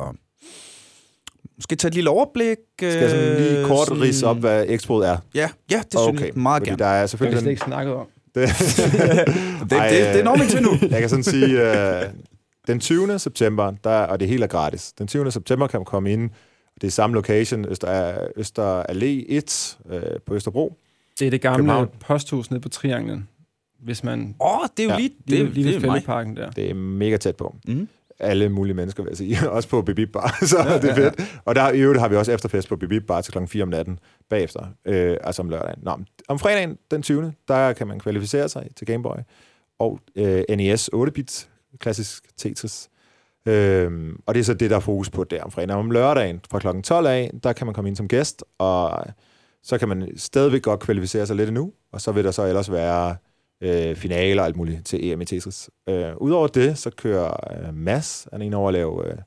[1.57, 2.57] måske tage et lille overblik.
[2.78, 5.16] Skal jeg sådan lige kort sådan- rise op, hvad Expoet er?
[5.34, 6.78] Ja, ja det synes jeg meget Fordi gerne.
[6.78, 7.40] der er Det har vi selvfølgelig...
[7.40, 8.07] slet ikke snakket om.
[8.34, 8.48] Det,
[9.61, 10.70] Det, det, det når vi til nu.
[10.90, 12.02] Jeg kan sådan sige, øh,
[12.66, 13.18] den 20.
[13.18, 15.32] september, der, og det hele er gratis, den 20.
[15.32, 16.30] september kan man komme ind,
[16.80, 20.76] det er samme location, Øster, Øster Allé 1 øh, på Østerbro.
[21.18, 21.88] Det er det gamle København.
[22.00, 23.28] posthus nede på Trianglen,
[23.84, 24.34] hvis man...
[24.40, 26.24] Åh, oh, det er jo Ja, lige, det, Lige, det, lige det, ved det er
[26.24, 26.36] mig.
[26.36, 26.50] der.
[26.50, 27.55] Det er mega tæt på.
[27.68, 27.88] Mm.
[28.25, 29.51] Alle mulige mennesker, vil jeg sige.
[29.57, 31.41] Også på Bibib Bar, så ja, det er fedt.
[31.45, 33.68] Og der, i øvrigt har vi også efterfest på Bibib Bar til klokken 4 om
[33.68, 33.99] natten
[34.31, 35.79] bagefter, øh, altså om lørdagen.
[35.83, 35.99] Nå,
[36.29, 39.16] om fredagen, den 20., der kan man kvalificere sig til Gameboy
[39.79, 41.49] og øh, NES 8-bit,
[41.79, 42.89] klassisk Tetris.
[43.49, 45.70] Øhm, og det er så det, der er fokus på der om fredagen.
[45.79, 49.05] Om lørdagen fra klokken 12 af, der kan man komme ind som gæst, og
[49.62, 52.72] så kan man stadigvæk godt kvalificere sig lidt endnu, og så vil der så ellers
[52.72, 53.16] være
[53.64, 55.70] øh, finaler og alt muligt til EM i Tetris.
[55.88, 57.30] Øh, Udover det, så kører
[57.68, 59.10] øh, Mads, han er inde over at lave...
[59.12, 59.18] Øh,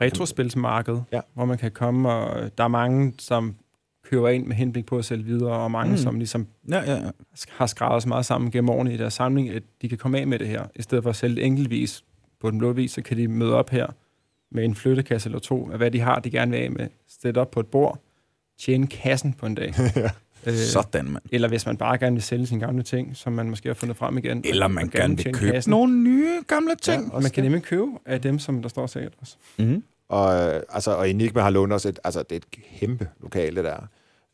[0.00, 1.20] Retrospilsmarked, Ja.
[1.34, 3.54] hvor man kan komme, og der er mange, som
[4.04, 5.96] køber ind med henblik på at sælge videre, og mange, Mm.
[5.98, 7.10] som ligesom Ja, ja, ja.
[7.48, 10.26] har skrevet så meget sammen gennem årene i deres samling, at de kan komme af
[10.26, 10.64] med det her.
[10.76, 12.04] I stedet for at sælge det enkeltvis
[12.40, 13.86] på den blå vis, så kan de møde op her
[14.50, 16.86] med en flyttekasse eller to af, hvad de har, de gerne vil af med.
[17.22, 17.98] Sætte op på et bord,
[18.60, 19.74] tjene kassen på en dag.
[19.96, 20.10] Ja.
[20.46, 21.22] Øh, Sådan, mand.
[21.32, 23.96] eller hvis man bare gerne vil sælge sine gamle ting, som man måske har fundet
[23.96, 24.42] frem igen.
[24.44, 25.70] Eller man og gerne vil købe kassen.
[25.70, 27.04] nogle nye gamle ting.
[27.08, 27.14] Ja.
[27.14, 29.36] Og man kan nemlig købe af dem, som der står sikkert også.
[29.58, 29.82] Mm-hmm.
[30.08, 33.62] Og, øh, altså, og Enigma har lånt os et, altså, det er et kæmpe lokale,
[33.62, 33.76] der.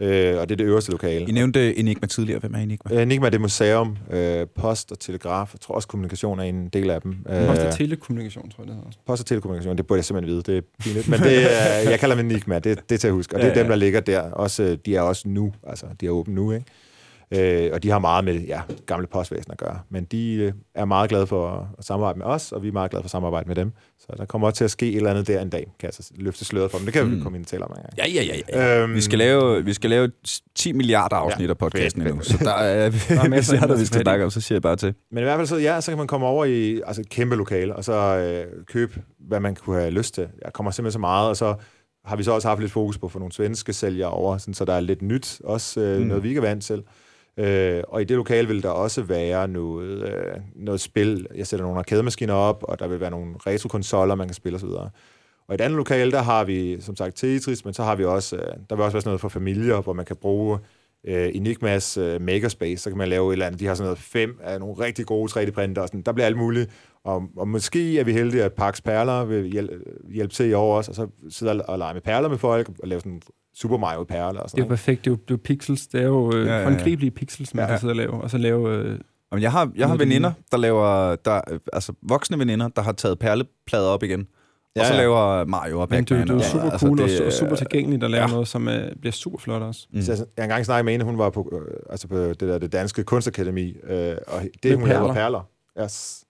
[0.01, 1.27] Øh, og det er det øverste lokale.
[1.29, 2.41] I nævnte Enigma tidligere.
[2.41, 2.97] Hvem er Enigma?
[2.97, 5.51] Øh, Enigma er det museum, øh, post og telegraf.
[5.55, 7.17] Jeg tror også, kommunikation er en del af dem.
[7.27, 8.99] Post Øh, og telekommunikation, tror jeg, det hedder også.
[9.07, 10.43] post og telekommunikation, det burde jeg simpelthen vide.
[10.43, 11.09] Det er pinligt.
[11.09, 13.35] Men det er, jeg kalder dem Enigma, det, det er til at huske.
[13.37, 13.63] Og det er Ja, ja.
[13.63, 14.21] dem, der ligger der.
[14.31, 16.67] Også, øh, de er også nu, altså de er åbne nu, ikke?
[17.35, 19.79] Øh, og de har meget med ja, gamle postvæsen at gøre.
[19.91, 22.91] Men de øh, er meget glade for at samarbejde med os, og vi er meget
[22.91, 23.73] glade for at samarbejde med dem.
[23.99, 25.95] Så der kommer også til at ske et eller andet der en dag, kan jeg
[25.95, 26.79] så løfte sløret for.
[26.79, 27.23] Men det kan vi Mm.
[27.23, 27.93] komme ind og tale om en gang.
[27.99, 28.67] Ja, ja, ja.
[28.77, 28.83] ja.
[28.83, 30.11] Øhm, Vi skal lave, vi skal lave
[30.55, 33.63] 10 milliarder afsnit Ja, af podcasten fedt, endnu, fedt, så der er, Der er masser
[33.73, 34.95] af vi skal snakke om, så siger jeg bare til.
[35.11, 37.37] Men i hvert fald så, ja, så kan man komme over i altså, et kæmpe
[37.37, 40.29] lokale, og så øh, købe, hvad man kunne have lyst til.
[40.45, 41.55] Jeg kommer simpelthen så meget, og så
[42.05, 44.65] har vi så også haft lidt fokus på få nogle svenske sælgere over, sådan, så
[44.65, 46.03] der er lidt nyt, også øh, Mm.
[46.03, 46.09] mm.
[46.09, 46.83] noget, vi ikke er vant til.
[47.39, 51.27] Øh, og i det lokale vil der også være noget, øh, noget spil.
[51.35, 54.69] Jeg sætter nogle arcade-maskiner op, og der vil være nogle retro-konsoller, man kan spille osv.
[54.69, 54.91] Og
[55.51, 58.37] i et andet lokale, der har vi som sagt Tetris, men så har vi også,
[58.37, 60.59] øh, der vil også være sådan noget for familier, hvor man kan bruge
[61.05, 63.61] øh, Enigmas øh, Makerspace, så kan man lave et eller andet.
[63.61, 66.03] De har sådan noget fem af nogle rigtig gode 3D-printer, og sådan.
[66.03, 66.71] der bliver alt muligt.
[67.09, 69.75] Og, og måske er vi heldige, at Pax Perler vil hjælpe,
[70.15, 72.89] hjælpe til i år også, og så sidde og lege med perler med folk, og
[72.89, 73.23] lave sådan
[73.55, 75.05] Super Mario perler og Det er sådan perfekt.
[75.05, 75.87] Det er jo, det er jo pixels.
[75.87, 77.67] Det er jo øh, Ja, ja, ja, håndgribelige pixels, man Ja.
[77.67, 77.73] ja.
[77.73, 78.13] kan sidde og lave.
[78.13, 78.75] Og så lave...
[78.75, 78.99] Øh,
[79.33, 82.93] Jamen, jeg har, jeg har veninder, der laver, der, øh, altså voksne veninder, der har
[82.93, 84.21] taget perleplader op igen.
[84.21, 84.27] og
[84.77, 85.01] Ja, så ja.
[85.01, 86.29] laver Mario og men det, er Pac-Man.
[86.29, 88.31] det er jo og- super altså, cool og, det, og super tilgængeligt at lave ja.
[88.31, 89.87] noget, som øh, bliver super flot også.
[89.93, 90.03] Mm.
[90.03, 92.41] Så jeg, jeg har engang snakket med en, hun var på, øh, altså på det,
[92.41, 95.15] der, det danske kunstakademi, øh, og det, Med hun lavede, perler.
[95.15, 95.85] perler.
[95.85, 96.25] Yes.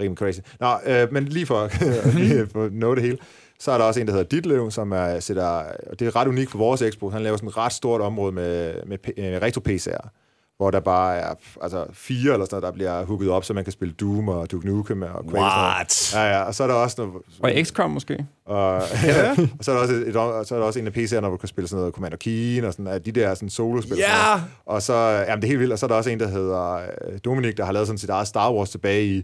[0.00, 0.38] Rimelig crazy.
[0.60, 1.70] Nå, øh, men lige for
[2.18, 3.18] lige for at nå det hele,
[3.60, 6.28] så er der også en, der hedder Ditlev, som er, sætter, og det er ret
[6.28, 7.10] unikt for vores expo.
[7.10, 10.08] Han laver sådan et ret stort område med, med, øh, retro-PC'er,
[10.56, 13.64] hvor der bare er altså, fire eller sådan noget, der bliver hooket op, så man
[13.64, 15.18] kan spille Doom og Duke Nukem og Quake.
[15.18, 15.74] og sådan noget.
[15.74, 16.14] What?
[16.14, 17.14] Ja, ja, og så er der også noget...
[17.42, 18.26] Og XCOM måske.
[18.46, 19.30] Og, ja.
[19.58, 20.14] og så er der også, et,
[20.48, 22.64] så er der også en af PC'erne, hvor du kan spille sådan noget Commander Keen
[22.64, 23.96] og sådan af de der sådan solospil.
[23.96, 24.06] Ja!
[24.06, 24.42] noget.
[24.66, 24.94] Og så,
[25.28, 27.56] jamen det er helt vildt, og så er der også en, der hedder øh, Dominik,
[27.56, 29.22] der har lavet sådan sit eget Star Wars tilbage i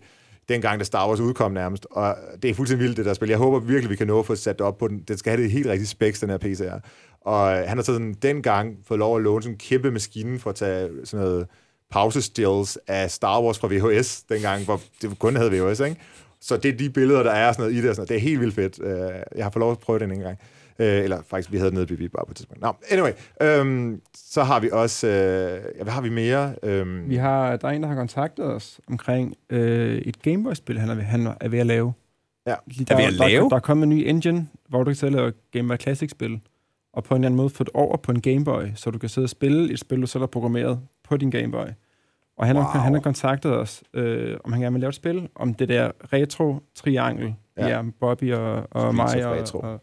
[0.49, 1.86] dengang, da Star Wars udkom nærmest.
[1.90, 3.28] Og det er fuldstændig vildt, det der spil.
[3.28, 4.99] Jeg håber virkelig, vi kan nå at få sat det op på den.
[5.09, 6.80] Den skal have det helt rigtige specs, den her PC er.
[7.20, 10.57] Og han har sådan dengang fået lov at låne sådan en kæmpe maskine for at
[10.57, 11.47] tage sådan noget
[11.90, 15.97] pausestills af Star Wars fra VHS, dengang, hvor det kun havde VHS, ikke?
[16.40, 18.09] Så det er de billeder, der er sådan noget i det, og sådan noget.
[18.09, 18.78] det er helt vildt fedt.
[18.82, 20.38] Øh, jeg har fået lov at prøve den en gang.
[20.79, 22.62] Øh, eller faktisk, vi havde nede BB bare på et tidspunkt.
[22.62, 23.11] Nå, anyway.
[23.43, 25.07] Øhm, så har vi også...
[25.07, 25.12] Øh,
[25.79, 26.55] ja, hvad har vi mere?
[26.62, 30.91] Øhm, Vi har, der er en, der har kontaktet os omkring øh, et Gameboy-spil, han
[30.91, 31.93] er, han er ved at lave.
[32.47, 32.51] Ja.
[32.51, 33.43] Der, Er ved at der, lave?
[33.43, 36.41] Der, der er kommet en ny engine, hvor du kan og lave Game Boy Classic-spil,
[36.93, 38.99] og på en eller anden måde få det over på en Game Boy, så du
[38.99, 41.66] kan sidde og spille et spil, du selv har programmeret på din Game Boy.
[42.39, 42.64] Og han, wow.
[42.64, 45.91] Han har kontaktet os, øh, om han gerne vil lave et spil, om det der
[46.12, 47.68] retro-triangel, Ja.
[47.68, 47.83] ja.
[48.01, 49.59] Bobby og, og Streets mig og, Retro.
[49.59, 49.83] og,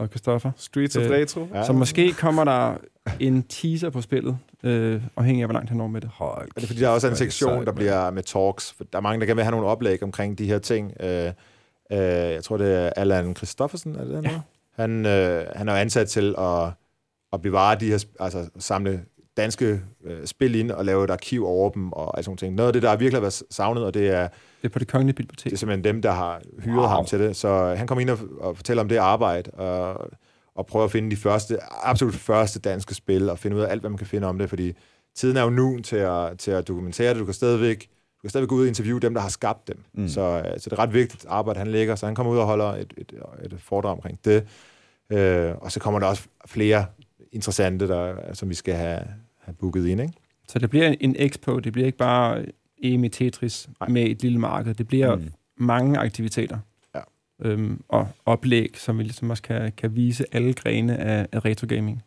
[0.00, 0.50] og Christoffer.
[0.56, 1.48] Streets of Retro.
[1.54, 1.64] ja.
[1.64, 2.74] Så måske kommer der
[3.20, 6.10] en teaser på spillet, øh, afhængig af, hvor langt han når med det.
[6.12, 8.22] Hold Og det er fordi, der er også en er sektion, sejt, der bliver med
[8.22, 8.72] talks.
[8.72, 10.92] For der er mange, der gerne vil have nogle oplæg omkring de her ting.
[11.00, 11.26] Øh,
[11.92, 14.24] øh, jeg tror, det er Allan Christoffersen, er det den?
[14.24, 14.30] Ja.
[14.30, 14.40] Ja.
[14.82, 16.68] Han, øh, han er jo ansat til at,
[17.32, 19.00] at bevare de her, altså samle
[19.36, 22.54] danske øh, spil ind og lave et arkiv over dem og alt sådan nogle ting.
[22.54, 24.22] Noget af det, der virkelig har været savnet, og det er,
[24.62, 25.44] Det er på det kongelige bibliotek.
[25.44, 26.86] det er simpelthen dem, der har hyret Wow.
[26.86, 27.36] ham til det.
[27.36, 30.08] Så øh, han kommer ind og, og fortæller om det arbejde, og,
[30.54, 33.80] og prøver at finde de første, absolut første danske spil, og finde ud af alt,
[33.82, 34.72] hvad man kan finde om det, fordi
[35.16, 37.20] tiden er jo nu til at, til at dokumentere det.
[37.20, 37.80] Du kan stadigvæk,
[38.16, 39.76] du kan stadigvæk gå ud og interviewe dem, der har skabt dem.
[39.94, 40.02] Mm.
[40.02, 40.08] Mm.
[40.08, 41.94] Så, øh, så det er ret vigtigt arbejde, han lægger.
[41.94, 43.12] Så han kommer ud og holder et, et,
[43.44, 44.46] et foredrag omkring det.
[45.12, 46.86] Øh, og så kommer der også flere
[47.32, 49.00] interessante, der, som vi skal have,
[49.38, 50.00] have booket ind.
[50.00, 50.12] Ikke?
[50.48, 52.44] Så det bliver en expo, det bliver ikke bare
[52.82, 53.88] EM i Tetris Nej.
[53.88, 54.74] med et lille marked.
[54.74, 55.30] Det bliver Mm.
[55.58, 56.58] mange aktiviteter.
[56.94, 57.00] Ja.
[57.42, 61.66] Øhm, og oplæg, som vi ligesom også kan, kan vise alle grene af, af retro
[61.68, 62.02] gaming.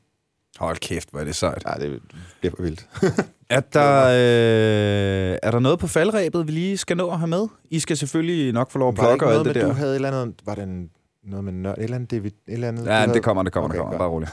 [0.59, 1.63] Hold kæft, hvor er det sejt.
[1.67, 2.01] Ja, det
[2.39, 2.87] bliver for vildt.
[3.49, 7.47] Er der, øh, er der noget på faldrebet, vi lige skal nå at have med?
[7.69, 9.67] I skal selvfølgelig nok få lov at plukke og alt noget det med, der.
[9.67, 10.89] du havde et eller andet, var det en
[11.23, 12.85] noget med nørd, et eller andet, David, et eller andet.
[12.85, 13.97] Ja, du det kommer, det kommer, Okay, det kommer.
[13.97, 14.31] Bare roligt.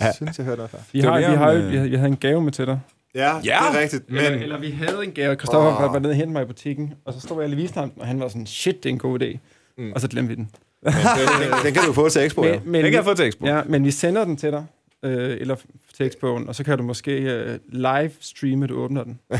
[0.00, 0.78] Jeg synes, jeg hørte noget før.
[0.92, 2.80] Vi, har, vi, har, øh, vi, havde, vi havde en gave med til dig.
[3.14, 3.38] Ja, Ja.
[3.40, 3.48] det
[3.78, 4.10] er rigtigt.
[4.10, 5.34] Men, Eller, eller vi havde en gave.
[5.34, 5.84] Christoffer Åh.
[5.84, 5.92] oh.
[5.92, 8.00] var nede og hente mig i butikken, og så stod jeg lige viste ham, den,
[8.00, 9.38] og han var sådan, shit, det er en god idé.
[9.78, 9.92] Mm.
[9.92, 10.50] Og så glemte vi den.
[10.82, 12.50] men den, den, kan du få til Expo, ja.
[12.52, 13.46] Men, men, Den kan jeg få til Expo.
[13.46, 14.64] Ja, men vi sender den til dig,
[15.02, 15.56] øh, eller
[15.96, 19.18] til Expoen, og så kan du måske øh, live streame, du åbner den.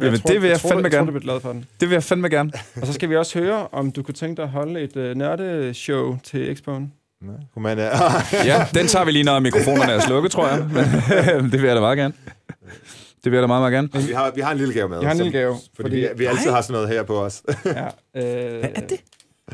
[0.00, 1.06] Jamen, det vil jeg tror, fandme jeg tror, gerne.
[1.06, 1.64] du bliver glad for den.
[1.80, 2.52] Det vil jeg fandme gerne.
[2.80, 5.16] Og så skal vi også høre, om du kunne tænke dig at holde et øh,
[5.16, 6.92] nørdeshow til Expoen.
[7.22, 7.84] Nej, Kunne man, uh,
[8.46, 10.58] Ja, den tager vi lige, når mikrofonerne er slukket, tror jeg.
[11.42, 12.14] Men, det vil jeg da meget gerne.
[13.24, 14.06] Det vil jeg da meget, meget gerne.
[14.06, 14.98] vi, har, vi har en lille gave med.
[14.98, 17.14] Vi har en lille gave, Fordi, fordi- vi, vi altid har sådan noget her på
[17.24, 17.42] os.
[17.64, 19.00] Ja, øh, Hvad er det?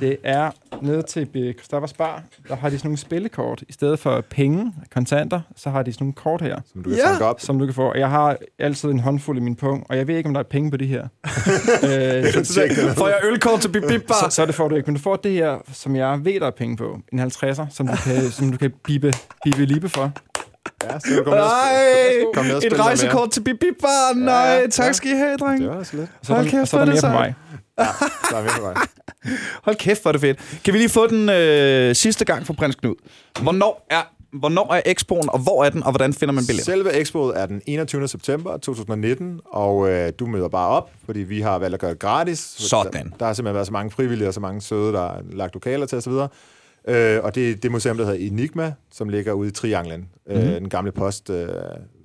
[0.01, 0.51] Det er
[0.83, 3.63] nede til Christoffers Bar, der har de sådan nogle spillekort.
[3.69, 6.99] I stedet for penge, kontanter, så har de sådan nogle kort her, Som du kan
[6.99, 7.25] Ja.
[7.25, 7.41] op.
[7.41, 7.83] som du kan få.
[7.91, 10.41] Og jeg har altid en håndfuld i min pung, og jeg ved ikke, om der
[10.41, 11.03] er penge på det her.
[11.25, 12.97] øh, så, det.
[12.97, 14.29] Får jeg ølkort til Bip Bip så, Bar?
[14.29, 14.87] så det får du ikke.
[14.87, 16.99] Men du får det her, som jeg ved, der er penge på.
[17.13, 19.13] En 50'er, som du kan, som du kan bibe,
[19.45, 20.13] bibe libe for.
[20.85, 24.15] Ja, så og Nej, spille et rejsekort til Bip Bip Bar.
[24.15, 24.93] Nej, Ja, tak ja.
[24.93, 25.61] skal I have, dreng.
[25.63, 26.11] Det var så lidt.
[26.23, 27.35] Så er kæft, og så er hvor der er det mere på mig.
[28.31, 28.75] Der er mere på vej.
[29.65, 30.61] Hold kæft, hvor er det fedt.
[30.65, 32.95] Kan vi lige få den øh, sidste gang for prins Knud?
[33.43, 34.03] Hvornår er,
[34.39, 36.73] hvornår er Expoen, og hvor er den, og hvordan finder man billetter?
[36.73, 38.09] Selve Expoet er den 21.
[38.09, 41.99] september 2019, og øh, du møder bare op, fordi vi har valgt at gøre det
[41.99, 42.39] gratis.
[42.59, 42.93] Sådan.
[42.93, 45.55] Der, der har simpelthen været så mange frivillige og så mange søde, der har lagt
[45.55, 46.13] lokaler til osv.
[46.89, 50.09] Øh, og det er det museum, der hedder Enigma, som ligger ude i Trianglen.
[50.27, 50.43] Mm-hmm.
[50.43, 51.49] Øh, den gamle, post, øh,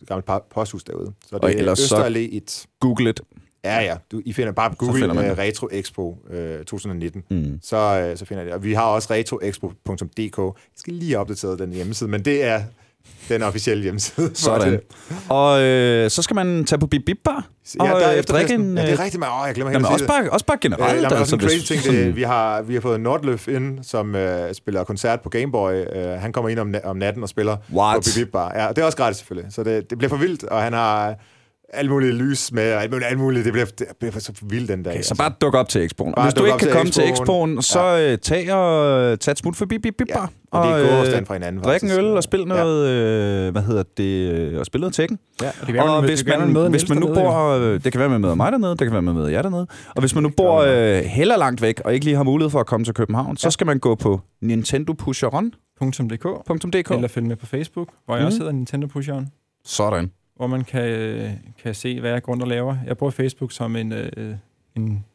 [0.07, 1.13] gamle posthus derude.
[1.29, 2.65] Så det Og er Østerallé 1.
[2.79, 3.21] Google it.
[3.63, 3.97] Ja, ja.
[4.11, 5.37] Du, I finder bare på finder Google man uh.
[5.37, 7.23] Retro Expo øh, 2019.
[7.29, 7.59] Mm.
[7.61, 8.53] Så, øh, så finder I det.
[8.53, 10.37] Og vi har også retroexpo.dk.
[10.37, 12.61] Jeg skal lige opdatere den hjemmeside, men det er
[13.29, 14.31] den officielle hjemmeside.
[14.33, 14.79] Sådan.
[15.29, 17.47] Og øh, så skal man tage på Bip Bip Bar.
[17.79, 19.41] Ja, der og, er øh, drikke en, Ja, det er øh, rigtig meget.
[19.41, 20.97] Åh, jeg glemmer Jamen, helt at også bare, også bare generelt.
[20.97, 21.83] Øh, der er også en crazy ting.
[21.83, 25.73] Det, vi, har, vi har fået Nordløf ind, som øh, spiller koncert på Gameboy.
[25.73, 27.95] Øh, han kommer ind om, om natten og spiller What?
[27.95, 28.51] på Bip Bip Bar.
[28.55, 29.53] Ja, det er også gratis selvfølgelig.
[29.53, 31.15] Så det, det bliver for vildt, og han har
[31.73, 33.45] alt muligt lys med, og alt muligt, alt muligt.
[33.45, 34.93] Det bliver, det bliver så vildt den dag.
[34.93, 36.15] Okay, så bare duk op til Expoen.
[36.15, 37.61] Og hvis du ikke op kan til komme til Expoen.
[37.61, 40.31] Så øh, tag og tag et smut forbi Bip Bip Ja, Bar.
[40.51, 42.45] og det er øh, gåafstand fra hinanden, Drik en øl og spil Ja.
[42.45, 45.19] noget, øh, hvad hedder det, øh, og spil noget Tekken.
[45.41, 45.47] Ja.
[45.47, 47.31] Og det kan Og man- hvis man, møder hvis man nu dernede, jo.
[47.31, 47.49] bor...
[47.49, 49.67] øh, Det kan være, man møder mig dernede, det kan være, man møder jer dernede.
[49.95, 52.59] Og hvis man nu bor øh, heller langt væk, og ikke lige har mulighed for
[52.59, 56.73] at komme til København, så skal man gå på nintendopusheron.dk.
[56.73, 58.27] .dk, eller følge med på Facebook, hvor jeg Mhm.
[58.27, 59.27] også hedder Nintendo Pusheren,
[59.65, 60.11] Sådan.
[60.41, 61.29] Hvor man kan, øh,
[61.63, 62.75] kan se, hvad jeg går rundt og laver.
[62.87, 64.35] Jeg bruger Facebook som en, øh,
[64.75, 65.05] en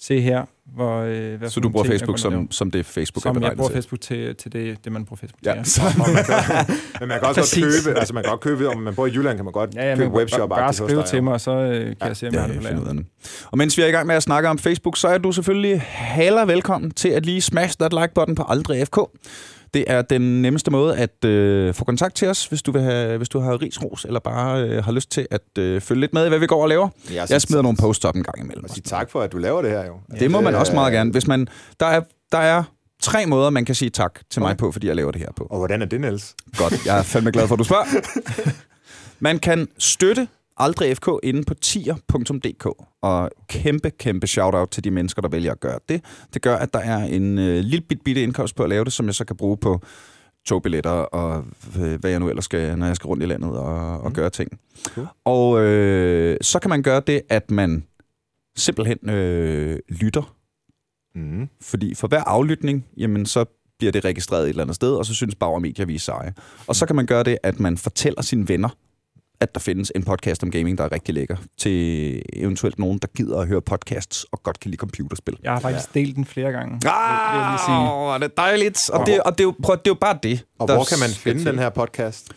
[0.00, 0.44] se her,
[0.74, 1.00] hvor...
[1.00, 3.30] Øh, hvad Så du bruger ting, Facebook som, som det Facebook laver.
[3.30, 3.74] er som jeg beregnet bruger til?
[3.74, 5.72] Facebook til, til det, det, man bruger Facebook Ja, til.
[5.72, 6.34] så, Og man kan,
[7.00, 9.10] men man kan også godt købe, altså man kan godt købe, om man bor i
[9.10, 11.50] Jylland, kan man godt Ja, ja, købe webshop bare, bare skrive til mig, og så
[11.50, 13.06] øh, kan Ja, jeg se, om Ja, jeg har det.
[13.50, 15.80] Og mens vi er i gang med at snakke om Facebook, så er du selvfølgelig
[15.86, 18.98] haler velkommen til at lige smash that like-button på Aldrig FK.
[19.74, 23.16] Det er den nemmeste måde at øh, få kontakt til os, hvis du, vil have,
[23.16, 26.26] hvis du har risros, eller bare øh, har lyst til at øh, følge lidt med
[26.26, 26.88] i, hvad vi går og laver.
[27.12, 28.64] Jeg, Jeg smider nogle posts op en gang imellem.
[28.64, 29.94] Og sige tak for, at du laver det her, jo.
[30.20, 31.10] Det må man også meget gerne.
[31.10, 31.48] Hvis man,
[31.80, 32.00] der, er,
[32.32, 32.62] der er
[33.02, 34.58] tre måder, man kan sige tak til mig Okay.
[34.58, 35.46] på, fordi jeg laver det her på.
[35.50, 36.34] Og hvordan er det, Niels?
[36.56, 37.84] Godt, jeg er fandme glad for, at du spørger.
[39.20, 42.66] Man kan støtte Aldrig FK inde på tier.dk.
[43.02, 46.04] Og kæmpe, kæmpe shout-out til de mennesker, der vælger at gøre det.
[46.34, 48.92] Det gør, at der er en øh, lille bit bitte indkomst på at lave det,
[48.92, 49.80] som jeg så kan bruge på
[50.46, 51.44] togbilletter og
[51.80, 54.14] øh, hvad jeg nu ellers skal, når jeg skal rundt i landet og, og Mm.
[54.14, 54.50] gøre ting.
[54.86, 55.06] Cool.
[55.24, 57.84] Og øh, så kan man gøre det, at man
[58.56, 60.36] simpelthen øh, lytter
[61.14, 61.48] Mm.
[61.60, 63.44] fordi for hver aflytning, jamen så
[63.78, 66.34] bliver det registreret et eller andet sted, og så synes Bauer Media, vi er seje.
[66.66, 68.68] Og så kan man gøre det, at man fortæller sine venner,
[69.42, 73.08] at der findes en podcast om gaming, der er rigtig lækker, til eventuelt nogen, der
[73.16, 75.36] gider at høre podcasts og godt kan lide computerspil.
[75.42, 76.80] Jeg har faktisk delt den flere gange.
[76.86, 78.90] Ah, vil det er dejligt.
[78.90, 80.44] Og, det, og det, er jo, prøv, det er jo bare det.
[80.58, 82.32] Og der hvor kan man finde den her podcast?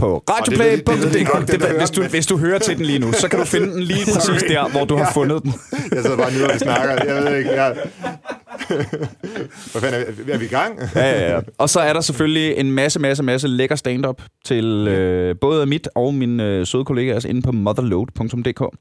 [0.00, 1.48] På radioplay.dk.
[1.78, 2.08] Hvis du, hører.
[2.08, 4.68] hvis du hører til den lige nu, så kan du finde den lige præcis der,
[4.68, 5.52] hvor du har fundet den.
[5.94, 7.14] Jeg sidder bare nu, og snakker.
[7.14, 7.76] Jeg ved ikke, jeg...
[9.72, 10.32] Hvad fanden er vi?
[10.32, 10.78] Er vi i gang?
[10.94, 11.40] Ja, ja, ja.
[11.58, 15.88] Og så er der selvfølgelig en masse, masse, masse lækker stand-up til øh, både mit
[15.94, 18.76] og min øh, søde kollegaer inde på motherload.dk.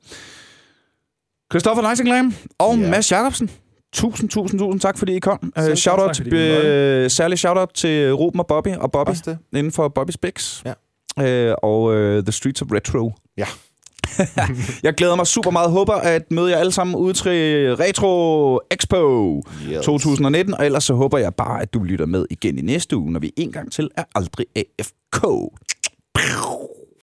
[1.51, 2.89] Christoffer Leisinglam og Ja.
[2.89, 3.49] Mads Jacobsen.
[3.93, 5.53] Tusind, tusind, tusind tak, fordi I kom.
[5.57, 9.11] Uh, shout-out til, øh, særlig shout-out til Ruben og Bobby, og Bobby
[9.55, 10.61] inden for Bobby's Bix.
[10.65, 10.73] Ja.
[11.19, 13.11] Uh, og uh, The Streets of Retro.
[13.37, 13.45] Ja.
[14.83, 15.71] jeg glæder mig super meget.
[15.71, 19.85] Håber at møde jer alle sammen ude til Retro Expo Yes.
[19.85, 20.53] 2019.
[20.53, 23.19] Og ellers så håber jeg bare, at du lytter med igen i næste uge, når
[23.19, 25.25] vi en gang til er aldrig AFK.